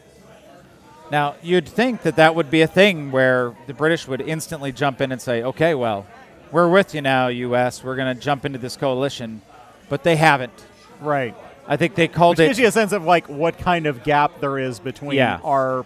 Now, 1.11 1.35
you'd 1.43 1.69
think 1.69 2.03
that 2.03 2.17
that 2.17 2.35
would 2.37 2.51
be 2.51 2.63
a 2.63 2.67
thing 2.67 3.11
where 3.11 3.55
the 3.67 3.75
British 3.75 4.07
would 4.07 4.21
instantly 4.21 4.71
jump 4.73 5.01
in 5.01 5.13
and 5.13 5.21
say, 5.21 5.43
okay, 5.43 5.75
well, 5.75 6.07
we're 6.53 6.69
with 6.69 6.95
you 6.95 7.03
now, 7.03 7.29
U.S., 7.29 7.85
we're 7.85 7.97
going 7.97 8.15
to 8.17 8.21
jump 8.21 8.45
into 8.45 8.59
this 8.59 8.77
coalition. 8.77 9.43
But 9.89 10.05
they 10.05 10.17
haven't. 10.17 10.53
Right. 11.01 11.37
I 11.67 11.77
think 11.77 11.95
they 11.95 12.09
called 12.09 12.39
Which 12.39 12.45
it. 12.45 12.49
gives 12.49 12.59
you 12.59 12.67
a 12.67 12.73
sense 12.73 12.93
of 12.93 13.05
like 13.05 13.29
what 13.29 13.59
kind 13.59 13.87
of 13.87 14.03
gap 14.03 14.41
there 14.41 14.59
is 14.59 14.81
between 14.81 15.13
Yeah. 15.17 15.39
our 15.45 15.85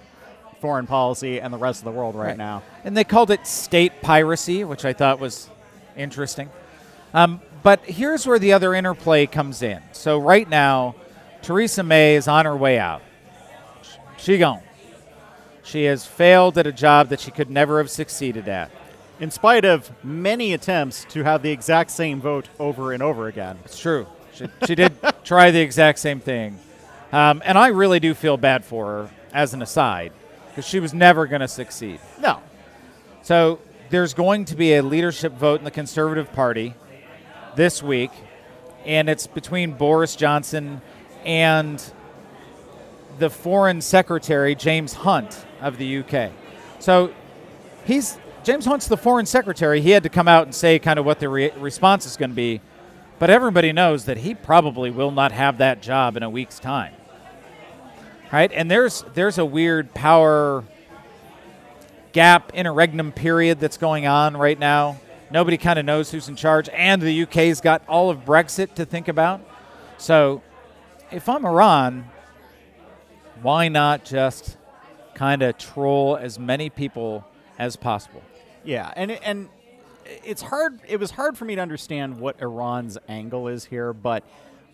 foreign 0.61 0.87
policy 0.87 1.39
and 1.41 1.53
the 1.53 1.59
rest 1.59 1.81
of 1.81 1.85
the 1.85 1.91
world 1.91 2.15
right, 2.15 2.29
Right. 2.29 2.37
now. 2.39 2.63
And 2.85 2.97
they 2.97 3.05
called 3.05 3.31
it 3.31 3.47
state 3.47 4.01
piracy, 4.01 4.65
which 4.65 4.85
I 4.85 4.93
thought 4.95 5.21
was 5.21 5.49
interesting. 5.97 6.49
Um, 7.13 7.41
but 7.63 7.81
here's 7.85 8.27
where 8.27 8.39
the 8.39 8.53
other 8.53 8.75
interplay 8.75 9.27
comes 9.27 9.63
in. 9.63 9.81
So 9.93 10.19
right 10.19 10.49
now, 10.49 10.95
Theresa 11.43 11.83
May 11.83 12.15
is 12.17 12.27
on 12.27 12.47
her 12.47 12.57
way 12.57 12.79
out. 12.79 13.03
She 14.17 14.39
gone. 14.39 14.63
She 15.63 15.85
has 15.85 16.07
failed 16.07 16.57
at 16.59 16.67
a 16.67 16.73
job 16.73 17.09
that 17.11 17.21
she 17.21 17.31
could 17.31 17.51
never 17.51 17.79
have 17.79 17.91
succeeded 17.91 18.49
at. 18.49 18.71
In 19.21 19.31
spite 19.31 19.65
of 19.65 19.91
many 20.05 20.53
attempts 20.53 21.05
to 21.11 21.23
have 21.25 21.43
the 21.43 21.51
exact 21.51 21.91
same 21.91 22.21
vote 22.21 22.49
over 22.59 22.93
and 22.93 23.03
over 23.03 23.29
again. 23.29 23.59
It's 23.65 23.79
true. 23.79 24.07
She, 24.37 24.47
she 24.67 24.75
did 24.75 24.93
try 25.25 25.51
the 25.51 25.61
exact 25.61 25.99
same 25.99 26.21
thing. 26.21 26.59
Um, 27.13 27.43
and 27.45 27.57
I 27.57 27.69
really 27.69 28.01
do 28.01 28.15
feel 28.15 28.37
bad 28.37 28.65
for 28.65 28.87
her 28.87 29.11
as 29.33 29.55
an 29.55 29.63
aside 29.63 30.13
because 30.49 30.67
she 30.67 30.81
was 30.81 30.93
never 30.93 31.27
going 31.27 31.41
to 31.41 31.49
succeed. 31.49 32.01
No. 32.21 32.41
So 33.23 33.61
there's 33.91 34.15
going 34.15 34.45
to 34.47 34.57
be 34.57 34.75
a 34.75 34.83
leadership 34.83 35.33
vote 35.33 35.61
in 35.61 35.65
the 35.65 35.71
Conservative 35.71 36.33
Party 36.33 36.75
this 37.55 37.83
week, 37.83 38.11
and 38.85 39.09
it's 39.09 39.27
between 39.27 39.73
Boris 39.73 40.17
Johnson 40.17 40.81
and 41.25 41.83
the 43.19 43.31
Foreign 43.31 43.81
Secretary, 43.81 44.55
James 44.55 44.93
Hunt 44.95 45.47
of 45.61 45.79
the 45.79 45.99
UK. 45.99 46.33
So 46.79 47.13
he's 47.85 48.19
James 48.45 48.65
Hunt's 48.65 48.87
the 48.87 48.97
Foreign 48.97 49.27
Secretary. 49.27 49.81
He 49.81 49.91
had 49.91 50.05
to 50.05 50.09
come 50.09 50.29
out 50.29 50.45
and 50.45 50.55
say 50.55 50.79
kind 50.79 50.99
of 50.99 51.05
what 51.05 51.19
the 51.19 51.29
re- 51.29 51.51
response 51.59 52.07
is 52.07 52.17
going 52.17 52.31
to 52.31 52.37
be. 52.37 52.61
But 53.19 53.31
everybody 53.31 53.73
knows 53.73 54.05
that 54.05 54.19
he 54.19 54.35
probably 54.35 54.91
will 54.91 55.11
not 55.11 55.33
have 55.33 55.59
that 55.59 55.81
job 55.81 56.17
in 56.17 56.23
a 56.23 56.31
week's 56.31 56.59
time. 56.59 56.95
Right? 58.33 58.51
And 58.53 58.71
there's 58.71 59.05
there's 59.15 59.39
a 59.39 59.45
weird 59.45 59.95
power 59.95 60.65
gap 62.13 62.53
interregnum 62.55 63.13
period 63.13 63.61
that's 63.61 63.77
going 63.77 64.07
on 64.07 64.37
right 64.37 64.59
now. 64.59 64.99
Nobody 65.31 65.57
kind 65.57 65.79
of 65.79 65.85
knows 65.85 66.11
who's 66.11 66.29
in 66.29 66.37
charge, 66.37 66.69
and 66.71 67.03
the 67.03 67.23
UK's 67.23 67.61
got 67.61 67.83
all 67.89 68.11
of 68.11 68.25
Brexit 68.25 68.75
to 68.75 68.85
think 68.85 69.09
about. 69.09 69.41
So, 69.99 70.43
if 71.11 71.29
I'm 71.29 71.45
Iran, 71.45 72.09
why 73.43 73.69
not 73.69 74.05
just 74.05 74.57
kind 75.15 75.43
of 75.43 75.59
troll 75.59 76.17
as 76.17 76.39
many 76.39 76.71
people 76.71 77.25
as 77.59 77.77
possible? 77.77 78.23
Yeah, 78.65 78.93
and 78.97 79.11
and 79.11 79.49
it's 80.25 80.43
hard. 80.43 80.81
It 80.89 80.99
was 80.99 81.11
hard 81.11 81.37
for 81.37 81.45
me 81.45 81.55
to 81.55 81.61
understand 81.61 82.19
what 82.19 82.41
Iran's 82.41 82.99
angle 83.09 83.49
is 83.49 83.65
here, 83.65 83.93
but 83.93 84.25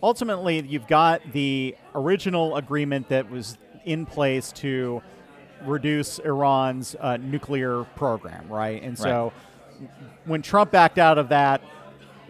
ultimately, 0.03 0.61
you've 0.61 0.87
got 0.87 1.21
the 1.33 1.77
original 1.95 2.57
agreement 2.57 3.09
that 3.09 3.31
was 3.31 3.59
in 3.85 4.07
place 4.07 4.53
to 4.53 5.03
reduce 5.65 6.19
Iran's 6.19 6.97
uh, 6.99 7.17
nuclear 7.17 7.85
program, 7.97 8.49
right? 8.49 8.83
And 8.83 8.99
so, 8.99 9.33
when 10.25 10.43
Trump 10.43 10.71
backed 10.71 10.99
out 10.99 11.19
of 11.19 11.29
that, 11.31 11.63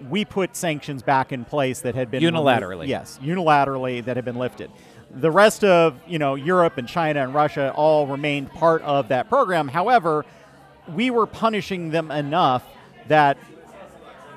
we 0.08 0.24
put 0.24 0.56
sanctions 0.56 1.02
back 1.02 1.32
in 1.32 1.44
place 1.44 1.80
that 1.80 1.94
had 1.94 2.10
been 2.10 2.22
unilaterally. 2.22 2.88
yes, 2.88 3.18
unilaterally 3.22 4.04
that 4.04 4.16
had 4.16 4.24
been 4.24 4.36
lifted. 4.36 4.70
The 5.14 5.30
rest 5.30 5.62
of 5.64 6.00
you 6.06 6.18
know 6.18 6.34
Europe 6.34 6.78
and 6.78 6.88
China 6.88 7.22
and 7.22 7.34
Russia 7.34 7.72
all 7.74 8.06
remained 8.06 8.50
part 8.50 8.82
of 8.82 9.08
that 9.08 9.28
program. 9.28 9.68
However, 9.68 10.24
we 10.88 11.10
were 11.10 11.26
punishing 11.26 11.90
them 11.90 12.10
enough 12.10 12.64
that 13.08 13.36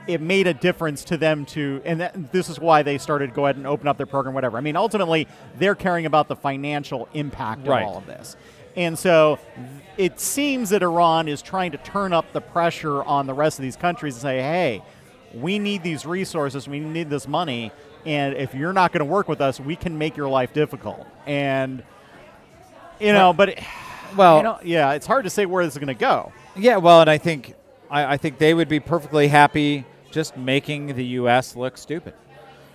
it 0.08 0.22
made 0.22 0.46
a 0.48 0.54
difference 0.54 1.04
to 1.06 1.18
them 1.18 1.46
to, 1.48 1.82
and 1.84 2.00
that, 2.00 2.32
this 2.32 2.48
is 2.50 2.60
why 2.60 2.84
they 2.84 2.98
started 2.98 3.28
to 3.28 3.34
go 3.34 3.46
ahead 3.46 3.56
and 3.56 3.66
open 3.66 3.88
up 3.88 3.98
their 3.98 4.06
program, 4.06 4.36
whatever. 4.36 4.58
I 4.58 4.62
mean, 4.62 4.76
ultimately, 4.76 5.28
they're 5.58 5.74
caring 5.76 6.06
about 6.06 6.28
the 6.28 6.36
financial 6.36 7.08
impact 7.14 7.66
Right. 7.68 7.82
of 7.84 7.90
all 7.90 7.98
of 7.98 8.06
this. 8.06 8.36
And 8.76 9.00
so 9.00 9.40
it 9.98 10.20
seems 10.20 10.70
that 10.72 10.84
Iran 10.84 11.28
is 11.28 11.42
trying 11.42 11.72
to 11.72 11.78
turn 11.78 12.14
up 12.14 12.32
the 12.34 12.42
pressure 12.42 13.02
on 13.04 13.26
the 13.26 13.34
rest 13.34 13.58
of 13.58 13.64
these 13.64 13.78
countries 13.78 14.16
and 14.16 14.22
say, 14.22 14.38
hey, 14.40 14.84
we 15.34 15.58
need 15.60 15.82
these 15.82 16.06
resources, 16.06 16.68
we 16.68 16.80
need 16.80 17.10
this 17.10 17.28
money, 17.28 17.72
and 18.06 18.36
if 18.36 18.54
you're 18.54 18.74
not 18.74 18.92
going 18.92 19.00
to 19.00 19.06
work 19.12 19.28
with 19.28 19.42
us, 19.42 19.60
we 19.60 19.76
can 19.76 19.98
make 19.98 20.16
your 20.16 20.30
life 20.30 20.54
difficult. 20.54 21.08
And, 21.26 21.82
you 23.00 23.12
know, 23.14 23.34
but, 23.34 23.50
it- 23.50 23.60
Well, 24.16 24.38
you 24.38 24.44
know, 24.44 24.60
yeah, 24.64 24.92
it's 24.94 25.08
hard 25.08 25.24
to 25.26 25.30
say 25.30 25.46
where 25.46 25.66
this 25.66 25.74
is 25.74 25.78
going 25.80 25.88
to 25.88 25.94
go. 26.00 26.32
Yeah, 26.56 26.78
well, 26.78 27.02
and 27.02 27.10
I 27.10 27.18
think 27.18 27.54
I, 27.90 28.14
I 28.14 28.18
think 28.18 28.38
they 28.38 28.54
would 28.54 28.70
be 28.70 28.80
perfectly 28.80 29.28
happy 29.28 29.86
just 30.12 30.38
making 30.38 30.96
the 30.96 31.06
U.S. 31.06 31.56
look 31.56 31.78
stupid. 31.78 32.14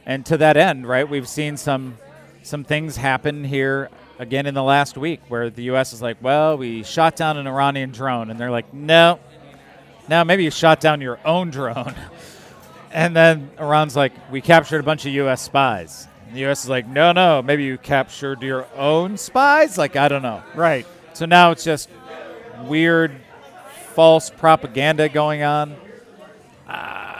And 0.06 0.24
to 0.26 0.36
that 0.38 0.56
end, 0.56 0.86
right, 0.86 1.08
we've 1.08 1.28
seen 1.28 1.56
some 1.56 1.96
some 2.42 2.64
things 2.64 2.96
happen 2.96 3.44
here 3.44 3.90
again 4.18 4.46
in 4.46 4.54
the 4.54 4.62
last 4.62 4.96
week 4.96 5.20
where 5.28 5.50
the 5.50 5.64
U.S. 5.64 5.92
is 5.92 6.00
like, 6.00 6.16
well, 6.22 6.56
we 6.56 6.82
shot 6.82 7.16
down 7.16 7.36
an 7.36 7.46
Iranian 7.46 7.90
drone, 7.90 8.30
and 8.30 8.38
they're 8.38 8.50
like, 8.50 8.72
no, 8.72 9.18
no, 10.08 10.24
maybe 10.24 10.44
you 10.44 10.50
shot 10.50 10.80
down 10.80 11.00
your 11.00 11.18
own 11.24 11.50
drone. 11.50 11.94
and 12.92 13.14
then 13.14 13.50
Iran's 13.58 13.96
like, 13.96 14.12
we 14.30 14.40
captured 14.40 14.80
a 14.80 14.82
bunch 14.82 15.06
of 15.06 15.12
U.S. 15.12 15.42
spies. 15.42 16.08
And 16.26 16.36
the 16.36 16.40
U.S. 16.40 16.64
is 16.64 16.70
like, 16.70 16.86
no, 16.86 17.12
no, 17.12 17.42
maybe 17.42 17.64
you 17.64 17.78
captured 17.78 18.42
your 18.42 18.66
own 18.76 19.16
spies. 19.16 19.78
Like, 19.78 19.96
I 19.96 20.08
don't 20.08 20.22
know. 20.22 20.42
Right. 20.54 20.86
So 21.12 21.26
now 21.26 21.50
it's 21.50 21.64
just 21.64 21.88
weird, 22.64 23.12
false 23.94 24.30
propaganda 24.30 25.08
going 25.08 25.42
on. 25.42 25.72
Uh, 26.68 26.72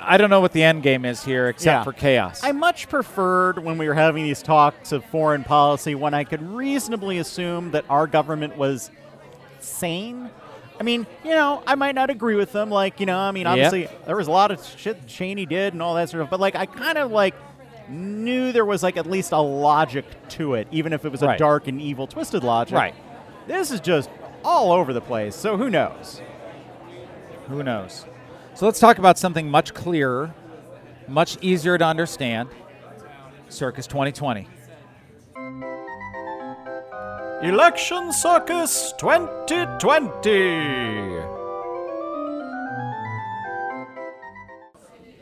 I 0.03 0.17
don't 0.17 0.31
know 0.31 0.41
what 0.41 0.53
the 0.53 0.63
end 0.63 0.83
game 0.83 1.05
is 1.05 1.25
here, 1.25 1.49
except 1.49 1.81
Yeah. 1.81 1.85
for 1.85 1.93
chaos. 1.93 2.43
I 2.45 2.53
much 2.53 2.89
preferred 2.89 3.59
when 3.63 3.79
we 3.79 3.89
were 3.89 3.95
having 3.95 4.25
these 4.25 4.43
talks 4.43 4.93
of 4.93 5.05
foreign 5.07 5.45
policy 5.45 5.95
when 5.95 6.15
I 6.15 6.25
could 6.25 6.43
reasonably 6.43 7.19
assume 7.19 7.73
that 7.73 7.85
our 7.91 8.07
government 8.07 8.57
was 8.57 8.91
sane. 9.59 10.31
I 10.79 10.83
mean, 10.83 11.07
you 11.25 11.31
know, 11.33 11.63
I 11.67 11.75
might 11.75 11.95
not 11.95 12.09
agree 12.11 12.37
with 12.37 12.53
them. 12.53 12.71
Like, 12.71 13.01
you 13.01 13.07
know, 13.07 13.19
I 13.19 13.33
mean, 13.33 13.43
Yep. 13.45 13.53
obviously 13.53 13.89
there 14.07 14.17
was 14.17 14.29
a 14.29 14.33
lot 14.33 14.51
of 14.51 14.65
shit 14.79 15.07
Cheney 15.07 15.47
did 15.47 15.75
and 15.75 15.83
all 15.83 15.95
that 15.97 16.09
sort 16.09 16.23
of. 16.23 16.31
But 16.31 16.41
like, 16.41 16.55
I 16.57 16.65
kind 16.67 16.97
of 16.97 17.11
like 17.11 17.35
knew 17.89 18.53
there 18.53 18.65
was 18.65 18.83
like 18.83 18.97
at 18.97 19.07
least 19.07 19.33
a 19.33 19.39
logic 19.41 20.05
to 20.31 20.55
it, 20.55 20.69
even 20.71 20.93
if 20.93 21.05
it 21.05 21.11
was 21.13 21.23
a 21.23 21.37
dark 21.37 21.67
and 21.69 21.81
evil, 21.83 22.07
twisted 22.07 22.45
logic. 22.45 22.77
Right. 22.77 22.95
This 23.47 23.71
is 23.71 23.81
just 23.81 24.09
all 24.45 24.73
over 24.73 24.93
the 24.93 25.01
place. 25.03 25.35
So 25.37 25.57
who 25.57 25.69
knows? 25.69 26.23
Who 27.51 27.63
knows? 27.65 28.07
So 28.55 28.65
let's 28.65 28.79
talk 28.79 28.99
about 28.99 29.19
something 29.19 29.51
much 29.51 29.75
clearer, 29.75 30.33
much 31.09 31.37
easier 31.43 31.77
to 31.77 31.85
understand. 31.85 32.49
Circus 33.49 33.89
2020. 33.89 34.47
Election 37.43 38.13
Circus 38.13 38.95
2020. 38.99 41.19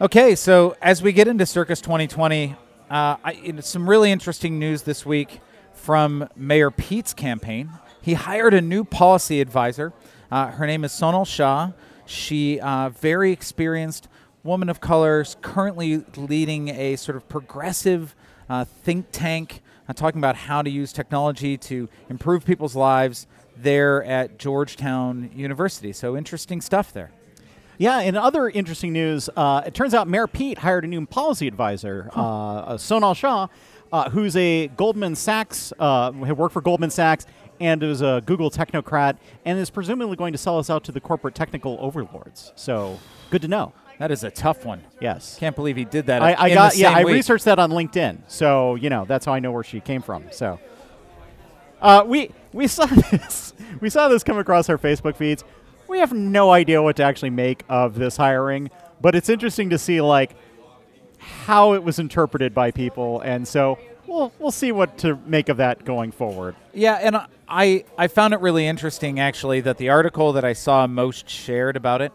Okay, 0.02 0.34
so 0.34 0.76
as 0.82 1.02
we 1.02 1.12
get 1.12 1.28
into 1.28 1.46
Circus 1.46 1.80
2020, 1.80 2.56
uh, 2.90 3.16
I, 3.24 3.54
some 3.60 3.88
really 3.88 4.12
interesting 4.12 4.58
news 4.58 4.82
this 4.82 5.06
week 5.06 5.40
from 5.72 6.28
Mayor 6.36 6.70
Pete's 6.70 7.14
campaign. 7.14 7.70
He 8.02 8.12
hired 8.12 8.52
a 8.52 8.60
new 8.60 8.84
policy 8.84 9.40
advisor. 9.40 9.94
Uh, 10.30 10.48
her 10.48 10.66
name 10.66 10.84
is 10.84 10.92
Sonal 10.92 11.26
Shah. 11.26 11.70
She, 12.09 12.59
uh, 12.59 12.88
very 12.88 13.32
experienced 13.32 14.09
woman 14.42 14.70
of 14.70 14.80
color, 14.80 15.24
currently 15.42 16.04
leading 16.16 16.70
a 16.70 16.96
sort 16.96 17.16
of 17.16 17.28
progressive 17.28 18.16
uh, 18.48 18.64
think 18.64 19.09
tank, 19.12 19.61
uh, 19.86 19.92
talking 19.92 20.18
about 20.18 20.34
how 20.34 20.62
to 20.62 20.70
use 20.70 20.90
technology 20.90 21.59
to 21.59 21.86
improve 22.09 22.46
people's 22.46 22.74
lives 22.74 23.26
there 23.54 24.02
at 24.04 24.38
Georgetown 24.38 25.30
University. 25.34 25.92
So 25.92 26.16
interesting 26.16 26.62
stuff 26.62 26.94
there. 26.94 27.11
Yeah, 27.76 28.00
and 28.00 28.16
other 28.16 28.48
interesting 28.48 28.94
news. 28.94 29.28
Uh, 29.36 29.62
it 29.66 29.74
turns 29.74 29.92
out 29.92 30.09
Mayor 30.09 30.26
Pete 30.26 30.59
hired 30.59 30.84
a 30.84 30.88
new 30.88 31.04
policy 31.04 31.46
advisor, 31.46 32.11
uh, 32.16 32.20
uh, 32.20 32.76
Sonal 32.78 33.14
Shah, 33.14 33.48
uh, 33.92 34.11
who's 34.11 34.34
a 34.34 34.68
Goldman 34.68 35.14
Sachs, 35.14 35.72
uh, 35.78 36.11
had 36.12 36.38
worked 36.38 36.54
for 36.54 36.62
Goldman 36.62 36.90
Sachs 36.90 37.26
and 37.61 37.82
is 37.82 38.00
a 38.00 38.22
Google 38.24 38.50
technocrat, 38.50 39.16
and 39.44 39.59
is 39.59 39.70
presumably 39.70 40.16
going 40.16 40.32
to 40.32 40.38
sell 40.38 40.59
us 40.59 40.70
out 40.70 40.84
to 40.84 40.92
the 40.92 41.00
corporate 41.00 41.34
technical 41.34 41.76
overlords. 41.80 42.52
So 42.56 42.98
good 43.30 43.42
to 43.42 43.48
know. 43.48 43.72
That 43.98 44.12
is 44.12 44.22
a 44.22 44.30
tough 44.30 44.64
one. 44.64 44.84
Yes. 45.00 45.36
Can't 45.38 45.56
believe 45.56 45.76
he 45.76 45.84
did 45.84 46.06
that. 46.06 46.22
I, 46.22 46.34
I 46.38 46.54
got 46.54 46.76
yeah. 46.76 46.92
I 46.92 47.04
week. 47.04 47.14
researched 47.14 47.44
that 47.46 47.59
on 47.59 47.70
LinkedIn, 47.70 48.18
so 48.28 48.76
you 48.76 48.90
know 48.90 49.04
that's 49.04 49.26
how 49.26 49.32
I 49.32 49.40
know 49.40 49.50
where 49.50 49.64
she 49.64 49.80
came 49.80 50.02
from. 50.02 50.24
So, 50.30 50.61
uh, 51.82 52.04
we 52.06 52.30
we 52.52 52.68
saw 52.68 52.86
this 53.11 53.54
we 53.80 53.90
saw 53.90 54.09
this 54.09 54.22
come 54.22 54.38
across 54.38 54.68
our 54.68 54.78
Facebook 54.78 55.16
feeds. 55.16 55.42
We 55.88 55.98
have 55.98 56.12
no 56.12 56.50
idea 56.50 56.82
what 56.82 56.96
to 56.96 57.02
actually 57.02 57.30
make 57.30 57.64
of 57.68 57.96
this 57.96 58.16
hiring, 58.16 58.70
but 59.00 59.16
it's 59.16 59.28
interesting 59.28 59.70
to 59.70 59.78
see 59.78 60.00
like 60.00 60.36
how 61.18 61.72
it 61.72 61.82
was 61.82 61.98
interpreted 61.98 62.54
by 62.54 62.70
people, 62.70 63.20
and 63.22 63.48
so 63.48 63.78
we'll 64.06 64.32
we'll 64.38 64.52
see 64.52 64.70
what 64.70 64.98
to 64.98 65.16
make 65.26 65.48
of 65.48 65.56
that 65.56 65.84
going 65.84 66.12
forward. 66.12 66.54
Yeah, 66.72 66.94
and 66.94 67.18
I 67.49 67.84
I 67.96 68.09
found 68.09 68.34
it 68.34 68.40
really 68.40 68.66
interesting 68.66 69.18
actually 69.20 69.61
that 69.62 69.78
the 69.78 69.88
article 69.88 70.32
that 70.34 70.44
I 70.44 70.53
saw 70.53 70.86
most 70.86 71.28
shared 71.28 71.76
about 71.76 72.03
it 72.03 72.12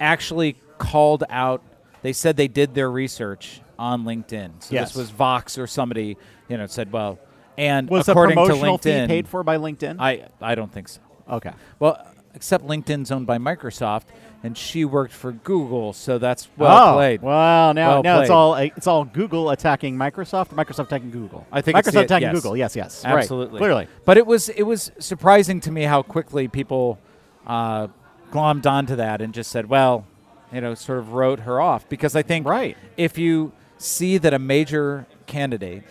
actually 0.00 0.56
called 0.78 1.24
out. 1.28 1.62
They 2.02 2.12
said 2.12 2.36
they 2.36 2.48
did 2.48 2.74
their 2.74 2.90
research 2.90 3.60
on 3.78 4.04
LinkedIn. 4.04 4.62
So 4.62 4.74
Yes. 4.74 4.90
this 4.90 4.96
was 4.96 5.10
Vox 5.10 5.58
or 5.58 5.66
somebody, 5.66 6.16
you 6.48 6.56
know, 6.56 6.66
said, 6.66 6.92
well, 6.92 7.18
and 7.56 7.88
Was 7.90 8.06
the 8.06 8.12
according 8.12 8.36
to 8.36 8.42
promotional 8.44 8.78
fee 8.78 9.06
paid 9.06 9.28
for 9.28 9.42
by 9.42 9.56
LinkedIn? 9.58 9.96
I 9.98 10.28
I 10.40 10.54
don't 10.54 10.72
think 10.72 10.88
so. 10.88 11.00
okay. 11.30 11.52
Well, 11.78 12.04
except 12.34 12.64
LinkedIn's 12.66 13.10
owned 13.10 13.26
by 13.26 13.38
Microsoft, 13.38 14.04
and 14.42 14.56
she 14.56 14.84
worked 14.84 15.12
for 15.12 15.32
Google, 15.32 15.92
so 15.92 16.18
that's 16.18 16.48
well 16.56 16.90
oh, 16.90 16.96
played. 16.96 17.22
Well, 17.22 17.74
now 17.74 17.94
Well 17.94 18.02
now 18.02 18.20
it's 18.20 18.30
all 18.30 18.54
it's 18.54 18.86
all 18.86 19.04
Google 19.04 19.50
attacking 19.50 19.96
Microsoft, 19.96 20.48
Microsoft 20.50 20.86
attacking 20.86 21.10
Google. 21.10 21.46
I 21.50 21.60
think 21.60 21.76
Microsoft 21.76 21.92
the- 21.92 22.00
attacking 22.00 22.28
yes. 22.28 22.34
Google. 22.36 22.56
Yes, 22.56 22.76
yes, 22.76 23.04
right. 23.04 23.18
Absolutely, 23.18 23.58
clearly. 23.58 23.88
But 24.04 24.16
it 24.16 24.26
was 24.26 24.48
it 24.50 24.62
was 24.62 24.92
surprising 24.98 25.60
to 25.60 25.72
me 25.72 25.82
how 25.82 26.02
quickly 26.02 26.46
people 26.48 26.98
uh, 27.46 27.88
glommed 28.30 28.66
onto 28.66 28.96
that 28.96 29.20
and 29.20 29.34
just 29.34 29.50
said, 29.50 29.68
"Well, 29.68 30.06
you 30.52 30.60
know," 30.60 30.74
sort 30.74 30.98
of 31.00 31.12
wrote 31.12 31.40
her 31.40 31.60
off 31.60 31.88
because 31.88 32.14
I 32.14 32.22
think 32.22 32.46
Right. 32.46 32.76
if 32.96 33.18
you 33.18 33.52
see 33.76 34.18
that 34.18 34.32
a 34.34 34.38
major 34.38 35.06
candidate 35.26 35.82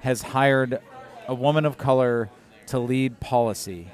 has 0.00 0.22
hired 0.22 0.80
a 1.28 1.34
woman 1.34 1.64
of 1.64 1.78
color 1.78 2.30
to 2.66 2.78
lead 2.78 3.20
policy, 3.20 3.88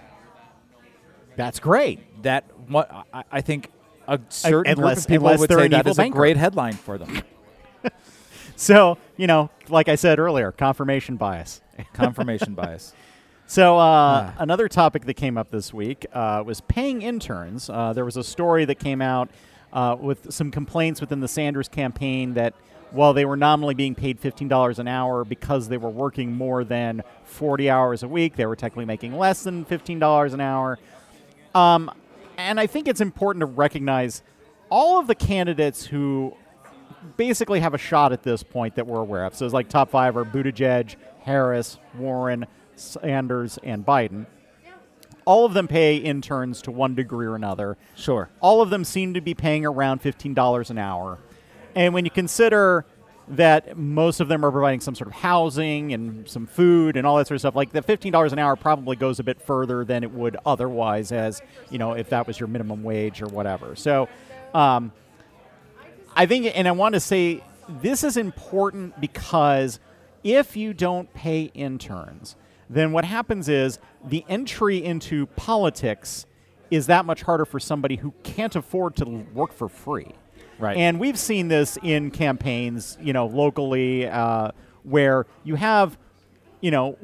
That's 1.36 1.60
great. 1.60 2.22
that 2.22 2.44
what 2.68 2.90
I, 3.12 3.24
I 3.30 3.40
think 3.42 3.70
a 4.08 4.18
certain 4.30 4.74
group 4.74 4.78
unless- 4.78 5.04
of 5.04 5.08
people 5.08 5.26
would 5.28 5.38
say 5.50 5.68
that 5.68 5.98
a 5.98 6.08
great 6.10 6.36
headline 6.36 6.72
for 6.74 6.98
them. 6.98 7.22
So, 8.56 8.98
you 9.16 9.28
know, 9.28 9.50
like 9.68 9.88
I 9.88 9.94
said 9.94 10.18
earlier, 10.18 10.50
confirmation 10.50 11.16
bias. 11.16 11.60
Confirmation 11.92 12.54
bias. 12.54 12.92
So, 13.46 13.76
uh, 13.78 13.80
Ah. 13.80 14.34
another 14.38 14.66
topic 14.68 15.04
that 15.04 15.14
came 15.14 15.38
up 15.38 15.52
this 15.52 15.72
week 15.72 16.06
uh, 16.12 16.42
was 16.44 16.60
paying 16.62 17.02
interns. 17.02 17.70
Uh, 17.70 17.92
there 17.92 18.04
was 18.04 18.16
a 18.16 18.24
story 18.24 18.64
that 18.64 18.80
came 18.80 19.00
out 19.00 19.30
uh, 19.72 19.96
with 20.00 20.32
some 20.32 20.50
complaints 20.50 21.00
within 21.00 21.20
the 21.20 21.28
Sanders 21.28 21.68
campaign 21.68 22.34
that 22.34 22.52
while 22.90 23.12
they 23.14 23.24
were 23.24 23.36
nominally 23.36 23.74
being 23.74 23.94
paid 23.94 24.20
$15 24.20 24.80
an 24.80 24.88
hour 24.88 25.24
because 25.24 25.68
they 25.68 25.76
were 25.76 25.88
working 25.90 26.32
more 26.32 26.64
than 26.64 27.02
40 27.26 27.70
hours 27.70 28.02
a 28.02 28.08
week, 28.08 28.34
they 28.34 28.46
were 28.46 28.56
technically 28.56 28.86
making 28.86 29.16
less 29.16 29.44
than 29.44 29.64
$15 29.66 30.34
an 30.34 30.40
hour. 30.40 30.80
Um, 31.54 31.92
and 32.38 32.58
I 32.60 32.66
think 32.66 32.88
it's 32.88 33.00
important 33.00 33.40
to 33.40 33.46
recognize 33.46 34.22
all 34.70 34.98
of 35.00 35.08
the 35.08 35.14
candidates 35.14 35.84
who 35.84 36.34
basically 37.16 37.60
have 37.60 37.74
a 37.74 37.78
shot 37.78 38.12
at 38.12 38.22
this 38.22 38.42
point 38.42 38.76
that 38.76 38.86
we're 38.86 39.00
aware 39.00 39.24
of. 39.24 39.34
So 39.34 39.44
it's 39.44 39.52
like 39.52 39.68
top 39.68 39.90
five 39.90 40.16
are 40.16 40.24
Buttigieg, 40.24 40.94
Harris, 41.20 41.78
Warren, 41.96 42.46
Sanders, 42.76 43.58
and 43.62 43.84
Biden. 43.84 44.26
All 45.24 45.44
of 45.44 45.52
them 45.52 45.68
pay 45.68 45.96
interns 45.96 46.62
to 46.62 46.70
one 46.70 46.94
degree 46.94 47.26
or 47.26 47.34
another. 47.34 47.76
Sure. 47.96 48.30
All 48.40 48.62
of 48.62 48.70
them 48.70 48.84
seem 48.84 49.14
to 49.14 49.20
be 49.20 49.34
paying 49.34 49.66
around 49.66 50.00
$15 50.02 50.70
an 50.70 50.78
hour. 50.78 51.18
And 51.74 51.92
when 51.92 52.04
you 52.04 52.10
consider 52.10 52.86
that 53.30 53.76
most 53.76 54.20
of 54.20 54.28
them 54.28 54.44
are 54.44 54.50
providing 54.50 54.80
some 54.80 54.94
sort 54.94 55.08
of 55.08 55.14
housing 55.14 55.92
and 55.92 56.28
some 56.28 56.46
food 56.46 56.96
and 56.96 57.06
all 57.06 57.16
that 57.16 57.26
sort 57.26 57.36
of 57.36 57.40
stuff, 57.40 57.54
like 57.54 57.72
the 57.72 57.82
$15 57.82 58.32
an 58.32 58.38
hour 58.38 58.56
probably 58.56 58.96
goes 58.96 59.20
a 59.20 59.24
bit 59.24 59.40
further 59.40 59.84
than 59.84 60.02
it 60.02 60.10
would 60.10 60.36
otherwise, 60.46 61.12
as, 61.12 61.42
you 61.70 61.78
know, 61.78 61.92
if 61.92 62.08
that 62.10 62.26
was 62.26 62.40
your 62.40 62.48
minimum 62.48 62.82
wage 62.82 63.20
or 63.20 63.26
whatever. 63.26 63.76
So, 63.76 64.08
um, 64.54 64.92
I 66.16 66.26
think, 66.26 66.50
and 66.56 66.66
I 66.66 66.72
want 66.72 66.94
to 66.94 67.00
say 67.00 67.42
this 67.68 68.02
is 68.02 68.16
important 68.16 68.98
because 69.00 69.78
if 70.24 70.56
you 70.56 70.72
don't 70.72 71.12
pay 71.12 71.50
interns, 71.54 72.34
then 72.70 72.92
what 72.92 73.04
happens 73.04 73.48
is 73.48 73.78
the 74.04 74.24
entry 74.28 74.82
into 74.82 75.26
politics 75.26 76.26
is 76.70 76.86
that 76.86 77.04
much 77.04 77.22
harder 77.22 77.44
for 77.44 77.60
somebody 77.60 77.96
who 77.96 78.12
can't 78.22 78.54
afford 78.56 78.96
to 78.96 79.04
work 79.32 79.52
for 79.52 79.68
free. 79.68 80.14
Right. 80.58 80.76
And 80.76 80.98
we've 80.98 81.18
seen 81.18 81.48
this 81.48 81.78
in 81.82 82.10
campaigns, 82.10 82.98
you 83.00 83.12
know, 83.12 83.26
locally, 83.26 84.06
uh, 84.08 84.50
where 84.82 85.26
you 85.44 85.54
have, 85.54 85.96
you 86.60 86.70
know, 86.70 86.96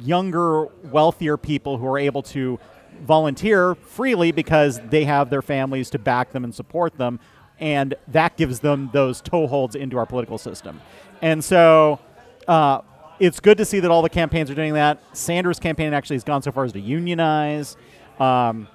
younger, 0.00 0.66
wealthier 0.84 1.36
people 1.36 1.78
who 1.78 1.86
are 1.86 1.98
able 1.98 2.22
to 2.22 2.58
volunteer 3.02 3.74
freely 3.74 4.32
because 4.32 4.80
they 4.90 5.04
have 5.04 5.30
their 5.30 5.40
families 5.40 5.88
to 5.90 5.98
back 5.98 6.32
them 6.32 6.44
and 6.44 6.54
support 6.54 6.98
them, 6.98 7.18
and 7.58 7.94
that 8.08 8.36
gives 8.36 8.60
them 8.60 8.90
those 8.92 9.22
toeholds 9.22 9.74
into 9.74 9.96
our 9.96 10.06
political 10.06 10.36
system. 10.36 10.80
And 11.22 11.42
so, 11.42 11.98
uh, 12.46 12.82
it's 13.18 13.38
good 13.38 13.58
to 13.58 13.64
see 13.64 13.80
that 13.80 13.90
all 13.90 14.02
the 14.02 14.10
campaigns 14.10 14.50
are 14.50 14.54
doing 14.54 14.74
that. 14.74 14.98
Sanders' 15.12 15.58
campaign 15.58 15.92
actually 15.92 16.16
has 16.16 16.24
gone 16.24 16.42
so 16.42 16.50
far 16.50 16.64
as 16.64 16.72
to 16.72 16.80
unionize. 16.80 17.76
Um, 18.18 18.66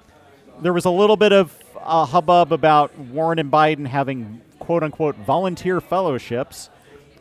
there 0.62 0.72
was 0.72 0.84
a 0.84 0.90
little 0.90 1.16
bit 1.16 1.32
of 1.32 1.52
uh, 1.86 2.04
hubbub 2.04 2.52
about 2.52 2.96
Warren 2.98 3.38
and 3.38 3.50
Biden 3.50 3.86
having 3.86 4.40
quote 4.58 4.82
unquote 4.82 5.16
volunteer 5.16 5.80
fellowships 5.80 6.70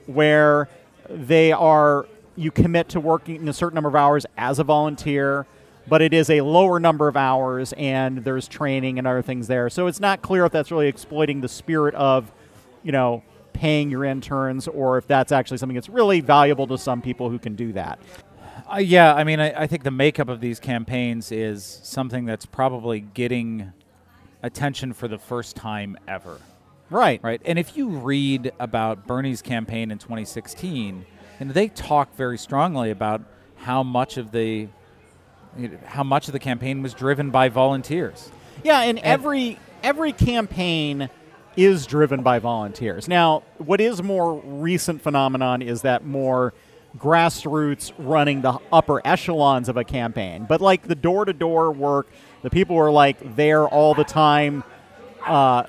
where 0.05 0.69
they 1.09 1.51
are 1.51 2.07
you 2.35 2.51
commit 2.51 2.89
to 2.89 2.99
working 2.99 3.47
a 3.47 3.53
certain 3.53 3.75
number 3.75 3.89
of 3.89 3.95
hours 3.95 4.25
as 4.37 4.59
a 4.59 4.63
volunteer 4.63 5.45
but 5.87 6.01
it 6.01 6.13
is 6.13 6.29
a 6.29 6.41
lower 6.41 6.79
number 6.79 7.07
of 7.07 7.15
hours 7.15 7.73
and 7.77 8.19
there's 8.19 8.47
training 8.47 8.97
and 8.97 9.07
other 9.07 9.21
things 9.21 9.47
there. 9.47 9.69
So 9.69 9.87
it's 9.87 9.99
not 9.99 10.21
clear 10.21 10.45
if 10.45 10.51
that's 10.51 10.71
really 10.71 10.87
exploiting 10.87 11.41
the 11.41 11.47
spirit 11.47 11.93
of 11.95 12.31
you 12.83 12.91
know 12.91 13.23
paying 13.53 13.89
your 13.89 14.03
interns 14.03 14.67
or 14.67 14.97
if 14.97 15.07
that's 15.07 15.31
actually 15.31 15.57
something 15.57 15.75
that's 15.75 15.89
really 15.89 16.19
valuable 16.19 16.67
to 16.67 16.77
some 16.77 17.01
people 17.01 17.29
who 17.29 17.39
can 17.39 17.55
do 17.55 17.71
that. 17.73 17.99
Uh, 18.71 18.77
yeah, 18.77 19.13
I 19.13 19.23
mean, 19.23 19.39
I, 19.39 19.61
I 19.61 19.67
think 19.67 19.83
the 19.83 19.91
makeup 19.91 20.27
of 20.27 20.41
these 20.41 20.59
campaigns 20.59 21.31
is 21.31 21.79
something 21.83 22.25
that's 22.25 22.45
probably 22.45 22.99
getting 22.99 23.71
attention 24.45 24.93
for 24.93 25.07
the 25.07 25.17
first 25.17 25.55
time 25.55 25.97
ever, 26.07 26.39
right 26.89 27.19
right? 27.23 27.41
And 27.45 27.57
if 27.57 27.75
you 27.75 27.89
read 27.89 28.51
about 28.59 29.07
Bernie's 29.07 29.41
campaign 29.41 29.91
in 29.91 29.97
2016, 29.97 31.05
and 31.39 31.51
they 31.51 31.67
talk 31.69 32.15
very 32.15 32.37
strongly 32.37 32.91
about 32.91 33.21
how 33.57 33.83
much 33.83 34.17
of 34.17 34.31
the 34.31 34.67
you 35.57 35.69
know, 35.69 35.77
how 35.85 36.03
much 36.03 36.27
of 36.27 36.33
the 36.33 36.39
campaign 36.39 36.81
was 36.83 36.93
driven 36.93 37.31
by 37.31 37.49
volunteers. 37.49 38.29
Yeah, 38.63 38.81
and, 38.81 38.99
every 38.99 39.57
every 39.83 40.11
campaign 40.11 41.09
is 41.55 41.85
driven 41.85 42.21
by 42.21 42.39
volunteers. 42.39 43.07
Now, 43.07 43.43
what 43.57 43.79
is 43.79 44.03
more 44.03 44.35
recent 44.35 45.01
phenomenon 45.01 45.61
is 45.61 45.83
that 45.83 46.05
more 46.05 46.53
grassroots 46.97 47.91
running 47.97 48.41
the 48.41 48.59
upper 48.71 49.01
echelons 49.05 49.69
of 49.69 49.77
a 49.77 49.83
campaign. 49.83 50.45
But 50.47 50.61
like 50.61 50.83
the 50.83 50.95
door 50.95 51.25
to 51.25 51.33
door 51.33 51.71
work, 51.71 52.07
the 52.41 52.49
people 52.49 52.75
who 52.75 52.81
are 52.81 52.91
like 52.91 53.35
there 53.35 53.67
all 53.67 53.93
the 53.93 54.03
time, 54.03 54.63
uh, 55.25 55.63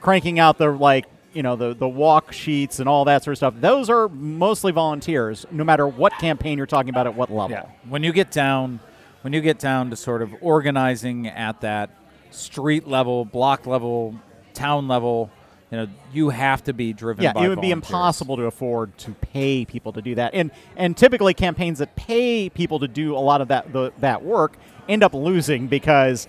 cranking 0.00 0.38
out 0.38 0.58
the 0.58 0.70
like 0.70 1.06
you 1.32 1.42
know 1.42 1.56
the 1.56 1.74
the 1.74 1.88
walk 1.88 2.32
sheets 2.32 2.80
and 2.80 2.88
all 2.88 3.04
that 3.04 3.22
sort 3.24 3.32
of 3.32 3.38
stuff. 3.38 3.54
Those 3.58 3.90
are 3.90 4.08
mostly 4.08 4.72
volunteers, 4.72 5.46
no 5.50 5.64
matter 5.64 5.86
what 5.86 6.12
campaign 6.18 6.58
you're 6.58 6.66
talking 6.66 6.90
about 6.90 7.06
at 7.06 7.14
what 7.14 7.30
level. 7.30 7.50
When 7.88 8.02
you 8.02 8.12
get 8.12 8.30
down, 8.30 8.80
when 9.22 9.32
you 9.32 9.40
get 9.40 9.58
down 9.58 9.90
to 9.90 9.96
sort 9.96 10.22
of 10.22 10.34
organizing 10.40 11.28
at 11.28 11.60
that 11.60 11.90
street 12.30 12.88
level, 12.88 13.24
block 13.24 13.66
level, 13.66 14.18
town 14.54 14.88
level, 14.88 15.30
you 15.70 15.76
know, 15.76 15.86
you 16.12 16.30
have 16.30 16.64
to 16.64 16.72
be 16.72 16.92
driven. 16.92 17.24
By 17.32 17.40
Yeah, 17.40 17.46
it 17.46 17.48
would 17.48 17.60
be 17.60 17.70
impossible 17.70 18.36
to 18.36 18.44
afford 18.44 18.96
to 18.98 19.10
pay 19.12 19.64
people 19.64 19.92
to 19.92 20.00
do 20.02 20.14
that, 20.14 20.34
and 20.34 20.50
and 20.76 20.96
typically 20.96 21.34
campaigns 21.34 21.78
that 21.80 21.94
pay 21.96 22.48
people 22.48 22.78
to 22.78 22.88
do 22.88 23.14
a 23.16 23.18
lot 23.20 23.40
of 23.40 23.48
that 23.48 23.72
the, 23.72 23.92
that 23.98 24.22
work 24.24 24.56
end 24.88 25.02
up 25.02 25.12
losing 25.12 25.66
because 25.68 26.26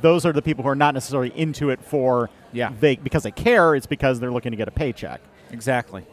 those 0.00 0.24
are 0.26 0.32
the 0.32 0.42
people 0.42 0.62
who 0.64 0.68
are 0.70 0.74
not 0.76 0.94
necessarily 0.94 1.32
into 1.38 1.70
it 1.70 1.80
for 1.84 2.30
Yeah. 2.52 2.72
they 2.80 2.96
because 2.96 3.22
they 3.22 3.30
care. 3.30 3.74
It's 3.74 3.86
because 3.86 4.18
they're 4.20 4.32
looking 4.32 4.50
to 4.52 4.56
get 4.56 4.66
a 4.68 4.72
paycheck. 4.72 5.20
Exactly, 5.52 6.04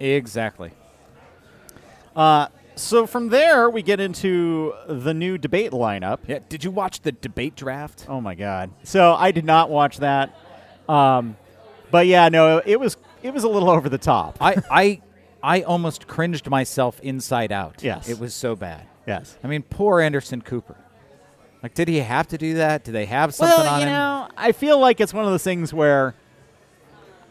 exactly. 0.00 0.72
Uh, 2.16 2.48
so 2.74 3.06
from 3.06 3.28
there 3.28 3.68
we 3.70 3.82
get 3.82 4.00
into 4.00 4.72
the 4.88 5.12
new 5.14 5.38
debate 5.38 5.72
lineup. 5.72 6.18
Yeah. 6.26 6.38
Did 6.48 6.64
you 6.64 6.70
watch 6.70 7.00
the 7.00 7.12
debate 7.12 7.54
draft? 7.56 8.06
Oh 8.08 8.20
my 8.20 8.34
god! 8.34 8.70
So 8.84 9.14
I 9.14 9.30
did 9.32 9.44
not 9.44 9.70
watch 9.70 9.98
that, 9.98 10.34
um, 10.88 11.36
but 11.90 12.06
yeah, 12.06 12.28
no, 12.28 12.60
it 12.64 12.78
was 12.78 12.96
it 13.22 13.32
was 13.34 13.44
a 13.44 13.48
little 13.48 13.70
over 13.70 13.88
the 13.88 13.98
top. 13.98 14.36
I, 14.40 14.56
I, 14.70 15.00
I 15.42 15.62
almost 15.62 16.06
cringed 16.06 16.48
myself 16.48 17.00
inside 17.00 17.50
out. 17.52 17.82
Yes. 17.82 18.08
It 18.08 18.18
was 18.18 18.34
so 18.34 18.54
bad. 18.56 18.86
yes. 19.06 19.36
I 19.42 19.48
mean, 19.48 19.62
poor 19.62 20.00
Anderson 20.00 20.40
Cooper. 20.42 20.76
Like, 21.62 21.74
did 21.74 21.88
he 21.88 21.98
have 21.98 22.28
to 22.28 22.38
do 22.38 22.54
that? 22.54 22.84
Did 22.84 22.92
they 22.92 23.06
have 23.06 23.34
something 23.34 23.56
well, 23.58 23.66
on 23.74 23.80
you 23.80 23.86
him? 23.86 23.92
know, 23.92 24.28
I 24.36 24.52
feel 24.52 24.78
like 24.78 25.00
it's 25.00 25.12
one 25.12 25.24
of 25.24 25.30
those 25.32 25.42
things 25.42 25.74
where 25.74 26.14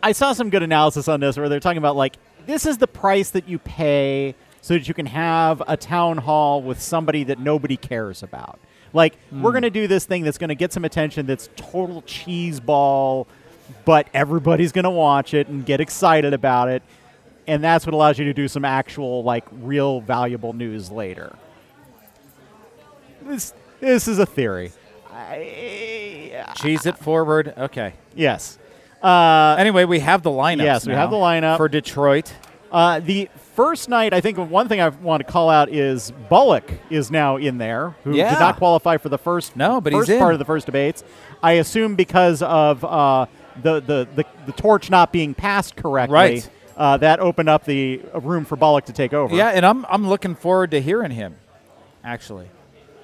I 0.03 0.11
saw 0.11 0.33
some 0.33 0.49
good 0.49 0.63
analysis 0.63 1.07
on 1.07 1.19
this 1.21 1.37
where 1.37 1.47
they're 1.49 1.59
talking 1.61 1.77
about 1.77 1.95
like 1.95 2.17
this 2.45 2.65
is 2.65 2.77
the 2.77 2.87
price 2.87 3.29
that 3.31 3.47
you 3.47 3.59
pay 3.59 4.35
so 4.61 4.73
that 4.73 4.87
you 4.87 4.93
can 4.93 5.05
have 5.05 5.61
a 5.67 5.77
town 5.77 6.17
hall 6.17 6.61
with 6.61 6.81
somebody 6.81 7.23
that 7.25 7.39
nobody 7.39 7.77
cares 7.77 8.21
about. 8.23 8.59
Like 8.93 9.15
Hmm. 9.29 9.41
we're 9.41 9.51
going 9.51 9.63
to 9.63 9.69
do 9.69 9.87
this 9.87 10.05
thing 10.05 10.23
that's 10.23 10.37
going 10.37 10.49
to 10.49 10.55
get 10.55 10.73
some 10.73 10.83
attention 10.85 11.25
that's 11.25 11.49
total 11.55 12.01
cheese 12.03 12.59
ball, 12.59 13.27
but 13.85 14.07
everybody's 14.13 14.71
going 14.71 14.83
to 14.83 14.89
watch 14.89 15.33
it 15.33 15.47
and 15.47 15.65
get 15.65 15.79
excited 15.81 16.33
about 16.33 16.69
it. 16.69 16.83
And 17.47 17.63
that's 17.63 17.85
what 17.85 17.93
allows 17.93 18.19
you 18.19 18.25
to 18.25 18.33
do 18.33 18.47
some 18.47 18.65
actual 18.65 19.23
like 19.23 19.45
real 19.51 20.01
valuable 20.01 20.53
news 20.53 20.91
later. 20.91 21.35
This 23.23 23.53
this 23.79 24.07
is 24.07 24.19
a 24.19 24.25
theory. 24.25 24.71
I, 25.11 26.53
Cheese 26.55 26.85
it 26.85 26.97
forward. 26.97 27.53
Okay. 27.57 27.93
Yes. 28.15 28.57
Uh, 29.01 29.55
Anyway, 29.59 29.85
we 29.85 29.99
have 29.99 30.23
the 30.23 30.29
lineup. 30.29 30.63
Yes, 30.63 30.85
we 30.87 30.93
have 30.93 31.09
the 31.11 31.15
lineup. 31.17 31.57
for 31.57 31.67
Detroit. 31.67 32.33
uh, 32.71 32.99
the 32.99 33.29
first 33.55 33.89
night, 33.89 34.13
I 34.13 34.21
think 34.21 34.37
one 34.37 34.67
thing 34.67 34.81
I 34.81 34.89
want 34.89 35.25
to 35.25 35.31
call 35.31 35.49
out 35.49 35.69
is 35.69 36.11
Bullock 36.29 36.69
is 36.89 37.09
now 37.11 37.37
in 37.37 37.57
there, 37.57 37.95
who 38.03 38.13
Yeah. 38.15 38.31
did 38.31 38.39
not 38.39 38.57
qualify 38.57 38.97
for 38.97 39.09
the 39.09 39.17
first 39.17 39.55
No, 39.55 39.79
but 39.81 39.93
he's 39.93 40.01
first 40.01 40.11
in. 40.11 40.19
part 40.19 40.33
of 40.33 40.39
the 40.39 40.45
first 40.45 40.65
debates. 40.65 41.03
I 41.41 41.53
assume 41.53 41.95
because 41.95 42.41
of 42.41 42.83
uh, 42.83 43.25
the, 43.61 43.79
the, 43.79 44.07
the 44.15 44.25
the 44.45 44.51
torch 44.53 44.89
not 44.89 45.11
being 45.11 45.33
passed 45.33 45.75
correctly. 45.75 46.13
Right. 46.13 46.49
Uh, 46.75 46.95
that 46.97 47.19
opened 47.19 47.49
up 47.49 47.65
the 47.65 48.01
uh, 48.13 48.19
room 48.21 48.45
for 48.45 48.55
Bullock 48.55 48.85
to 48.85 48.93
take 48.93 49.11
over. 49.13 49.35
Yeah, 49.35 49.49
and 49.49 49.65
I'm 49.65 49.85
I'm 49.87 50.07
looking 50.07 50.35
forward 50.35 50.71
to 50.71 50.81
hearing 50.81 51.11
him. 51.11 51.35
Actually, 52.03 52.47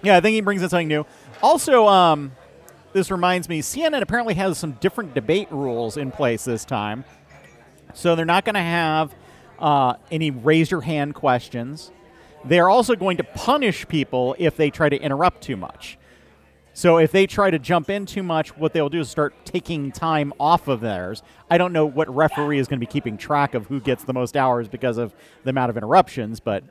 Yeah, 0.01 0.15
I 0.15 0.21
think 0.21 0.35
he 0.35 0.41
brings 0.41 0.61
in 0.61 0.69
something 0.69 0.87
new. 0.87 1.05
Also, 1.41 1.87
um, 1.87 2.31
this 2.93 3.11
reminds 3.11 3.49
me, 3.49 3.61
CNN 3.61 4.01
apparently 4.01 4.35
has 4.35 4.57
some 4.57 4.73
different 4.73 5.13
debate 5.13 5.51
rules 5.51 5.97
in 5.97 6.11
place 6.11 6.45
this 6.45 6.63
time. 6.63 7.03
So 7.93 8.15
they're 8.15 8.25
not 8.25 8.45
going 8.45 8.55
to 8.55 8.61
have 8.61 9.13
uh, 9.59 9.95
any 10.11 10.31
raise 10.31 10.71
your 10.71 10.81
hand 10.81 11.15
questions. 11.15 11.91
They're 12.45 12.69
also 12.69 12.95
going 12.95 13.17
to 13.17 13.23
punish 13.23 13.87
people 13.87 14.35
if 14.39 14.55
they 14.55 14.69
try 14.69 14.89
to 14.89 14.97
interrupt 14.97 15.41
too 15.41 15.57
much. 15.57 15.97
So 16.75 16.97
if 16.97 17.11
they 17.11 17.27
try 17.27 17.51
to 17.51 17.59
jump 17.59 17.89
in 17.89 18.05
too 18.05 18.23
much, 18.23 18.57
what 18.57 18.73
they'll 18.73 18.89
do 18.89 18.99
is 19.01 19.09
start 19.09 19.33
taking 19.45 19.91
time 19.91 20.33
off 20.39 20.67
of 20.67 20.81
theirs. 20.81 21.21
I 21.49 21.57
don't 21.59 21.71
know 21.71 21.85
what 21.85 22.13
referee 22.13 22.57
is 22.57 22.67
going 22.67 22.79
to 22.79 22.85
be 22.85 22.91
keeping 22.91 23.15
track 23.15 23.53
of 23.53 23.67
who 23.67 23.79
gets 23.79 24.03
the 24.03 24.13
most 24.13 24.35
hours 24.35 24.67
because 24.67 24.97
of 24.97 25.13
the 25.43 25.51
amount 25.51 25.69
of 25.69 25.77
interruptions, 25.77 26.39
but 26.39 26.63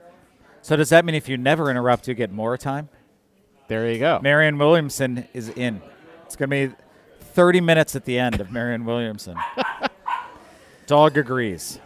So 0.61 0.75
does 0.77 0.89
that 0.89 1.05
mean 1.05 1.15
if 1.15 1.29
you 1.29 1.37
never 1.37 1.71
interrupt, 1.71 2.09
you 2.09 2.15
get 2.15 2.33
more 2.33 2.57
time? 2.59 2.89
there 3.69 3.91
you 3.91 3.99
go. 3.99 4.19
Marianne 4.23 4.59
Williamson 4.59 5.27
is 5.33 5.49
in. 5.51 5.81
It's 6.27 6.37
going 6.37 6.51
to 6.51 6.69
be 6.69 6.75
30 7.21 7.61
minutes 7.63 7.97
at 7.97 8.05
the 8.05 8.19
end 8.19 8.39
of 8.41 8.51
Marianne 8.51 8.85
Williamson. 8.85 9.39
Dog 10.87 11.17
agrees. 11.17 11.79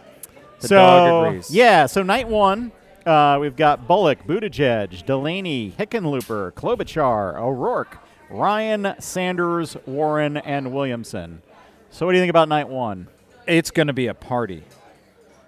The 0.59 0.67
so 0.69 0.75
dog 0.75 1.27
agrees. 1.27 1.51
yeah, 1.51 1.85
so 1.85 2.01
night 2.03 2.27
one, 2.27 2.71
uh, 3.05 3.37
we've 3.39 3.55
got 3.55 3.87
Bullock, 3.87 4.25
Buttigieg, 4.25 5.05
Delaney, 5.05 5.71
Hickenlooper, 5.77 6.51
Klobuchar, 6.53 7.39
O'Rourke, 7.39 7.99
Ryan, 8.29 8.95
Sanders, 8.99 9.77
Warren, 9.85 10.37
and 10.37 10.73
Williamson. 10.73 11.41
So 11.91 12.05
what 12.05 12.11
do 12.11 12.17
you 12.17 12.21
think 12.21 12.29
about 12.29 12.49
night 12.49 12.67
one? 12.67 13.07
It's 13.47 13.71
going 13.71 13.87
to 13.87 13.93
be 13.93 14.07
a 14.07 14.13
party. 14.13 14.63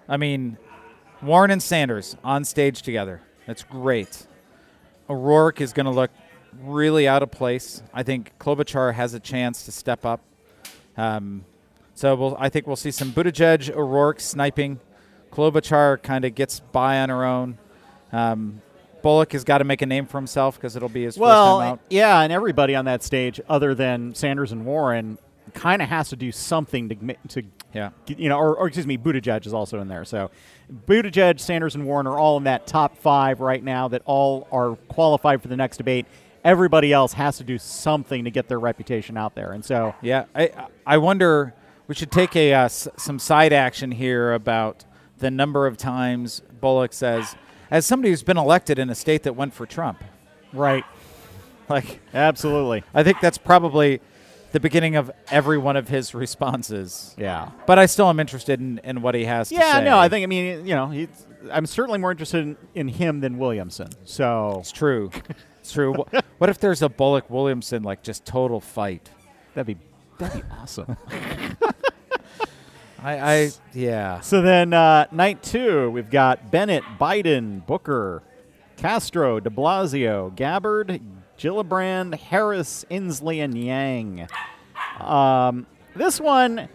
I 0.08 0.16
mean, 0.16 0.56
Warren 1.22 1.50
and 1.50 1.62
Sanders 1.62 2.16
on 2.24 2.44
stage 2.44 2.82
together. 2.82 3.20
That's 3.46 3.62
great. 3.62 4.26
O'Rourke 5.08 5.60
is 5.60 5.72
going 5.72 5.86
to 5.86 5.92
look 5.92 6.10
really 6.62 7.06
out 7.06 7.22
of 7.22 7.30
place. 7.30 7.82
I 7.92 8.02
think 8.02 8.32
Klobuchar 8.38 8.94
has 8.94 9.12
a 9.12 9.20
chance 9.20 9.64
to 9.66 9.72
step 9.72 10.06
up. 10.06 10.20
Um, 10.96 11.44
so 11.94 12.14
we'll, 12.14 12.36
I 12.38 12.48
think 12.48 12.66
we'll 12.66 12.76
see 12.76 12.90
some 12.90 13.12
Buttigieg, 13.12 13.74
O'Rourke 13.74 14.20
sniping. 14.20 14.80
Klobuchar 15.30 16.02
kind 16.02 16.24
of 16.24 16.34
gets 16.34 16.60
by 16.60 17.00
on 17.00 17.10
her 17.10 17.24
own. 17.24 17.58
Um, 18.12 18.62
Bullock 19.02 19.32
has 19.32 19.44
got 19.44 19.58
to 19.58 19.64
make 19.64 19.82
a 19.82 19.86
name 19.86 20.06
for 20.06 20.18
himself 20.18 20.56
because 20.56 20.76
it'll 20.76 20.88
be 20.88 21.04
his 21.04 21.16
first 21.16 21.26
time 21.26 21.72
out. 21.72 21.80
yeah, 21.90 22.20
and 22.20 22.32
everybody 22.32 22.74
on 22.74 22.84
that 22.86 23.02
stage, 23.02 23.40
other 23.48 23.74
than 23.74 24.14
Sanders 24.14 24.52
and 24.52 24.64
Warren, 24.64 25.18
kind 25.54 25.82
of 25.82 25.88
has 25.88 26.08
to 26.10 26.16
do 26.16 26.30
something 26.32 26.88
to 26.88 26.96
to 27.28 27.42
Yeah. 27.74 27.90
you 28.06 28.28
know, 28.28 28.38
or, 28.38 28.56
or 28.56 28.66
excuse 28.68 28.86
me, 28.86 28.96
Buttigieg 28.98 29.46
is 29.46 29.54
also 29.54 29.80
in 29.80 29.88
there. 29.88 30.04
So, 30.04 30.30
Buttigieg, 30.86 31.40
Sanders, 31.40 31.74
and 31.74 31.84
Warren 31.86 32.06
are 32.06 32.18
all 32.18 32.36
in 32.36 32.44
that 32.44 32.66
top 32.66 32.96
five 32.96 33.40
right 33.40 33.62
now 33.62 33.88
that 33.88 34.02
all 34.04 34.46
are 34.52 34.76
qualified 34.88 35.42
for 35.42 35.48
the 35.48 35.56
next 35.56 35.76
debate. 35.78 36.06
Everybody 36.44 36.92
else 36.92 37.12
has 37.14 37.36
to 37.38 37.44
do 37.44 37.58
something 37.58 38.24
to 38.24 38.30
get 38.30 38.48
their 38.48 38.58
reputation 38.60 39.16
out 39.16 39.34
there, 39.34 39.52
and 39.52 39.64
so 39.64 39.94
Yeah, 40.00 40.24
I 40.34 40.50
I 40.86 40.98
wonder. 40.98 41.54
We 41.88 41.96
should 41.96 42.12
take 42.12 42.36
a 42.36 42.54
uh, 42.54 42.64
s- 42.66 42.86
some 42.96 43.18
side 43.18 43.52
action 43.52 43.90
here 43.90 44.32
about 44.32 44.84
the 45.18 45.28
number 45.28 45.66
of 45.66 45.76
times 45.76 46.40
Bullock 46.60 46.92
says, 46.92 47.34
as 47.70 47.86
somebody 47.86 48.10
who's 48.10 48.22
been 48.22 48.36
elected 48.38 48.78
in 48.78 48.90
a 48.90 48.94
state 48.94 49.22
that 49.24 49.34
went 49.36 49.54
for 49.54 49.66
Trump, 49.66 50.02
right, 50.52 50.84
like 51.68 52.00
absolutely, 52.14 52.82
I 52.94 53.02
think 53.02 53.20
that's 53.20 53.38
probably 53.38 54.00
the 54.52 54.60
beginning 54.60 54.96
of 54.96 55.10
every 55.30 55.58
one 55.58 55.76
of 55.76 55.88
his 55.88 56.12
responses. 56.14 57.14
yeah, 57.16 57.50
But 57.66 57.78
I 57.78 57.86
still 57.86 58.08
am 58.08 58.18
interested 58.18 58.58
in, 58.60 58.80
in 58.82 59.00
what 59.00 59.14
he 59.14 59.24
has 59.24 59.48
to 59.50 59.54
say. 59.54 59.60
yeah. 59.60 59.80
No, 59.80 59.96
I 59.98 60.08
think 60.08 60.24
I 60.24 60.26
mean 60.26 60.66
you 60.66 60.74
know 60.74 60.88
he's, 60.88 61.08
I'm 61.52 61.66
certainly 61.66 61.98
more 62.00 62.10
interested 62.10 62.40
in, 62.44 62.56
in 62.74 62.88
him 62.88 63.20
than 63.20 63.38
Williamson. 63.38 63.88
So 64.04 64.56
it's 64.60 64.72
true. 64.72 65.10
It's 65.60 65.72
true. 65.72 65.92
Wh- 65.94 66.14
what 66.38 66.50
if 66.50 66.58
there's 66.58 66.82
a 66.82 66.88
Bullock 66.88 67.30
Williamson 67.30 67.82
like 67.84 68.02
just 68.02 68.24
total 68.24 68.60
fight? 68.60 69.08
that'd 69.54 69.66
be 69.66 69.80
that'd 70.18 70.42
be 70.42 70.48
awesome. 70.60 70.96
I, 73.02 73.18
I 73.18 73.50
yeah. 73.72 74.20
So 74.20 74.42
then, 74.42 74.72
uh, 74.72 75.06
night 75.10 75.42
two, 75.42 75.90
we've 75.90 76.10
got 76.10 76.50
Bennet, 76.50 76.82
Biden, 76.98 77.64
Booker, 77.66 78.22
Castro, 78.76 79.40
de 79.40 79.50
Blasio, 79.50 80.34
Gabbard, 80.34 81.00
Gillibrand, 81.38 82.14
Harris, 82.14 82.84
Inslee, 82.90 83.42
and 83.42 83.56
Yang. 83.56 84.28
Um, 85.00 85.66
this 85.94 86.20
one, 86.20 86.68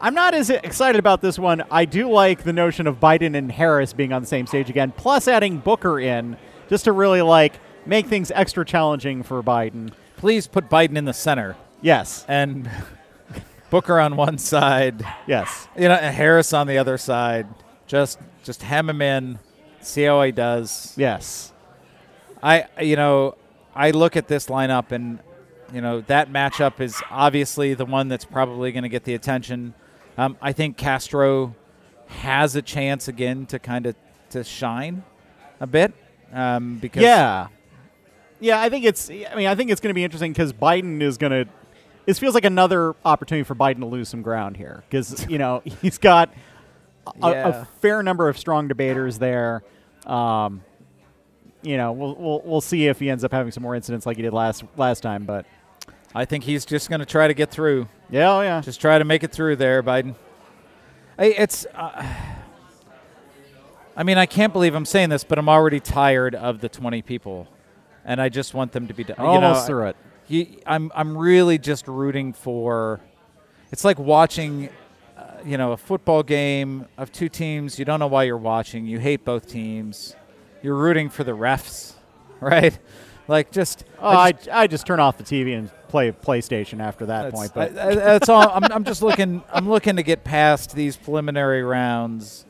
I'm 0.00 0.14
not 0.14 0.34
as 0.34 0.50
excited 0.50 0.98
about 0.98 1.20
this 1.20 1.38
one. 1.38 1.64
I 1.70 1.84
do 1.84 2.10
like 2.10 2.44
the 2.44 2.52
notion 2.52 2.86
of 2.86 3.00
Biden 3.00 3.36
and 3.36 3.50
Harris 3.50 3.92
being 3.92 4.12
on 4.12 4.22
the 4.22 4.28
same 4.28 4.46
stage 4.46 4.70
again, 4.70 4.92
plus 4.96 5.26
adding 5.26 5.58
Booker 5.58 5.98
in 5.98 6.36
just 6.68 6.84
to 6.84 6.92
really 6.92 7.22
like 7.22 7.54
make 7.84 8.06
things 8.06 8.30
extra 8.34 8.64
challenging 8.64 9.22
for 9.22 9.42
Biden. 9.42 9.92
Please 10.16 10.46
put 10.46 10.68
Biden 10.70 10.96
in 10.96 11.04
the 11.04 11.12
center 11.12 11.56
Yes, 11.82 12.24
and 12.28 12.70
Booker 13.70 13.98
on 13.98 14.16
one 14.16 14.38
side. 14.38 15.04
yes, 15.26 15.68
you 15.76 15.88
know, 15.88 15.94
and 15.94 16.14
Harris 16.14 16.52
on 16.52 16.66
the 16.66 16.78
other 16.78 16.98
side. 16.98 17.46
Just 17.86 18.18
just 18.42 18.62
hem 18.62 18.88
him 18.90 19.02
in, 19.02 19.38
see 19.80 20.04
how 20.04 20.22
he 20.22 20.32
does. 20.32 20.94
yes. 20.96 21.52
I 22.42 22.66
you 22.80 22.96
know, 22.96 23.36
I 23.74 23.90
look 23.90 24.16
at 24.16 24.28
this 24.28 24.46
lineup 24.46 24.92
and 24.92 25.18
you 25.72 25.80
know, 25.80 26.00
that 26.02 26.30
matchup 26.30 26.80
is 26.80 27.02
obviously 27.10 27.74
the 27.74 27.84
one 27.84 28.08
that's 28.08 28.24
probably 28.24 28.72
going 28.72 28.84
to 28.84 28.88
get 28.88 29.04
the 29.04 29.14
attention. 29.14 29.74
Um, 30.16 30.36
I 30.40 30.52
think 30.52 30.76
Castro 30.76 31.54
has 32.06 32.54
a 32.54 32.62
chance 32.62 33.08
again 33.08 33.46
to 33.46 33.58
kind 33.58 33.86
of 33.86 33.96
to 34.30 34.44
shine 34.44 35.02
a 35.60 35.66
bit 35.66 35.92
um, 36.32 36.78
because 36.78 37.02
Yeah, 37.02 37.48
yeah. 38.40 38.60
I 38.60 38.68
think 38.68 38.84
it's. 38.84 39.10
I 39.10 39.34
mean, 39.34 39.46
I 39.46 39.54
think 39.54 39.70
it's 39.70 39.80
going 39.80 39.90
to 39.90 39.94
be 39.94 40.04
interesting 40.04 40.32
because 40.32 40.52
Biden 40.52 41.00
is 41.02 41.16
going 41.18 41.32
to. 41.44 41.50
This 42.06 42.18
feels 42.18 42.34
like 42.34 42.44
another 42.44 42.94
opportunity 43.04 43.42
for 43.44 43.54
Biden 43.54 43.80
to 43.80 43.86
lose 43.86 44.08
some 44.08 44.22
ground 44.22 44.56
here 44.56 44.84
because 44.88 45.26
you 45.28 45.38
know 45.38 45.62
he's 45.82 45.98
got 45.98 46.32
a, 47.22 47.30
Yeah. 47.30 47.48
a 47.48 47.64
fair 47.80 48.02
number 48.02 48.28
of 48.28 48.38
strong 48.38 48.68
debaters 48.68 49.18
there. 49.18 49.62
Um, 50.06 50.62
you 51.62 51.76
know, 51.76 51.92
we'll, 51.92 52.14
we'll 52.14 52.42
we'll 52.44 52.60
see 52.60 52.86
if 52.86 53.00
he 53.00 53.10
ends 53.10 53.24
up 53.24 53.32
having 53.32 53.50
some 53.50 53.62
more 53.64 53.74
incidents 53.74 54.06
like 54.06 54.16
he 54.16 54.22
did 54.22 54.32
last 54.32 54.62
last 54.76 55.00
time. 55.00 55.24
But 55.24 55.46
I 56.14 56.24
think 56.24 56.44
he's 56.44 56.64
just 56.64 56.88
going 56.88 57.00
to 57.00 57.06
try 57.06 57.26
to 57.26 57.34
get 57.34 57.50
through. 57.50 57.88
yeah, 58.08 58.32
oh 58.32 58.40
yeah, 58.40 58.60
Just 58.60 58.80
try 58.80 58.98
to 58.98 59.04
make 59.04 59.24
it 59.24 59.32
through 59.32 59.56
there, 59.56 59.82
Biden. 59.82 60.14
I, 61.18 61.26
it's. 61.26 61.66
Uh, 61.74 62.06
I 63.96 64.02
mean, 64.02 64.18
I 64.18 64.26
can't 64.26 64.52
believe 64.52 64.74
I'm 64.74 64.84
saying 64.84 65.08
this, 65.08 65.24
but 65.24 65.38
I'm 65.38 65.48
already 65.48 65.80
tired 65.80 66.34
of 66.34 66.60
the 66.60 66.68
20 66.68 67.00
people, 67.02 67.48
and 68.04 68.20
I 68.20 68.28
just 68.28 68.52
want 68.52 68.72
them 68.72 68.88
to 68.88 68.94
be 68.94 69.04
done. 69.04 69.16
almost 69.18 69.34
you 69.34 69.40
know, 69.40 69.66
through 69.66 69.86
it. 69.88 69.96
You, 70.28 70.46
I'm 70.66 70.90
I'm 70.94 71.16
really 71.16 71.58
just 71.58 71.86
rooting 71.88 72.32
for. 72.32 73.00
It's 73.72 73.84
like 73.84 73.98
watching, 73.98 74.68
uh, 75.16 75.22
you 75.44 75.58
know, 75.58 75.72
a 75.72 75.76
football 75.76 76.22
game 76.22 76.86
of 76.96 77.12
two 77.12 77.28
teams. 77.28 77.78
You 77.78 77.84
don't 77.84 78.00
know 78.00 78.06
why 78.06 78.24
you're 78.24 78.36
watching. 78.36 78.86
You 78.86 78.98
hate 78.98 79.24
both 79.24 79.46
teams. 79.48 80.14
You're 80.62 80.76
rooting 80.76 81.08
for 81.10 81.24
the 81.24 81.32
refs, 81.32 81.94
right? 82.40 82.76
Like 83.28 83.50
just. 83.50 83.84
Oh, 84.00 84.08
I 84.08 84.24
I, 84.26 84.32
just- 84.32 84.48
I 84.50 84.66
just 84.66 84.86
turn 84.86 85.00
off 85.00 85.16
the 85.18 85.24
TV 85.24 85.56
and 85.58 85.70
play 85.88 86.10
PlayStation 86.12 86.80
after 86.80 87.06
that 87.06 87.32
point. 87.32 87.52
But 87.54 87.76
I- 87.76 87.90
I- 87.90 87.94
that's 87.94 88.28
all. 88.28 88.48
I'm, 88.48 88.64
I'm 88.72 88.84
just 88.84 89.02
looking. 89.02 89.42
I'm 89.52 89.68
looking 89.68 89.96
to 89.96 90.02
get 90.02 90.22
past 90.24 90.74
these 90.74 90.96
preliminary 90.96 91.62
rounds, 91.62 92.46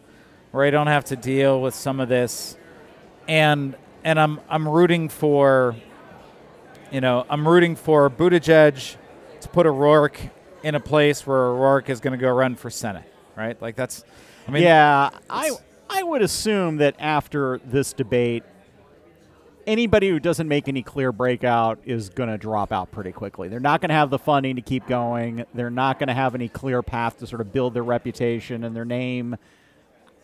where 0.50 0.64
I 0.64 0.70
don't 0.70 0.86
have 0.88 1.04
to 1.06 1.16
deal 1.16 1.60
with 1.62 1.74
some 1.74 1.98
of 2.00 2.08
this, 2.10 2.56
and 3.26 3.74
and 4.04 4.20
I'm 4.20 4.38
I'm 4.50 4.68
rooting 4.68 5.08
for, 5.08 5.74
you 6.90 7.00
know, 7.00 7.26
I'm 7.28 7.46
rooting 7.46 7.76
for 7.76 8.08
Buttigieg 8.10 8.96
to 9.40 9.48
put 9.48 9.66
O'Rourke 9.66 10.18
in 10.62 10.74
a 10.74 10.80
place 10.80 11.26
where 11.26 11.46
O'Rourke 11.46 11.90
is 11.90 12.00
going 12.00 12.12
to 12.12 12.18
go 12.18 12.30
run 12.30 12.56
for 12.56 12.70
Senate, 12.70 13.04
right? 13.36 13.60
Like 13.60 13.76
that's. 13.76 14.04
I 14.46 14.50
mean, 14.50 14.62
yeah, 14.62 15.10
I 15.28 15.50
I 15.90 16.02
would 16.02 16.22
assume 16.22 16.76
that 16.78 16.96
after 16.98 17.58
this 17.64 17.92
debate, 17.92 18.44
anybody 19.66 20.08
who 20.08 20.20
doesn't 20.20 20.48
make 20.48 20.68
any 20.68 20.82
clear 20.82 21.12
breakout 21.12 21.78
is 21.84 22.08
going 22.08 22.28
to 22.28 22.38
drop 22.38 22.72
out 22.72 22.90
pretty 22.92 23.12
quickly. 23.12 23.48
They're 23.48 23.60
not 23.60 23.80
going 23.80 23.88
to 23.88 23.94
have 23.94 24.10
the 24.10 24.18
funding 24.18 24.56
to 24.56 24.62
keep 24.62 24.86
going. 24.86 25.44
They're 25.54 25.70
not 25.70 25.98
going 25.98 26.08
to 26.08 26.14
have 26.14 26.34
any 26.34 26.48
clear 26.48 26.82
path 26.82 27.18
to 27.18 27.26
sort 27.26 27.40
of 27.40 27.52
build 27.52 27.74
their 27.74 27.82
reputation 27.82 28.64
and 28.64 28.74
their 28.74 28.84
name. 28.84 29.36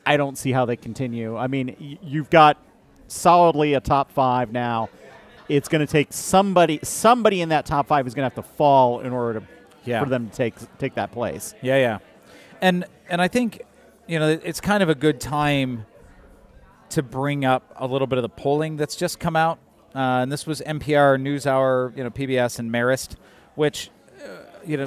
I 0.07 0.17
don't 0.17 0.37
see 0.37 0.53
how 0.53 0.65
they 0.65 0.77
continue. 0.77 1.37
I 1.37 1.47
mean, 1.47 1.77
y- 1.81 1.99
you've 2.03 2.31
got 2.31 2.57
solidly 3.09 3.75
a 3.75 3.81
top 3.81 4.11
five 4.11 4.53
now. 4.53 4.89
It's 5.49 5.69
going 5.69 5.85
to 5.85 5.91
take 5.91 6.13
somebody 6.13 6.79
somebody 6.83 7.41
in 7.41 7.49
that 7.51 7.67
top 7.67 7.87
five 7.89 8.07
is 8.07 8.15
going 8.15 8.29
to 8.29 8.35
have 8.35 8.45
to 8.45 8.51
fall 8.57 9.01
in 9.01 9.13
order 9.13 9.41
to 9.41 9.47
Yeah. 9.85 10.03
for 10.03 10.09
them 10.09 10.29
to 10.31 10.35
take 10.37 10.55
take 10.79 10.95
that 10.95 11.11
place. 11.13 11.55
Yeah, 11.63 11.77
yeah, 11.77 11.99
and 12.61 12.85
and 13.09 13.21
I 13.21 13.29
think 13.29 13.63
you 14.07 14.19
know 14.19 14.29
it's 14.29 14.61
kind 14.61 14.83
of 14.83 14.89
a 14.89 14.95
good 14.95 15.21
time 15.21 15.87
to 16.91 17.03
bring 17.03 17.45
up 17.45 17.73
a 17.77 17.87
little 17.87 18.07
bit 18.07 18.19
of 18.19 18.23
the 18.23 18.29
polling 18.29 18.77
that's 18.77 18.95
just 18.97 19.19
come 19.19 19.35
out, 19.37 19.59
uh, 19.95 19.99
and 20.23 20.31
this 20.31 20.47
was 20.47 20.61
NPR 20.61 21.17
NewsHour, 21.21 21.97
you 21.97 22.05
know, 22.05 22.11
PBS 22.11 22.59
and 22.59 22.71
Marist, 22.71 23.17
which 23.55 23.91
uh, 24.25 24.29
you 24.67 24.77
know, 24.77 24.87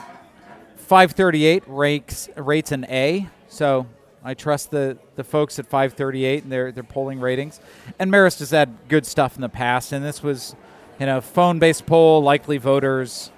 538 0.77 1.63
ranks 1.67 2.29
rates 2.37 2.71
an 2.71 2.85
A. 2.89 3.27
So 3.47 3.87
I 4.25 4.33
trust 4.33 4.71
the 4.71 4.97
the 5.15 5.23
folks 5.23 5.59
at 5.59 5.67
538 5.67 6.43
and 6.43 6.51
their 6.51 6.71
their 6.71 6.83
polling 6.83 7.19
ratings, 7.19 7.61
and 7.99 8.11
Marist 8.11 8.39
has 8.39 8.49
had 8.49 8.75
good 8.89 9.05
stuff 9.05 9.35
in 9.35 9.41
the 9.41 9.49
past, 9.49 9.91
and 9.91 10.03
this 10.03 10.21
was, 10.21 10.55
you 10.99 11.05
know, 11.05 11.21
phone 11.21 11.59
based 11.59 11.85
poll, 11.85 12.21
likely 12.21 12.57
voters, 12.57 13.31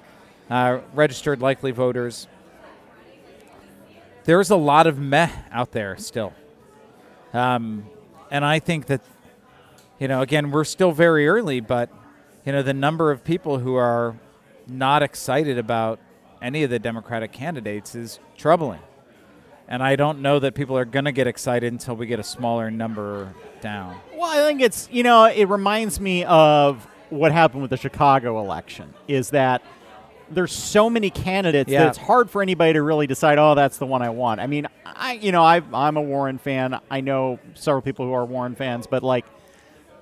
uh, 0.50 0.80
registered 0.94 1.42
likely 1.42 1.72
voters 1.72 2.28
there's 4.28 4.50
a 4.50 4.58
lot 4.58 4.88
of 4.88 5.00
meh 5.00 5.30
out 5.52 5.72
there 5.72 5.96
still. 5.96 6.34
Um, 7.34 7.88
and 8.30 8.44
I 8.44 8.60
think 8.60 8.88
that, 8.88 9.00
you 10.00 10.10
know, 10.10 10.22
again, 10.22 10.52
we're 10.52 10.66
still 10.66 10.92
very 10.92 11.30
early, 11.30 11.62
but, 11.62 11.90
you 12.46 12.52
know, 12.52 12.62
the 12.62 12.74
number 12.74 13.10
of 13.10 13.24
people 13.24 13.60
who 13.60 13.76
are 13.76 14.18
not 14.68 15.02
excited 15.02 15.58
about 15.58 16.02
any 16.42 16.64
of 16.64 16.70
the 16.70 16.78
Democratic 16.78 17.32
candidates 17.32 17.96
is 17.96 18.20
troubling. 18.38 18.82
And 19.68 19.84
I 19.84 19.96
don't 19.98 20.22
know 20.22 20.40
that 20.40 20.56
people 20.56 20.78
are 20.78 20.86
going 20.86 21.06
to 21.06 21.12
get 21.12 21.28
excited 21.28 21.72
until 21.74 21.96
we 21.96 22.06
get 22.08 22.20
a 22.20 22.24
smaller 22.24 22.72
number 22.72 23.34
down. 23.60 24.00
Well, 24.16 24.30
I 24.32 24.48
think 24.48 24.62
it's 24.62 24.88
you 24.92 25.04
know 25.04 25.26
it 25.26 25.46
reminds 25.50 26.00
me 26.00 26.24
of 26.24 26.88
what 27.10 27.32
happened 27.32 27.62
with 27.62 27.72
the 27.72 27.78
Chicago 27.78 28.40
election. 28.40 28.94
Is 29.08 29.32
that 29.32 29.62
there's 30.30 30.52
so 30.54 30.90
many 30.90 31.10
candidates 31.10 31.70
Yeah. 31.70 31.82
that 31.84 31.88
it's 31.90 31.98
hard 31.98 32.30
for 32.30 32.42
anybody 32.42 32.74
to 32.74 32.82
really 32.82 33.08
decide. 33.08 33.38
Oh, 33.40 33.56
that's 33.56 33.78
the 33.78 33.86
one 33.86 34.02
I 34.02 34.10
want. 34.10 34.40
I 34.42 34.48
mean, 34.48 34.68
I 34.86 35.14
you 35.14 35.32
know 35.32 35.44
I 35.44 35.62
I'm 35.74 35.98
a 35.98 36.02
Warren 36.02 36.38
fan. 36.38 36.80
I 36.90 37.02
know 37.02 37.40
several 37.54 37.82
people 37.82 38.06
who 38.06 38.14
are 38.14 38.26
Warren 38.26 38.56
fans, 38.56 38.88
but 38.88 39.04
like. 39.04 39.26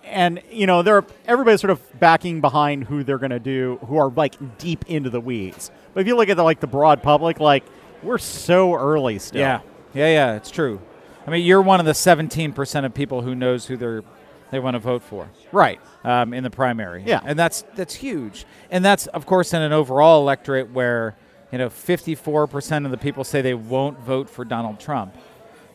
And 0.07 0.39
you 0.51 0.67
know, 0.67 0.83
they're 0.83 1.03
everybody's 1.25 1.61
sort 1.61 1.71
of 1.71 1.99
backing 1.99 2.39
behind 2.39 2.83
who 2.83 3.03
they're 3.03 3.17
going 3.17 3.31
to 3.31 3.39
do, 3.39 3.79
who 3.87 3.97
are 3.97 4.11
like 4.11 4.35
deep 4.59 4.85
into 4.87 5.09
the 5.09 5.19
weeds. 5.19 5.71
But 5.95 6.01
if 6.01 6.07
you 6.07 6.15
look 6.15 6.29
at 6.29 6.37
the 6.37 6.43
like 6.43 6.59
the 6.59 6.67
broad 6.67 7.01
public, 7.01 7.39
like 7.39 7.63
we're 8.05 8.17
so 8.17 8.73
early 8.75 9.19
still. 9.19 9.41
Yeah, 9.41 9.61
yeah, 9.93 10.07
yeah. 10.07 10.35
It's 10.35 10.51
true. 10.51 10.79
I 11.27 11.31
mean, 11.31 11.43
you're 11.43 11.61
one 11.61 11.79
of 11.79 11.85
the 11.85 11.91
17% 11.93 12.85
of 12.85 12.93
people 12.93 13.21
who 13.21 13.33
knows 13.35 13.65
who 13.65 13.77
they're 13.77 14.03
they 14.51 14.59
want 14.59 14.75
to 14.75 14.79
vote 14.79 15.01
for 15.01 15.27
Right. 15.51 15.81
um, 16.03 16.31
in 16.33 16.43
the 16.43 16.51
primary. 16.51 17.03
Yeah. 17.05 17.19
and 17.25 17.37
that's 17.37 17.63
that's 17.75 17.95
huge. 17.95 18.45
And 18.69 18.85
that's 18.85 19.07
of 19.07 19.25
course 19.25 19.53
in 19.53 19.61
an 19.61 19.73
overall 19.73 20.21
electorate 20.21 20.71
where 20.71 21.15
you 21.51 21.57
know 21.57 21.69
54% 21.69 22.85
of 22.85 22.91
the 22.91 22.97
people 22.97 23.23
say 23.23 23.41
they 23.41 23.55
won't 23.55 23.99
vote 23.99 24.29
for 24.29 24.45
Donald 24.45 24.79
Trump. 24.79 25.15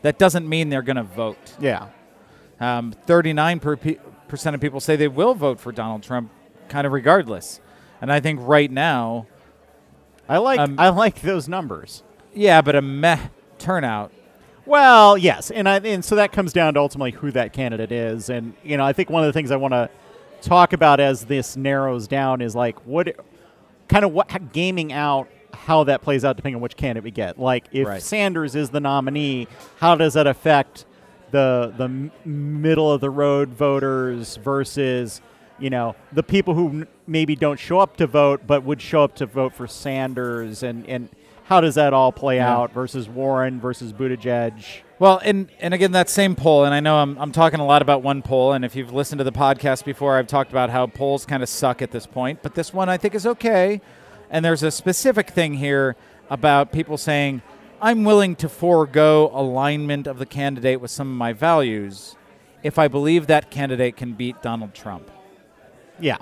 That 0.03 0.17
doesn't 0.17 0.47
mean 0.47 0.69
they're 0.69 0.81
going 0.81 0.95
to 0.95 1.03
vote. 1.03 1.53
Yeah. 1.59 1.87
Um, 2.59 2.93
39 3.05 3.59
per 3.59 3.75
pe- 3.75 3.97
percent 4.27 4.55
of 4.55 4.61
people 4.61 4.79
say 4.79 4.95
they 4.95 5.07
will 5.09 5.33
vote 5.35 5.59
for 5.59 5.71
Donald 5.71 6.01
Trump, 6.01 6.31
kind 6.69 6.87
of 6.87 6.93
regardless. 6.93 7.59
And 8.01 8.11
I 8.11 8.19
think 8.19 8.39
right 8.41 8.71
now, 8.71 9.27
I 10.29 10.37
like 10.37 10.59
Um, 10.59 10.75
I 10.79 10.89
like 10.89 11.21
those 11.21 11.47
numbers. 11.49 12.03
Yeah, 12.33 12.61
but 12.61 12.75
a 12.75 12.81
meh 12.81 13.27
turnout. 13.59 14.11
Well, 14.65 15.17
yes, 15.17 15.51
and 15.51 15.67
I 15.67 15.77
and 15.77 16.05
so 16.05 16.15
that 16.15 16.31
comes 16.31 16.53
down 16.53 16.75
to 16.75 16.79
ultimately 16.79 17.11
who 17.11 17.31
that 17.31 17.53
candidate 17.53 17.91
is, 17.91 18.29
and 18.29 18.53
you 18.63 18.77
know 18.77 18.85
I 18.85 18.93
think 18.93 19.09
one 19.09 19.23
of 19.23 19.27
the 19.27 19.33
things 19.33 19.51
I 19.51 19.55
want 19.55 19.73
to 19.73 19.89
talk 20.41 20.73
about 20.73 20.99
as 20.99 21.25
this 21.25 21.55
narrows 21.55 22.07
down 22.07 22.41
is 22.41 22.55
like 22.55 22.79
what 22.85 23.15
kind 23.87 24.05
of 24.05 24.11
what 24.11 24.51
gaming 24.53 24.93
out 24.93 25.27
how 25.53 25.83
that 25.83 26.01
plays 26.01 26.23
out 26.23 26.37
depending 26.37 26.55
on 26.55 26.61
which 26.61 26.75
candidate 26.75 27.03
we 27.03 27.11
get. 27.11 27.39
Like 27.39 27.65
if 27.71 27.87
Right. 27.87 28.01
Sanders 28.01 28.55
is 28.55 28.69
the 28.69 28.79
nominee, 28.79 29.47
how 29.79 29.95
does 29.95 30.13
that 30.13 30.27
affect 30.27 30.85
the 31.31 31.73
the 31.77 32.09
middle 32.27 32.91
of 32.91 33.01
the 33.01 33.09
road 33.09 33.49
voters 33.49 34.37
versus 34.37 35.21
you 35.59 35.69
know 35.69 35.95
the 36.11 36.23
people 36.23 36.53
who 36.53 36.87
maybe 37.07 37.35
don't 37.35 37.59
show 37.59 37.79
up 37.79 37.97
to 37.97 38.07
vote 38.07 38.41
but 38.45 38.63
would 38.63 38.81
show 38.81 39.03
up 39.03 39.15
to 39.15 39.25
vote 39.25 39.53
for 39.53 39.67
Sanders 39.67 40.63
and 40.63 40.85
and 40.87 41.09
how 41.51 41.59
does 41.59 41.75
that 41.75 41.93
all 41.93 42.13
play 42.13 42.37
Yeah. 42.37 42.49
out 42.55 42.71
versus 42.71 43.09
Warren 43.09 43.59
versus 43.59 43.91
Buttigieg? 43.91 44.63
Well, 44.99 45.19
and 45.21 45.49
and 45.59 45.73
again, 45.73 45.91
that 45.91 46.09
same 46.09 46.33
poll, 46.33 46.63
and 46.63 46.73
I 46.73 46.79
know 46.79 46.95
I'm, 46.95 47.17
I'm 47.17 47.33
talking 47.33 47.59
a 47.59 47.65
lot 47.65 47.81
about 47.81 48.01
one 48.01 48.21
poll, 48.21 48.53
and 48.53 48.63
if 48.63 48.73
you've 48.73 48.93
listened 48.93 49.19
to 49.19 49.25
the 49.25 49.33
podcast 49.33 49.83
before, 49.83 50.17
I've 50.17 50.27
talked 50.27 50.49
about 50.51 50.69
how 50.69 50.87
polls 50.87 51.25
kind 51.25 51.43
of 51.43 51.49
suck 51.49 51.81
at 51.81 51.91
this 51.91 52.05
point, 52.05 52.41
but 52.41 52.55
this 52.55 52.73
one 52.73 52.87
I 52.87 52.95
think 52.95 53.15
is 53.15 53.27
okay. 53.27 53.81
And 54.29 54.45
there's 54.45 54.63
a 54.63 54.71
specific 54.71 55.31
thing 55.31 55.55
here 55.55 55.97
about 56.29 56.71
people 56.71 56.97
saying, 56.97 57.41
I'm 57.81 58.05
willing 58.05 58.37
to 58.37 58.47
forego 58.47 59.29
alignment 59.33 60.07
of 60.07 60.19
the 60.19 60.25
candidate 60.25 60.79
with 60.79 60.89
some 60.89 61.09
of 61.11 61.17
my 61.17 61.33
values 61.33 62.15
if 62.63 62.79
I 62.79 62.87
believe 62.87 63.27
that 63.27 63.51
candidate 63.51 63.97
can 63.97 64.13
beat 64.13 64.41
Donald 64.41 64.73
Trump. 64.73 65.11
Yeah. 65.99 66.19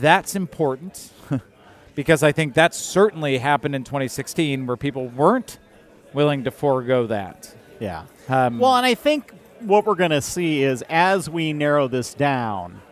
That's 0.00 0.34
important 0.34 1.12
because 1.98 2.22
I 2.22 2.30
think 2.30 2.54
that 2.54 2.74
certainly 2.74 3.38
happened 3.38 3.74
in 3.74 3.82
2016 3.82 4.68
where 4.68 4.76
people 4.76 5.08
weren't 5.08 5.58
willing 6.12 6.44
to 6.44 6.52
forego 6.52 7.08
that. 7.08 7.52
Yeah. 7.80 8.04
Um, 8.28 8.60
Well, 8.60 8.76
and 8.76 8.86
I 8.86 8.94
think 8.94 9.32
what 9.58 9.84
we're 9.84 9.96
going 9.96 10.12
to 10.12 10.22
see 10.22 10.62
is 10.62 10.82
as 10.88 11.28
we 11.28 11.52
narrow 11.52 11.88
this 11.88 12.14
down, 12.14 12.82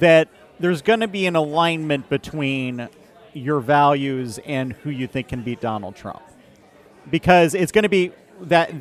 that 0.00 0.26
there's 0.58 0.82
going 0.82 0.98
to 0.98 1.06
be 1.06 1.26
an 1.26 1.36
alignment 1.36 2.08
between 2.08 2.88
your 3.32 3.60
values 3.60 4.40
and 4.44 4.72
who 4.72 4.90
you 4.90 5.06
think 5.06 5.28
can 5.28 5.44
beat 5.44 5.60
Donald 5.60 5.94
Trump. 5.94 6.22
Because 7.08 7.54
it's 7.54 7.70
going 7.70 7.84
to 7.84 7.88
be 7.88 8.10
that 8.40 8.74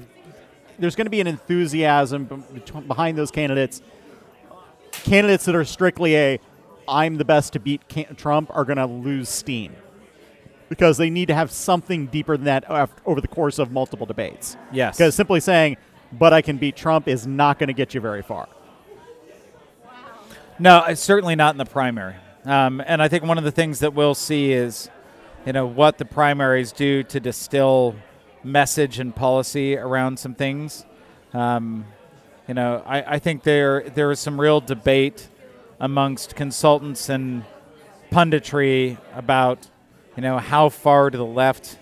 there's 0.79 0.95
going 0.95 1.05
to 1.05 1.11
be 1.11 1.21
an 1.21 1.27
enthusiasm 1.27 2.25
behind 2.87 3.15
those 3.15 3.29
candidates. 3.29 3.83
Candidates 4.91 5.45
that 5.45 5.53
are 5.53 5.65
strictly 5.65 6.17
a 6.17 6.39
I'm 6.91 7.17
the 7.17 7.25
best 7.25 7.53
to 7.53 7.59
beat 7.59 7.81
Trump 8.17 8.51
are 8.53 8.65
going 8.65 8.77
to 8.77 8.85
lose 8.85 9.29
steam 9.29 9.73
because 10.67 10.97
they 10.97 11.09
need 11.09 11.27
to 11.27 11.33
have 11.33 11.49
something 11.49 12.07
deeper 12.07 12.35
than 12.35 12.45
that 12.45 12.69
over 13.05 13.21
the 13.21 13.27
course 13.27 13.59
of 13.59 13.71
multiple 13.71 14.05
debates. 14.05 14.57
Yes. 14.71 14.97
Because 14.97 15.15
simply 15.15 15.39
saying, 15.39 15.77
but 16.11 16.33
I 16.33 16.41
can 16.41 16.57
beat 16.57 16.75
Trump 16.75 17.07
is 17.07 17.25
not 17.25 17.57
going 17.59 17.67
to 17.67 17.73
get 17.73 17.93
you 17.93 18.01
very 18.01 18.21
far. 18.21 18.49
No, 20.59 20.83
it's 20.83 21.01
certainly 21.01 21.35
not 21.35 21.55
in 21.55 21.57
the 21.57 21.65
primary. 21.65 22.15
Um, 22.45 22.83
and 22.85 23.01
I 23.01 23.07
think 23.07 23.23
one 23.23 23.37
of 23.37 23.43
the 23.43 23.51
things 23.51 23.79
that 23.79 23.93
we'll 23.93 24.13
see 24.13 24.51
is, 24.51 24.89
you 25.45 25.53
know, 25.53 25.65
what 25.65 25.97
the 25.97 26.05
primaries 26.05 26.71
do 26.71 27.03
to 27.03 27.19
distill 27.19 27.95
message 28.43 28.99
and 28.99 29.15
policy 29.15 29.77
around 29.77 30.19
some 30.19 30.35
things. 30.35 30.85
Um, 31.33 31.85
you 32.47 32.53
know, 32.53 32.83
I, 32.85 33.15
I 33.15 33.19
think 33.19 33.43
there 33.43 33.89
there 33.89 34.11
is 34.11 34.19
some 34.19 34.39
real 34.39 34.59
debate 34.59 35.29
amongst 35.81 36.35
consultants 36.35 37.09
and 37.09 37.43
punditry 38.11 38.97
about, 39.15 39.67
you 40.15 40.21
know, 40.21 40.37
how 40.37 40.69
far 40.69 41.09
to 41.09 41.17
the 41.17 41.25
left 41.25 41.79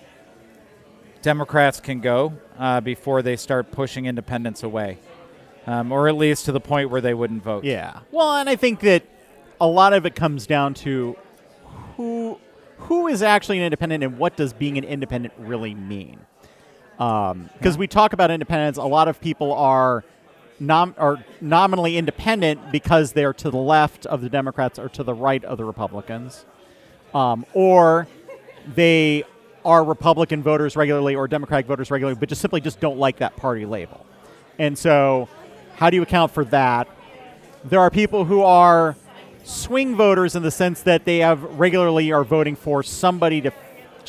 Democrats 1.21 1.81
can 1.81 1.99
go 1.99 2.33
uh, 2.57 2.79
before 2.79 3.21
they 3.21 3.35
start 3.35 3.71
pushing 3.71 4.05
independents 4.05 4.63
away, 4.63 4.97
um, 5.67 5.91
or 5.91 6.07
at 6.07 6.15
least 6.15 6.45
to 6.45 6.53
the 6.53 6.61
point 6.61 6.89
where 6.89 7.01
they 7.01 7.13
wouldn't 7.13 7.43
vote. 7.43 7.65
Yeah. 7.65 7.99
Well, 8.09 8.37
and 8.37 8.49
I 8.49 8.55
think 8.55 8.79
that 8.79 9.03
a 9.59 9.67
lot 9.67 9.91
of 9.91 10.05
it 10.05 10.15
comes 10.15 10.47
down 10.47 10.73
to 10.75 11.17
who 11.97 12.39
who 12.77 13.09
is 13.09 13.21
actually 13.21 13.57
an 13.57 13.65
independent 13.65 14.01
and 14.01 14.17
what 14.17 14.37
does 14.37 14.53
being 14.53 14.77
an 14.77 14.85
independent 14.85 15.33
really 15.37 15.75
mean. 15.75 16.19
Because 16.97 17.77
we 17.77 17.87
talk 17.87 18.13
about 18.13 18.31
independence, 18.31 18.77
a 18.77 18.83
lot 18.83 19.09
of 19.09 19.19
people 19.19 19.51
are 19.51 20.05
nom- 20.60 20.95
are 20.97 21.24
nominally 21.41 21.97
independent 21.97 22.72
because 22.72 23.14
they're 23.14 23.34
to 23.34 23.49
the 23.49 23.57
left 23.57 24.05
of 24.05 24.22
the 24.22 24.30
Democrats 24.30 24.80
or 24.80 24.89
to 24.89 25.03
the 25.03 25.14
right 25.14 25.43
of 25.43 25.57
the 25.57 25.66
Republicans, 25.66 26.45
um, 27.14 27.45
or 27.53 28.07
they 28.76 29.24
are 29.66 29.84
Republican 29.84 30.41
voters 30.41 30.76
regularly 30.76 31.16
or 31.16 31.28
Democratic 31.28 31.66
voters 31.66 31.91
regularly, 31.91 32.18
but 32.20 32.30
just 32.30 32.41
simply 32.41 32.62
just 32.62 32.80
don't 32.80 32.97
like 32.97 33.18
that 33.18 33.36
party 33.36 33.66
label. 33.66 34.05
And 34.57 34.78
so, 34.78 35.30
how 35.76 35.89
do 35.89 35.95
you 35.95 36.01
account 36.01 36.32
for 36.32 36.45
that? 36.45 36.88
There 37.66 37.80
are 37.80 37.89
people 37.89 38.26
who 38.26 38.41
are 38.41 38.95
swing 39.43 39.95
voters 39.95 40.36
in 40.36 40.43
the 40.43 40.51
sense 40.51 40.84
that 40.84 41.05
they 41.05 41.20
have 41.20 41.41
regularly 41.60 42.12
are 42.12 42.24
voting 42.24 42.55
for 42.55 42.84
somebody 42.84 43.41
to 43.41 43.51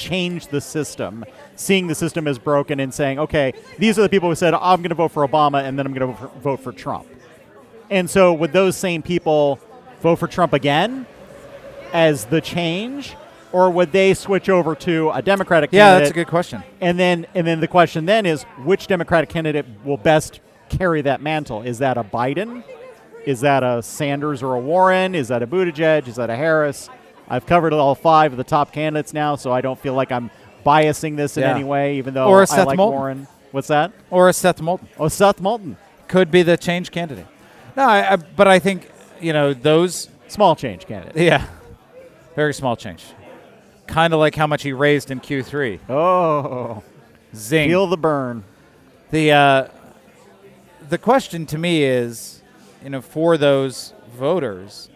change 0.00 0.48
the 0.48 0.60
system, 0.60 1.24
seeing 1.54 1.86
the 1.86 1.94
system 1.94 2.26
as 2.26 2.38
broken 2.38 2.80
and 2.80 2.92
saying, 2.92 3.18
okay, 3.18 3.52
these 3.78 3.98
are 3.98 4.02
the 4.02 4.08
people 4.08 4.28
who 4.28 4.34
said, 4.34 4.54
I'm 4.54 4.80
going 4.80 4.88
to 4.88 4.94
vote 4.94 5.12
for 5.12 5.26
Obama 5.26 5.62
and 5.62 5.78
then 5.78 5.86
I'm 5.86 5.92
going 5.92 6.16
to 6.16 6.26
vote 6.40 6.60
for 6.60 6.72
Trump. 6.72 7.06
And 7.90 8.08
so, 8.08 8.32
would 8.32 8.52
those 8.52 8.76
same 8.76 9.02
people 9.02 9.60
vote 10.00 10.16
for 10.16 10.26
Trump 10.26 10.52
again 10.52 11.06
as 11.92 12.24
the 12.24 12.40
change? 12.40 13.14
Or 13.52 13.68
would 13.68 13.90
they 13.90 14.14
switch 14.14 14.48
over 14.48 14.76
to 14.76 15.10
a 15.10 15.20
Democratic 15.20 15.72
Yeah, 15.72 15.80
candidate? 15.80 15.94
Yeah, 15.94 15.98
that's 15.98 16.10
a 16.10 16.14
good 16.14 16.28
question. 16.28 16.62
And 16.80 16.98
then, 16.98 17.26
and 17.34 17.44
then 17.46 17.60
the 17.60 17.68
question 17.68 18.06
then 18.06 18.24
is, 18.24 18.44
which 18.64 18.86
Democratic 18.86 19.28
candidate 19.28 19.66
will 19.84 19.96
best 19.96 20.40
carry 20.68 21.02
that 21.02 21.20
mantle? 21.20 21.62
Is 21.62 21.78
that 21.78 21.98
a 21.98 22.04
Biden? 22.04 22.62
Is 23.26 23.40
that 23.40 23.64
a 23.64 23.82
Sanders 23.82 24.40
or 24.42 24.54
a 24.54 24.60
Warren? 24.60 25.16
Is 25.16 25.28
that 25.28 25.42
a 25.42 25.48
Buttigieg? 25.48 26.06
Is 26.06 26.14
that 26.14 26.30
a 26.30 26.36
Harris? 26.36 26.88
I've 27.30 27.46
covered 27.46 27.72
all 27.72 27.94
five 27.94 28.32
of 28.32 28.36
the 28.38 28.44
top 28.44 28.72
candidates 28.72 29.14
now, 29.14 29.36
so 29.36 29.52
I 29.52 29.60
don't 29.60 29.78
feel 29.78 29.94
like 29.94 30.10
I'm 30.12 30.30
biasing 30.66 31.16
this 31.16 31.36
in 31.36 31.44
Yeah. 31.44 31.54
any 31.54 31.64
way, 31.64 31.96
even 31.96 32.12
though 32.12 32.26
Or 32.26 32.40
a 32.40 32.42
I 32.42 32.44
Seth 32.46 32.66
like 32.66 32.76
Moulton. 32.76 32.98
Warren. 32.98 33.28
What's 33.52 33.68
that? 33.68 33.92
Or 34.10 34.28
a 34.28 34.32
Seth 34.32 34.60
Moulton 34.60 34.88
Oh, 34.98 35.08
Seth 35.08 35.40
Moulton. 35.40 35.76
could 36.08 36.30
be 36.30 36.42
the 36.42 36.56
change 36.56 36.90
candidate. 36.90 37.26
No, 37.76 37.84
I, 37.84 38.12
I, 38.12 38.16
but 38.16 38.46
I 38.48 38.58
think 38.58 38.90
you 39.20 39.32
know 39.32 39.54
those. 39.54 40.08
Small 40.28 40.54
change 40.56 40.86
candidate. 40.86 41.16
Yeah, 41.16 41.46
very 42.36 42.52
small 42.52 42.76
change. 42.76 43.04
Kind 43.86 44.12
of 44.12 44.20
like 44.20 44.34
how 44.34 44.46
much 44.46 44.62
he 44.62 44.72
raised 44.72 45.10
in 45.10 45.18
Q3. 45.20 45.78
Oh, 45.88 46.82
Zing. 47.34 47.68
feel 47.70 47.86
the 47.86 47.96
burn. 47.96 48.44
the 49.12 49.32
uh, 49.32 49.68
the 50.88 50.98
question 50.98 51.46
to 51.46 51.58
me 51.58 51.84
is, 51.84 52.42
you 52.84 52.90
know, 52.90 53.00
for 53.00 53.36
those 53.38 53.94
voters, 54.16 54.89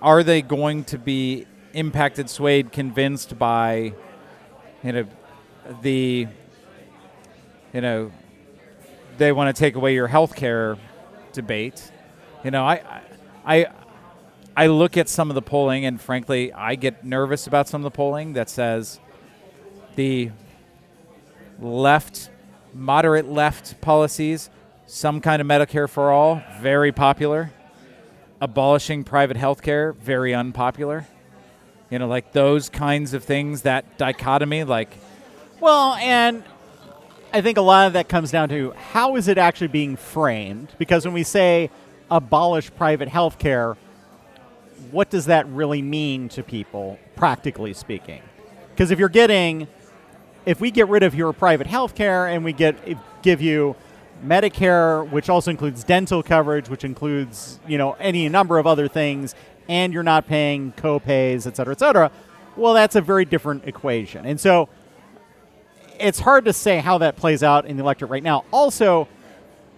are 0.00 0.22
they 0.22 0.42
going 0.42 0.84
to 0.84 0.98
be 0.98 1.46
impacted, 1.72 2.30
swayed, 2.30 2.72
convinced 2.72 3.38
by, 3.38 3.94
you 4.82 4.92
know, 4.92 5.06
the, 5.82 6.26
you 7.72 7.80
know, 7.80 8.10
they 9.18 9.32
want 9.32 9.54
to 9.54 9.58
take 9.58 9.74
away 9.74 9.94
your 9.94 10.06
health 10.06 10.34
care 10.34 10.76
debate. 11.32 11.90
You 12.44 12.50
know, 12.50 12.64
I, 12.64 13.02
I, 13.44 13.66
I 14.56 14.66
look 14.68 14.96
at 14.96 15.08
some 15.08 15.30
of 15.30 15.34
the 15.34 15.42
polling, 15.42 15.84
and 15.84 16.00
frankly, 16.00 16.52
I 16.52 16.74
get 16.74 17.04
nervous 17.04 17.46
about 17.46 17.68
some 17.68 17.80
of 17.80 17.84
the 17.84 17.96
polling 17.96 18.32
that 18.34 18.48
says 18.48 19.00
the 19.96 20.30
left, 21.60 22.30
moderate 22.72 23.28
left 23.28 23.80
policies, 23.80 24.50
some 24.86 25.20
kind 25.20 25.42
of 25.42 25.48
Medicare 25.48 25.88
for 25.88 26.10
all, 26.10 26.42
very 26.60 26.92
popular. 26.92 27.52
Abolishing 28.40 29.04
private 29.04 29.36
health 29.36 29.62
care, 29.62 29.92
very 29.92 30.34
unpopular. 30.34 31.06
You 31.90 31.98
know, 31.98 32.06
like 32.06 32.32
those 32.32 32.68
kinds 32.68 33.14
of 33.14 33.24
things, 33.24 33.62
that 33.62 33.98
dichotomy, 33.98 34.64
like 34.64 34.96
Well, 35.60 35.94
and 35.94 36.44
I 37.32 37.40
think 37.40 37.58
a 37.58 37.62
lot 37.62 37.86
of 37.86 37.92
that 37.94 38.08
comes 38.08 38.30
down 38.30 38.48
to 38.50 38.72
how 38.72 39.16
is 39.16 39.28
it 39.28 39.38
actually 39.38 39.68
being 39.68 39.96
framed? 39.96 40.68
Because 40.78 41.04
when 41.04 41.14
we 41.14 41.22
say 41.22 41.70
abolish 42.10 42.70
private 42.74 43.08
health 43.08 43.38
care, 43.38 43.76
what 44.90 45.10
does 45.10 45.26
that 45.26 45.46
really 45.48 45.82
mean 45.82 46.28
to 46.30 46.42
people, 46.42 46.98
practically 47.16 47.74
speaking? 47.74 48.22
Because 48.70 48.90
if 48.90 48.98
you're 48.98 49.08
getting, 49.08 49.66
if 50.46 50.60
we 50.60 50.70
get 50.70 50.88
rid 50.88 51.02
of 51.02 51.14
your 51.14 51.32
private 51.32 51.66
health 51.66 51.94
care 51.94 52.26
and 52.26 52.44
we 52.44 52.52
get 52.52 52.76
give 53.22 53.40
you 53.40 53.76
Medicare, 54.24 55.08
which 55.10 55.28
also 55.28 55.50
includes 55.50 55.84
dental 55.84 56.22
coverage, 56.22 56.68
which 56.68 56.84
includes 56.84 57.60
you 57.66 57.78
know 57.78 57.92
any 58.00 58.28
number 58.28 58.58
of 58.58 58.66
other 58.66 58.88
things, 58.88 59.34
and 59.68 59.92
you're 59.92 60.02
not 60.02 60.26
paying 60.26 60.72
co-pays, 60.72 61.46
et 61.46 61.56
cetera, 61.56 61.72
et 61.72 61.78
cetera. 61.78 62.10
Well, 62.56 62.74
that's 62.74 62.96
a 62.96 63.00
very 63.00 63.24
different 63.24 63.64
equation, 63.66 64.26
and 64.26 64.40
so 64.40 64.68
it's 65.98 66.20
hard 66.20 66.44
to 66.44 66.52
say 66.52 66.78
how 66.78 66.98
that 66.98 67.16
plays 67.16 67.42
out 67.42 67.66
in 67.66 67.76
the 67.76 67.82
electorate 67.82 68.10
right 68.10 68.22
now. 68.22 68.44
Also, 68.52 69.08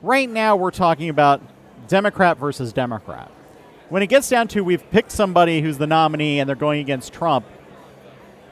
right 0.03 0.29
now 0.29 0.57
we're 0.57 0.71
talking 0.71 1.09
about 1.09 1.41
Democrat 1.89 2.39
versus 2.39 2.73
Democrat. 2.73 3.31
When 3.89 4.03
it 4.03 4.07
gets 4.07 4.29
down 4.29 4.49
to 4.49 4.63
we've 4.63 4.89
picked 4.91 5.11
somebody 5.11 5.61
who's 5.61 5.79
the 5.79 5.87
nominee 5.87 6.39
and 6.39 6.49
they're 6.49 6.57
going 6.57 6.81
against 6.81 7.13
Trump, 7.13 7.45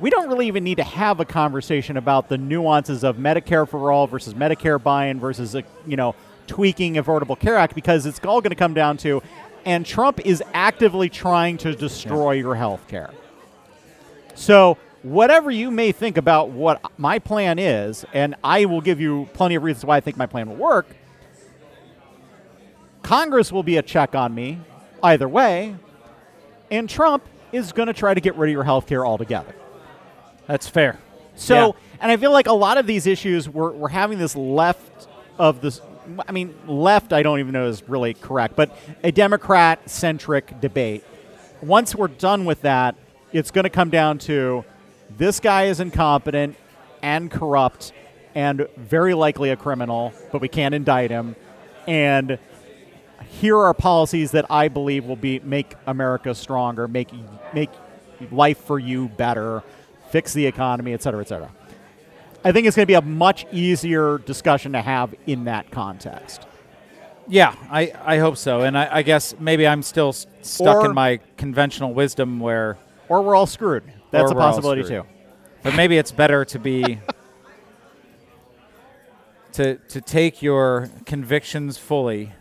we 0.00 0.10
don't 0.10 0.28
really 0.28 0.46
even 0.46 0.64
need 0.64 0.76
to 0.76 0.84
have 0.84 1.20
a 1.20 1.24
conversation 1.24 1.96
about 1.96 2.28
the 2.28 2.38
nuances 2.38 3.04
of 3.04 3.16
Medicare 3.16 3.68
for 3.68 3.90
all 3.90 4.06
versus 4.06 4.34
Medicare 4.34 4.82
buy-in 4.82 5.18
versus 5.18 5.54
a, 5.54 5.64
you 5.86 5.96
know 5.96 6.14
tweaking 6.46 6.94
Affordable 6.94 7.38
Care 7.38 7.56
Act 7.56 7.74
because 7.74 8.06
it's 8.06 8.18
all 8.24 8.40
going 8.40 8.50
to 8.50 8.56
come 8.56 8.72
down 8.74 8.96
to 8.98 9.22
and 9.64 9.84
Trump 9.84 10.20
is 10.24 10.42
actively 10.54 11.10
trying 11.10 11.58
to 11.58 11.74
destroy 11.74 12.32
your 12.32 12.54
health 12.54 12.86
care. 12.88 13.10
So, 14.34 14.78
whatever 15.02 15.50
you 15.50 15.70
may 15.70 15.92
think 15.92 16.16
about 16.16 16.48
what 16.50 16.80
my 16.96 17.18
plan 17.18 17.58
is, 17.58 18.04
and 18.14 18.34
I 18.42 18.64
will 18.64 18.80
give 18.80 18.98
you 18.98 19.28
plenty 19.34 19.56
of 19.56 19.62
reasons 19.62 19.84
why 19.84 19.98
I 19.98 20.00
think 20.00 20.16
my 20.16 20.26
plan 20.26 20.48
will 20.48 20.56
work, 20.56 20.86
Congress 23.02 23.52
will 23.52 23.62
be 23.62 23.76
a 23.76 23.82
check 23.82 24.14
on 24.14 24.34
me 24.34 24.58
either 25.02 25.28
way, 25.28 25.76
and 26.70 26.88
Trump 26.88 27.26
is 27.52 27.72
going 27.72 27.88
to 27.88 27.92
try 27.92 28.14
to 28.14 28.20
get 28.20 28.36
rid 28.36 28.48
of 28.48 28.52
your 28.52 28.64
health 28.64 28.86
care 28.86 29.04
altogether. 29.04 29.54
That's 30.48 30.68
fair. 30.68 30.98
So, 31.36 31.54
Yeah. 31.54 31.72
and 32.00 32.10
I 32.10 32.16
feel 32.16 32.32
like 32.32 32.48
a 32.48 32.52
lot 32.52 32.78
of 32.78 32.86
these 32.88 33.06
issues, 33.06 33.48
we're, 33.48 33.70
we're 33.70 33.88
having 33.88 34.18
this 34.18 34.34
left 34.34 35.06
of 35.38 35.60
this. 35.60 35.80
I 36.26 36.32
mean, 36.32 36.54
left, 36.66 37.12
I 37.12 37.22
don't 37.22 37.38
even 37.38 37.52
know 37.52 37.66
is 37.68 37.88
really 37.88 38.14
correct, 38.14 38.56
but 38.56 38.76
a 39.04 39.12
Democrat 39.12 39.88
centric 39.88 40.60
debate. 40.60 41.04
Once 41.62 41.94
we're 41.94 42.08
done 42.08 42.44
with 42.44 42.62
that, 42.62 42.96
it's 43.32 43.50
going 43.52 43.64
to 43.64 43.70
come 43.70 43.90
down 43.90 44.18
to 44.20 44.64
this 45.16 45.38
guy 45.38 45.64
is 45.66 45.80
incompetent 45.80 46.56
and 47.02 47.30
corrupt 47.30 47.92
and 48.34 48.66
very 48.76 49.14
likely 49.14 49.50
a 49.50 49.56
criminal, 49.56 50.12
but 50.32 50.40
we 50.40 50.48
can't 50.48 50.74
indict 50.74 51.10
him. 51.10 51.36
And 51.86 52.38
here 53.28 53.58
are 53.58 53.74
policies 53.74 54.30
that 54.30 54.46
I 54.50 54.68
believe 54.68 55.04
will 55.04 55.16
be 55.16 55.40
make 55.40 55.74
America 55.86 56.34
stronger, 56.34 56.88
make 56.88 57.10
make 57.52 57.70
life 58.30 58.58
for 58.64 58.78
you 58.78 59.08
better, 59.08 59.62
fix 60.10 60.32
the 60.32 60.46
economy, 60.46 60.92
et 60.92 61.02
cetera, 61.02 61.20
et 61.20 61.28
cetera. 61.28 61.50
I 62.44 62.52
think 62.52 62.66
it's 62.66 62.76
going 62.76 62.84
to 62.84 62.90
be 62.90 62.94
a 62.94 63.02
much 63.02 63.46
easier 63.52 64.18
discussion 64.18 64.72
to 64.72 64.80
have 64.80 65.14
in 65.26 65.44
that 65.44 65.70
context. 65.70 66.46
Yeah, 67.26 67.54
I, 67.70 67.92
I 68.04 68.18
hope 68.18 68.36
so. 68.36 68.62
And 68.62 68.78
I, 68.78 68.88
I 68.98 69.02
guess 69.02 69.34
maybe 69.38 69.66
I'm 69.66 69.82
still 69.82 70.10
s- 70.10 70.26
stuck 70.42 70.76
Or- 70.78 70.86
in 70.86 70.94
my 70.94 71.18
conventional 71.36 71.92
wisdom 71.92 72.40
where, 72.40 72.78
Or 73.08 73.22
we're 73.22 73.34
all 73.34 73.46
screwed. 73.46 73.82
That's 74.10 74.30
a 74.30 74.34
possibility 74.34 74.84
too. 74.84 75.04
but 75.62 75.74
maybe 75.74 75.98
it's 75.98 76.12
better 76.12 76.44
to 76.46 76.58
be 76.58 76.98
to 79.52 79.76
to 79.76 80.00
take 80.00 80.42
your 80.42 80.90
convictions 81.06 81.78
fully 81.78 82.32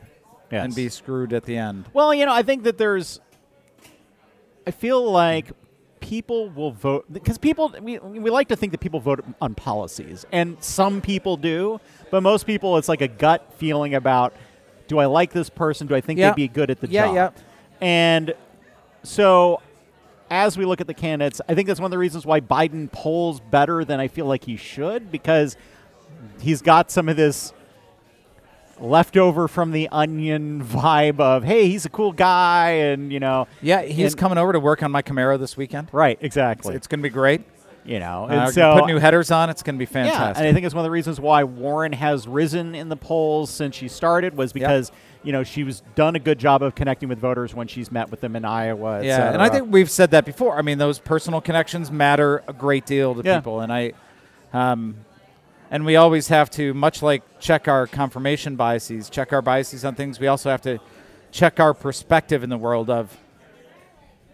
Yes. 0.49 0.63
and 0.63 0.73
be 0.75 0.87
screwed 0.87 1.33
at 1.33 1.43
the 1.43 1.57
end. 1.57 1.89
Well, 1.91 2.13
you 2.13 2.25
know, 2.25 2.33
I 2.33 2.41
think 2.41 2.63
that 2.63 2.77
there's. 2.77 3.19
I 4.65 4.71
feel 4.71 5.11
like 5.11 5.47
people 6.07 6.49
will 6.51 6.71
vote 6.71 7.05
because 7.11 7.37
people 7.37 7.73
we, 7.81 7.99
we 7.99 8.29
like 8.29 8.47
to 8.47 8.55
think 8.55 8.71
that 8.71 8.79
people 8.79 8.99
vote 9.01 9.25
on 9.41 9.53
policies, 9.53 10.25
and 10.31 10.55
some 10.63 11.01
people 11.01 11.35
do, 11.35 11.79
but 12.11 12.21
most 12.21 12.45
people 12.45 12.77
it's 12.77 12.87
like 12.87 13.01
a 13.01 13.09
gut 13.09 13.53
feeling 13.57 13.93
about 13.93 14.33
do 14.87 14.99
I 14.99 15.05
like 15.05 15.33
this 15.33 15.49
person? 15.49 15.85
Do 15.85 15.95
I 15.95 15.99
think 16.01 16.17
Yeah. 16.17 16.29
they'd 16.29 16.35
be 16.35 16.47
good 16.47 16.71
at 16.71 16.79
the 16.79 16.87
Yeah, 16.87 17.07
job? 17.07 17.15
yeah. 17.15 17.29
And 17.81 18.33
so, 19.03 19.61
as 20.31 20.57
we 20.57 20.63
look 20.63 20.79
at 20.79 20.87
the 20.87 20.93
candidates, 20.93 21.41
I 21.49 21.55
think 21.55 21.67
that's 21.67 21.81
one 21.81 21.87
of 21.87 21.91
the 21.91 21.97
reasons 21.97 22.25
why 22.25 22.39
Biden 22.39 22.89
polls 22.89 23.41
better 23.41 23.83
than 23.83 23.99
I 23.99 24.07
feel 24.07 24.25
like 24.27 24.45
he 24.45 24.55
should 24.55 25.11
because 25.11 25.57
he's 26.39 26.61
got 26.61 26.89
some 26.89 27.09
of 27.09 27.17
this 27.17 27.51
leftover 28.79 29.47
from 29.47 29.71
the 29.71 29.89
onion 29.91 30.63
vibe 30.63 31.19
of 31.19 31.43
hey 31.43 31.67
he's 31.67 31.85
a 31.85 31.89
cool 31.89 32.11
guy 32.11 32.69
and 32.71 33.11
you 33.11 33.19
know 33.19 33.47
Yeah, 33.61 33.81
he's 33.81 34.15
coming 34.15 34.37
over 34.37 34.53
to 34.53 34.59
work 34.59 34.83
on 34.83 34.91
my 34.91 35.01
Camaro 35.01 35.39
this 35.39 35.57
weekend. 35.57 35.89
right 35.91 36.17
exactly 36.21 36.75
It's 36.75 36.87
going 36.87 36.99
to 36.99 37.03
be 37.03 37.09
great. 37.09 37.41
you 37.85 37.99
know 37.99 38.23
Uh, 38.25 38.27
and 38.27 38.45
we're 38.45 38.51
so 38.51 38.75
put 38.79 38.85
new 38.87 38.99
headers 38.99 39.31
on. 39.31 39.49
It's 39.49 39.63
going 39.63 39.75
to 39.75 39.79
be 39.79 39.85
fantastic 39.85 40.35
yeah 40.35 40.39
and 40.39 40.47
i 40.47 40.53
think 40.53 40.65
it's 40.65 40.75
one 40.75 40.81
of 40.81 40.89
the 40.89 40.91
reasons 40.91 41.19
why 41.19 41.43
warren 41.43 41.91
has 41.93 42.27
risen 42.27 42.75
in 42.75 42.89
the 42.89 42.97
polls 42.97 43.49
since 43.49 43.75
she 43.75 43.87
started 43.87 44.35
was 44.35 44.53
because 44.53 44.91
you 45.23 45.31
know 45.31 45.43
she 45.43 45.63
was 45.63 45.81
done 45.95 46.15
a 46.15 46.19
good 46.19 46.37
job 46.37 46.61
of 46.61 46.75
connecting 46.75 47.09
with 47.09 47.17
voters 47.19 47.55
when 47.55 47.67
she's 47.67 47.91
met 47.91 48.11
with 48.11 48.21
them 48.21 48.35
in 48.35 48.45
iowa 48.45 49.03
Yeah, 49.03 49.33
and 49.33 49.41
I 49.41 49.49
think 49.49 49.71
we've 49.71 49.89
said 49.89 50.11
that 50.11 50.23
before. 50.25 50.57
I 50.57 50.61
mean, 50.61 50.77
those 50.77 50.99
personal 50.99 51.41
connections 51.41 51.91
matter 51.91 52.43
a 52.47 52.53
great 52.53 52.85
deal 52.85 53.15
to 53.15 53.23
Yeah. 53.23 53.37
people, 53.39 53.59
and 53.61 53.73
I, 53.73 53.93
um, 54.53 54.95
and 55.69 55.85
we 55.85 55.95
always 55.95 56.27
have 56.29 56.49
to, 56.51 56.73
much 56.73 57.01
like 57.01 57.23
check 57.39 57.67
our 57.67 57.87
confirmation 57.87 58.55
biases, 58.55 59.09
check 59.09 59.33
our 59.33 59.41
biases 59.41 59.83
on 59.83 59.95
things. 59.95 60.19
We 60.19 60.27
also 60.27 60.49
have 60.49 60.61
to 60.61 60.79
check 61.31 61.59
our 61.59 61.73
perspective 61.73 62.43
in 62.43 62.49
the 62.49 62.57
world 62.57 62.89
of 62.89 63.17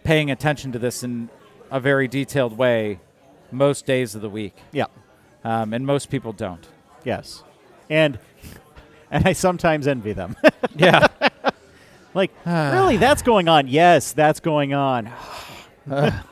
paying 0.04 0.32
attention 0.32 0.72
to 0.74 0.80
this 0.80 1.04
in 1.04 1.30
a 1.72 1.80
very 1.80 2.08
detailed 2.08 2.58
way 2.58 3.00
most 3.52 3.86
days 3.86 4.16
of 4.16 4.22
the 4.22 4.30
week, 4.30 4.56
yeah. 4.72 4.86
Um, 5.44 5.74
and 5.74 5.86
most 5.86 6.10
people 6.10 6.34
don't. 6.34 6.68
yes. 7.04 7.44
And 7.90 8.18
and 9.12 9.28
i 9.28 9.34
sometimes 9.34 9.88
envy 9.88 10.14
them. 10.14 10.36
Yeah, 10.76 11.08
like 12.14 12.32
really 12.46 12.98
that's 12.98 13.22
going 13.22 13.48
on? 13.48 13.68
Yes 13.68 14.12
that's 14.14 14.40
going 14.40 14.74
on. 14.74 15.12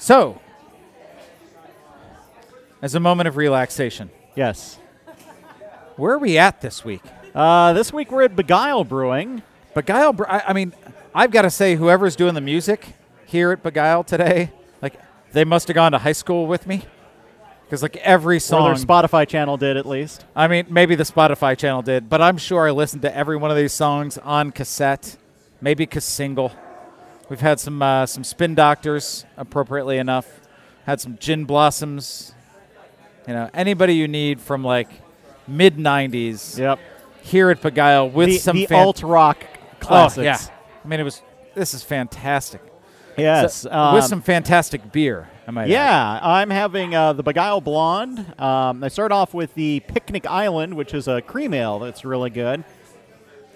So 0.00 0.40
as 2.82 2.94
a 2.94 3.00
moment 3.00 3.28
of 3.28 3.36
relaxation, 3.36 4.10
yes 4.34 4.78
where 5.96 6.14
are 6.14 6.18
we 6.18 6.38
at 6.38 6.60
this 6.60 6.84
week? 6.84 7.02
uh, 7.34 7.72
this 7.72 7.92
week 7.92 8.10
we're 8.10 8.22
at 8.22 8.34
beguile 8.34 8.84
brewing 8.84 9.42
Beguile, 9.74 10.12
Guile, 10.12 10.26
I, 10.28 10.42
I 10.48 10.52
mean, 10.52 10.72
I've 11.14 11.30
got 11.30 11.42
to 11.42 11.50
say, 11.50 11.76
whoever's 11.76 12.16
doing 12.16 12.34
the 12.34 12.40
music 12.40 12.94
here 13.26 13.52
at 13.52 13.62
Beguile 13.62 14.02
today, 14.04 14.50
like 14.82 14.94
they 15.32 15.44
must 15.44 15.68
have 15.68 15.76
gone 15.76 15.92
to 15.92 15.98
high 15.98 16.12
school 16.12 16.46
with 16.46 16.66
me, 16.66 16.82
because 17.64 17.82
like 17.82 17.96
every 17.98 18.36
or 18.36 18.40
song. 18.40 18.64
their 18.64 18.74
spotify 18.84 19.28
channel 19.28 19.56
did 19.56 19.76
at 19.76 19.86
least 19.86 20.24
I 20.34 20.48
mean, 20.48 20.66
maybe 20.68 20.96
the 20.96 21.04
Spotify 21.04 21.56
channel 21.56 21.82
did, 21.82 22.08
but 22.08 22.20
I'm 22.20 22.36
sure 22.36 22.66
I 22.66 22.72
listened 22.72 23.02
to 23.02 23.16
every 23.16 23.36
one 23.36 23.50
of 23.50 23.56
these 23.56 23.72
songs 23.72 24.18
on 24.18 24.50
cassette, 24.50 25.16
maybe 25.60 25.86
single. 26.00 26.52
We've 27.28 27.40
had 27.40 27.60
some 27.60 27.80
uh, 27.80 28.06
some 28.06 28.24
Spin 28.24 28.56
Doctors, 28.56 29.24
appropriately 29.36 29.98
enough. 29.98 30.40
Had 30.84 31.00
some 31.00 31.16
Gin 31.18 31.44
Blossoms. 31.44 32.34
You 33.28 33.34
know, 33.34 33.50
anybody 33.54 33.94
you 33.94 34.08
need 34.08 34.40
from 34.40 34.64
like 34.64 34.88
mid 35.46 35.76
'90s 35.76 36.58
yep 36.58 36.78
here 37.22 37.50
at 37.50 37.60
Beguile 37.60 38.08
with 38.10 38.28
the, 38.28 38.38
some 38.38 38.56
the 38.56 38.66
fan- 38.66 38.86
alt 38.86 39.02
rock 39.02 39.44
classics 39.78 40.18
Oh, 40.18 40.22
yeah. 40.22 40.38
I 40.84 40.88
mean, 40.88 41.00
it 41.00 41.04
was. 41.04 41.22
This 41.54 41.74
is 41.74 41.82
fantastic. 41.82 42.62
yes 43.18 43.54
So- 43.56 43.70
um, 43.72 43.94
with 43.96 44.04
some 44.04 44.22
fantastic 44.22 44.90
beer. 44.92 45.28
I 45.46 45.50
might 45.50 45.64
add. 45.64 45.70
Yeah, 45.70 46.20
I'm 46.22 46.48
having 46.50 46.94
uh, 46.94 47.12
the 47.12 47.22
Beguile 47.24 47.60
Blonde. 47.60 48.20
Um, 48.40 48.84
I 48.84 48.88
start 48.88 49.10
off 49.10 49.34
with 49.34 49.52
the 49.54 49.80
Picnic 49.80 50.24
Island, 50.26 50.74
which 50.74 50.94
is 50.94 51.08
a 51.08 51.20
cream 51.20 51.52
ale 51.54 51.80
that's 51.80 52.04
really 52.04 52.30
good. 52.30 52.62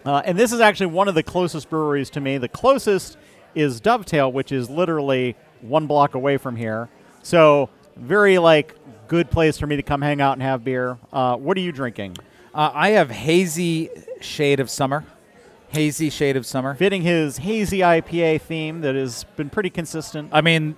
Uh, 0.05 0.21
and 0.25 0.37
this 0.39 0.53
is 0.53 0.61
actually 0.61 0.87
one 0.89 1.07
of 1.09 1.15
the 1.15 1.23
closest 1.23 1.71
breweries 1.71 2.11
to 2.11 2.21
me. 2.21 2.37
The 2.37 2.49
closest 2.49 3.17
is 3.55 3.81
Dovetail, 3.81 4.31
which 4.33 4.51
is 4.53 4.69
literally 4.69 5.37
one 5.61 5.87
block 5.87 6.15
away 6.17 6.37
from 6.37 6.57
here. 6.57 6.89
So 7.23 7.71
very 7.97 8.39
like 8.39 8.75
good 9.09 9.30
place 9.30 9.59
for 9.59 9.66
me 9.66 9.76
to 9.76 9.82
come 9.82 10.02
hang 10.02 10.20
out 10.20 10.34
and 10.34 10.42
have 10.42 10.64
beer. 10.64 10.98
Uh, 11.12 11.36
what 11.36 11.57
are 11.57 11.61
you 11.61 11.72
drinking? 11.72 12.16
Uh, 12.55 12.70
I 12.72 12.90
have 12.90 13.11
hazy 13.11 13.90
shade 14.20 14.61
of 14.61 14.70
summer. 14.70 15.05
Hazy 15.68 16.09
shade 16.11 16.36
of 16.36 16.46
summer. 16.46 16.74
Fitting 16.74 17.02
his 17.02 17.38
hazy 17.38 17.78
IPA 17.80 18.40
theme 18.42 18.80
that 18.82 18.94
has 18.94 19.24
been 19.36 19.50
pretty 19.50 19.70
consistent. 19.70 20.28
I 20.32 20.40
mean, 20.40 20.76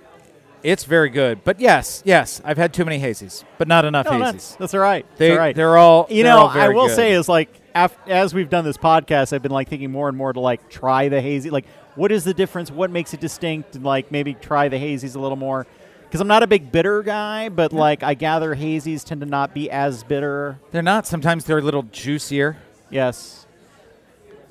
it's 0.63 0.85
very 0.85 1.09
good. 1.09 1.43
But 1.43 1.59
yes, 1.59 2.01
yes, 2.03 2.41
I've 2.43 2.57
had 2.57 2.73
too 2.73 2.83
many 2.83 2.99
hazies, 2.99 3.43
but 3.59 3.67
not 3.67 3.85
enough 3.85 4.07
No, 4.07 4.13
hazies. 4.13 4.19
that's, 4.23 4.55
that's 4.55 4.73
all 4.73 4.79
right. 4.79 5.05
That's 5.09 5.19
They, 5.19 5.31
all 5.33 5.37
right. 5.37 5.55
They're 5.55 5.77
all. 5.77 6.07
you 6.09 6.23
they're 6.23 6.33
know, 6.33 6.39
all 6.39 6.49
I 6.49 6.69
will 6.69 6.87
good. 6.87 6.95
say 6.95 7.11
is 7.13 7.29
like 7.29 7.49
af- 7.75 7.95
as 8.07 8.33
we've 8.33 8.49
done 8.49 8.65
this 8.65 8.77
podcast, 8.77 9.33
I've 9.33 9.43
been 9.43 9.51
like 9.51 9.69
thinking 9.69 9.91
more 9.91 10.09
and 10.09 10.17
more 10.17 10.33
to 10.33 10.39
like 10.39 10.67
try 10.67 11.09
the 11.09 11.21
hazy. 11.21 11.51
Like, 11.51 11.65
what 11.93 12.11
is 12.11 12.23
the 12.23 12.33
difference? 12.33 12.71
What 12.71 12.89
makes 12.89 13.13
it 13.13 13.19
distinct? 13.19 13.75
And 13.75 13.85
like 13.85 14.11
maybe 14.11 14.33
try 14.33 14.67
the 14.67 14.77
hazies 14.77 15.15
a 15.15 15.19
little 15.19 15.37
more. 15.37 15.67
Because 16.07 16.21
I'm 16.21 16.27
not 16.27 16.41
a 16.43 16.47
big 16.47 16.71
bitter 16.71 17.03
guy, 17.03 17.49
but 17.49 17.73
like 17.73 18.01
I 18.01 18.13
gather 18.13 18.55
hazies 18.55 19.03
tend 19.03 19.21
to 19.21 19.27
not 19.27 19.53
be 19.53 19.69
as 19.69 20.03
bitter. 20.03 20.57
they're 20.71 20.81
not. 20.81 21.05
Sometimes 21.05 21.45
they're 21.45 21.57
a 21.57 21.61
little 21.61 21.83
juicier. 21.83 22.57
Yes. 22.89 23.45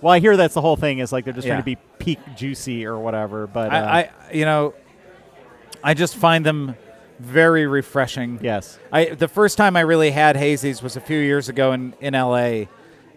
Well, 0.02 0.12
I 0.12 0.18
hear 0.20 0.36
that's 0.36 0.52
the 0.54 0.61
whole 0.61 0.76
thing 0.76 0.98
is 0.98 1.12
like 1.12 1.24
they're 1.24 1.32
just 1.32 1.46
Yeah. 1.46 1.54
trying 1.54 1.62
to 1.62 1.64
be 1.64 1.76
peak 1.98 2.18
juicy 2.36 2.84
or 2.84 2.98
whatever. 2.98 3.46
But 3.46 3.72
uh, 3.72 3.76
I, 3.76 3.98
I, 3.98 4.11
you 4.32 4.44
know, 4.44 4.74
I 5.82 5.94
just 5.94 6.14
find 6.16 6.44
them 6.44 6.76
very 7.18 7.66
refreshing. 7.66 8.38
yes, 8.42 8.78
I 8.92 9.07
the 9.07 9.28
first 9.28 9.57
time 9.57 9.74
I 9.74 9.80
really 9.80 10.11
had 10.11 10.36
hazies 10.36 10.82
was 10.82 10.96
a 10.96 11.00
few 11.00 11.18
years 11.18 11.48
ago 11.48 11.72
in 11.72 11.94
in 12.02 12.14
L.A. 12.14 12.68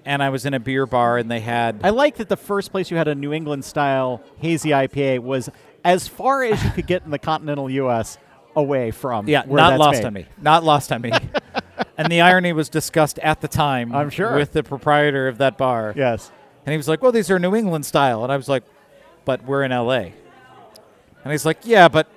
and 0.06 0.24
I 0.24 0.30
was 0.30 0.46
in 0.46 0.54
a 0.54 0.60
beer 0.62 0.86
bar 0.86 1.18
and 1.18 1.30
they 1.30 1.42
had 1.42 1.82
I 1.84 1.90
like 1.90 2.16
that 2.16 2.30
the 2.30 2.38
first 2.38 2.72
place 2.72 2.90
you 2.90 2.96
had 2.96 3.10
a 3.10 3.16
New 3.16 3.34
England 3.34 3.66
style 3.66 4.24
hazy 4.38 4.70
IPA 4.70 5.20
was 5.20 5.50
as 5.84 6.08
far 6.08 6.44
as 6.44 6.64
you 6.64 6.70
could 6.72 6.88
get 6.88 7.04
in 7.04 7.12
the 7.12 7.20
continental 7.20 7.70
U.S. 7.70 8.18
away 8.56 8.92
from. 8.92 9.28
yeah, 9.28 9.44
not 9.48 9.80
lost 9.80 10.00
made. 10.00 10.06
on 10.06 10.14
me, 10.14 10.26
not 10.42 10.64
lost 10.64 10.92
on 10.92 11.02
me. 11.02 11.12
and 11.98 12.12
the 12.12 12.22
irony 12.22 12.54
was 12.54 12.70
discussed 12.70 13.20
at 13.20 13.42
the 13.42 13.48
time. 13.48 13.94
I'm 13.94 14.10
sure. 14.10 14.36
with 14.36 14.54
the 14.54 14.64
proprietor 14.64 15.28
of 15.28 15.38
that 15.40 15.58
bar. 15.58 15.94
Yes. 15.96 16.32
And 16.66 16.74
he 16.74 16.78
was 16.78 16.88
like, 16.88 17.02
"Well, 17.02 17.12
these 17.12 17.32
are 17.32 17.40
New 17.40 17.56
England 17.56 17.86
style," 17.86 18.24
and 18.24 18.32
I 18.32 18.38
was 18.38 18.50
like, 18.50 18.64
"But 19.26 19.44
we're 19.46 19.64
in 19.64 19.72
L.A." 19.72 20.14
And 21.24 21.32
he's 21.32 21.46
like, 21.46 21.60
"Yeah, 21.64 21.88
but 21.88 22.08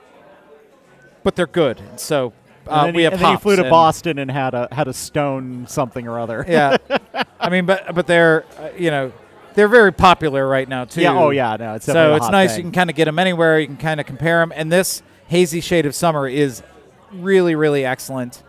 but 1.23 1.37
they're 1.37 1.47
good." 1.47 1.81
And 1.81 1.99
so 1.99 2.33
uh, 2.67 2.71
and 2.71 2.87
then, 2.89 2.95
we 2.95 3.01
he, 3.01 3.05
have 3.05 3.15
and 3.15 3.23
then 3.23 3.33
he 3.33 3.39
flew 3.39 3.57
to 3.57 3.69
Boston 3.69 4.19
and 4.19 4.31
had 4.31 4.55
a 4.55 4.69
had 4.73 4.89
a 4.89 4.93
stone 4.93 5.67
something 5.69 6.07
or 6.07 6.19
other. 6.19 6.45
Yeah, 6.47 6.77
I 7.41 7.49
mean, 7.49 7.67
but 7.67 7.95
but 7.95 8.07
they're 8.07 8.45
uh, 8.59 8.71
you 8.77 8.91
know 8.91 9.13
they're 9.55 9.69
very 9.69 9.93
popular 9.93 10.47
right 10.47 10.69
now 10.69 10.85
too. 10.85 11.03
Yeah, 11.03 11.19
oh 11.19 11.31
yeah, 11.31 11.57
no, 11.57 11.75
it's 11.75 11.87
so 11.87 12.15
it's 12.15 12.29
nice. 12.29 12.51
thing. 12.51 12.59
You 12.59 12.63
can 12.65 12.73
kind 12.73 12.91
of 12.91 12.97
get 12.97 13.07
them 13.07 13.19
anywhere. 13.19 13.59
You 13.59 13.67
can 13.67 13.77
kind 13.77 14.01
of 14.01 14.07
compare 14.07 14.41
them. 14.41 14.53
And 14.55 14.71
this 14.71 15.03
hazy 15.33 15.63
shade 15.63 15.87
of 15.87 15.95
summer 15.95 16.29
is 16.29 16.63
really, 17.11 17.55
really 17.55 17.87
excellent. 17.87 18.43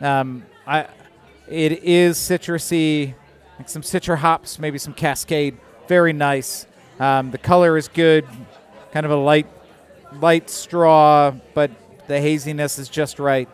Um, 0.00 0.46
I, 0.68 0.86
it 1.48 1.82
is 1.82 2.16
citrusy, 2.16 3.14
like 3.58 3.68
some 3.68 3.82
citra 3.82 4.16
hops, 4.16 4.60
maybe 4.60 4.78
some 4.78 4.94
Cascade. 4.94 5.58
Very 5.88 6.12
nice. 6.12 6.64
Um, 7.00 7.32
the 7.32 7.38
color 7.38 7.76
is 7.76 7.88
good, 7.88 8.24
kind 8.92 9.04
of 9.04 9.10
a 9.10 9.16
light, 9.16 9.48
light 10.20 10.48
straw, 10.48 11.32
but 11.54 11.72
the 12.06 12.20
haziness 12.20 12.78
is 12.78 12.88
just 12.88 13.18
right. 13.18 13.48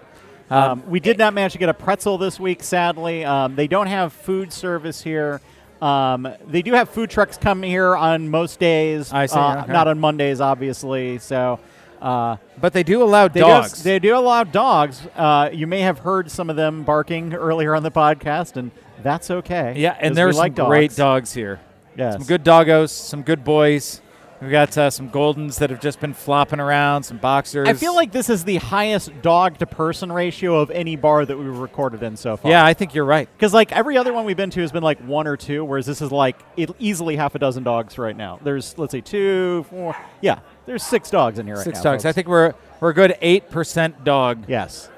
Um, 0.51 0.87
we 0.87 1.01
did 1.01 1.17
not 1.17 1.33
manage 1.33 1.53
to 1.53 1.59
get 1.59 1.71
a 1.71 1.75
pretzel 1.75 2.19
this 2.19 2.39
week, 2.39 2.63
sadly. 2.63 3.25
Um, 3.25 3.57
they 3.57 3.67
don't 3.67 3.87
have 3.87 4.13
food 4.13 4.53
service 4.53 5.01
here. 5.01 5.41
Um, 5.81 6.29
they 6.47 6.61
do 6.61 6.75
have 6.75 6.91
food 6.91 7.09
trucks 7.09 7.39
come 7.39 7.63
here 7.63 7.97
on 7.97 8.29
most 8.29 8.61
days. 8.61 9.11
I 9.11 9.25
see, 9.25 9.39
uh, 9.39 9.63
okay. 9.63 9.73
Not 9.73 9.89
on 9.89 9.99
Mondays, 9.99 10.43
obviously. 10.43 11.17
So 11.19 11.61
uh, 12.01 12.37
But 12.61 12.73
they 12.73 12.83
do 12.83 13.03
allow 13.03 13.29
they 13.29 13.41
dogs. 13.41 13.79
Do, 13.79 13.83
they 13.85 13.99
do 13.99 14.17
allow 14.17 14.45
dogs. 14.45 15.07
Uh, 15.17 15.51
you 15.53 15.67
may 15.67 15.81
have 15.81 16.01
heard 16.01 16.31
some 16.31 16.51
of 16.51 16.57
them 16.57 16.83
barking 16.85 17.35
earlier 17.35 17.75
on 17.75 17.83
the 17.83 17.91
podcast, 17.91 18.57
and 18.57 18.71
that's 19.03 19.31
okay. 19.31 19.75
Yeah, 19.77 19.97
and 19.99 20.17
there's 20.17 20.37
like 20.37 20.57
some 20.57 20.69
great 20.69 20.91
dogs. 20.91 20.97
dogs 20.97 21.33
here. 21.35 21.61
Yes. 21.97 22.15
Some 22.15 22.25
good 22.25 22.45
doggos, 22.45 22.91
some 22.91 23.23
good 23.23 23.45
boys. 23.45 24.01
We've 24.41 24.51
got 24.51 24.77
uh, 24.77 24.91
some 24.91 25.11
Goldens 25.11 25.59
that 25.61 25.71
have 25.71 25.81
just 25.81 26.01
been 26.01 26.13
flopping 26.13 26.61
around, 26.61 27.05
some 27.05 27.17
boxers. 27.17 27.67
I 27.67 27.73
feel 27.73 27.95
like 27.95 28.13
this 28.13 28.29
is 28.29 28.45
the 28.45 28.57
highest 28.57 29.23
dog 29.23 29.57
to 29.59 29.67
person 29.67 30.13
ratio 30.13 30.61
of 30.61 30.71
any 30.71 30.97
bar 30.97 31.25
that 31.25 31.39
we've 31.39 31.57
recorded 31.57 32.03
in 32.03 32.17
so 32.17 32.37
far. 32.37 32.51
Yeah, 32.51 32.63
I 32.63 32.75
think 32.75 32.95
you're 32.95 33.07
right. 33.07 33.27
Because 33.35 33.55
like 33.55 33.73
every 33.73 33.97
other 33.97 34.13
one 34.13 34.27
we've 34.27 34.37
been 34.37 34.51
to 34.51 34.61
has 34.61 34.71
been 34.71 34.83
like 34.83 34.99
one 35.01 35.27
or 35.27 35.39
two, 35.39 35.65
whereas 35.65 35.87
this 35.87 36.03
is 36.03 36.13
like 36.13 36.37
it, 36.59 36.71
easily 36.79 37.17
half 37.17 37.35
a 37.35 37.39
dozen 37.39 37.63
dogs 37.63 37.97
right 37.97 38.17
now. 38.17 38.39
There's 38.43 38.77
let's 38.77 38.93
say 38.93 39.01
two, 39.01 39.65
four, 39.71 39.97
yeah. 40.21 40.41
There's 40.67 40.83
six 40.83 41.11
dogs 41.11 41.39
in 41.39 41.47
here 41.47 41.57
right 41.57 41.65
Six 41.65 41.79
now. 41.79 41.93
dogs. 41.93 42.05
I 42.05 42.13
think 42.13 42.27
we're 42.29 42.55
we're 42.81 42.91
a 42.91 42.95
good 42.95 43.17
eight 43.21 43.51
percent 43.51 44.05
dog. 44.05 44.45
yes. 44.49 44.89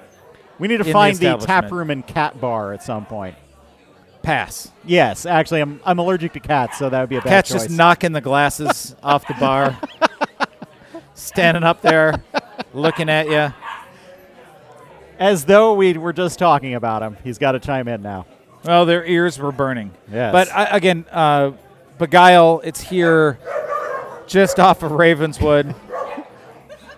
We 0.58 0.68
need 0.68 0.78
to 0.78 0.82
In 0.82 0.86
the 0.86 0.92
find 0.92 1.16
the, 1.18 1.36
tap 1.36 1.70
room 1.70 1.90
and 1.90 2.06
cat 2.06 2.40
bar 2.40 2.72
at 2.72 2.82
some 2.82 3.04
point. 3.04 3.34
Pass. 4.22 4.70
Yes, 4.84 5.26
actually, 5.26 5.60
I'm 5.60 5.80
I'm 5.84 5.98
allergic 5.98 6.32
to 6.32 6.40
cats, 6.40 6.78
so 6.78 6.88
that 6.88 7.00
would 7.00 7.10
be 7.10 7.16
a 7.16 7.20
bad 7.20 7.28
Cat's 7.28 7.50
choice. 7.50 7.62
just 7.64 7.76
knocking 7.76 8.12
the 8.12 8.20
glasses 8.22 8.96
off 9.02 9.26
the 9.28 9.34
bar, 9.34 9.78
standing 11.14 11.62
up 11.62 11.82
there, 11.82 12.22
looking 12.72 13.08
at 13.08 13.28
you. 13.28 13.52
As 15.18 15.44
though 15.44 15.74
we 15.74 15.96
were 15.96 16.12
just 16.12 16.38
talking 16.38 16.74
about 16.74 17.02
him. 17.02 17.16
He's 17.24 17.38
got 17.38 17.52
to 17.52 17.60
chime 17.60 17.88
in 17.88 18.02
now. 18.02 18.26
Well, 18.64 18.84
their 18.84 19.04
ears 19.04 19.38
were 19.38 19.52
burning. 19.52 19.92
Yes. 20.12 20.32
But 20.32 20.52
I, 20.52 20.64
again, 20.76 21.06
uh, 21.10 21.52
Begyle, 21.98 22.60
it's 22.64 22.80
here, 22.80 23.38
just 24.26 24.58
off 24.58 24.82
of 24.82 24.92
Ravenswood. 24.92 25.74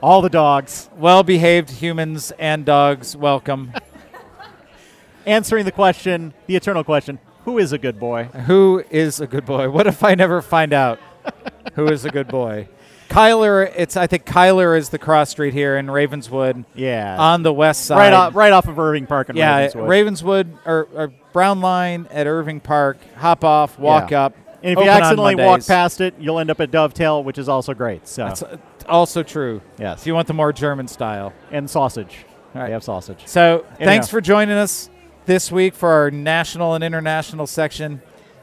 All 0.01 0.22
the 0.22 0.31
dogs 0.31 0.89
Well-behaved 0.97 1.70
humans 1.70 2.33
and 2.39 2.64
dogs, 2.64 3.16
welcome. 3.16 3.72
answering 5.26 5.64
the 5.64 5.72
question, 5.72 6.33
the 6.47 6.57
eternal 6.57 6.85
question: 6.85 7.18
Who 7.45 7.59
is 7.59 7.72
a 7.72 7.79
good 7.79 7.99
boy? 7.99 8.24
Who 8.47 8.85
is 8.91 9.20
a 9.20 9.26
good 9.26 9.45
boy? 9.45 9.70
What 9.70 9.87
if 9.87 10.05
I 10.05 10.14
never 10.14 10.41
find 10.41 10.72
out 10.72 11.01
who 11.74 11.87
is 11.89 12.05
a 12.05 12.11
good 12.11 12.29
boy? 12.29 12.68
Cuyler, 13.09 13.72
it's 13.74 13.97
I 13.97 14.07
think 14.07 14.24
Cuyler 14.26 14.76
is 14.79 14.91
the 14.91 14.99
cross 14.99 15.31
street 15.31 15.55
here 15.55 15.79
in 15.79 15.91
Ravenswood 15.91 16.64
Yeah, 16.74 17.16
on 17.18 17.43
the 17.43 17.53
west 17.53 17.87
side. 17.87 17.97
right 17.97 18.12
off 18.12 18.35
right 18.37 18.53
off 18.53 18.68
of 18.68 18.79
Irving 18.79 19.07
Park 19.07 19.31
and 19.31 19.39
yeah, 19.39 19.57
Ravenswood. 19.57 19.89
Ravenswood 19.89 20.59
or, 20.66 20.89
or 20.95 21.12
Brown 21.33 21.61
Line 21.61 22.07
at 22.12 22.26
Irving 22.26 22.61
Park. 22.61 22.99
Hop 23.16 23.45
off, 23.45 23.79
walk 23.79 24.11
Yeah. 24.12 24.26
up. 24.26 24.35
And 24.63 24.79
if 24.79 24.85
you 24.85 24.91
accidentally 24.91 25.37
walk 25.37 25.67
past 25.67 26.01
it, 26.01 26.15
you'll 26.19 26.39
end 26.39 26.51
up 26.51 26.61
at 26.61 26.71
Dovetail, 26.71 27.23
which 27.23 27.39
is 27.39 27.49
also 27.49 27.75
great. 27.75 28.07
So 28.09 28.25
that's 28.25 28.43
uh, 28.43 28.57
also 28.89 29.23
true. 29.23 29.61
Yes. 29.79 30.01
if 30.01 30.07
you 30.07 30.15
want 30.15 30.27
the 30.27 30.35
more 30.35 30.53
German 30.53 30.89
style. 30.89 31.33
and 31.51 31.69
sausage. 31.69 32.25
All 32.55 32.63
right. 32.63 32.69
They 32.69 32.73
have 32.73 32.83
sausage. 32.85 33.23
So 33.27 33.65
Anyhow. 33.77 33.85
thanks 33.85 34.09
for 34.09 34.21
joining 34.21 34.57
us 34.57 34.91
this 35.27 35.53
week 35.53 35.75
for 35.75 35.91
our 35.91 36.11
national 36.11 36.75
and 36.75 36.83
international 36.83 37.47
section. 37.47 38.01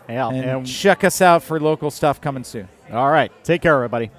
Yeah. 0.07 0.29
And 0.29 0.45
and- 0.45 0.67
check 0.67 1.03
us 1.03 1.21
out 1.21 1.43
for 1.43 1.59
local 1.59 1.91
stuff 1.91 2.21
coming 2.21 2.43
soon. 2.43 2.69
all 2.91 3.09
right. 3.09 3.31
Take 3.43 3.61
care, 3.61 3.73
everybody. 3.75 4.11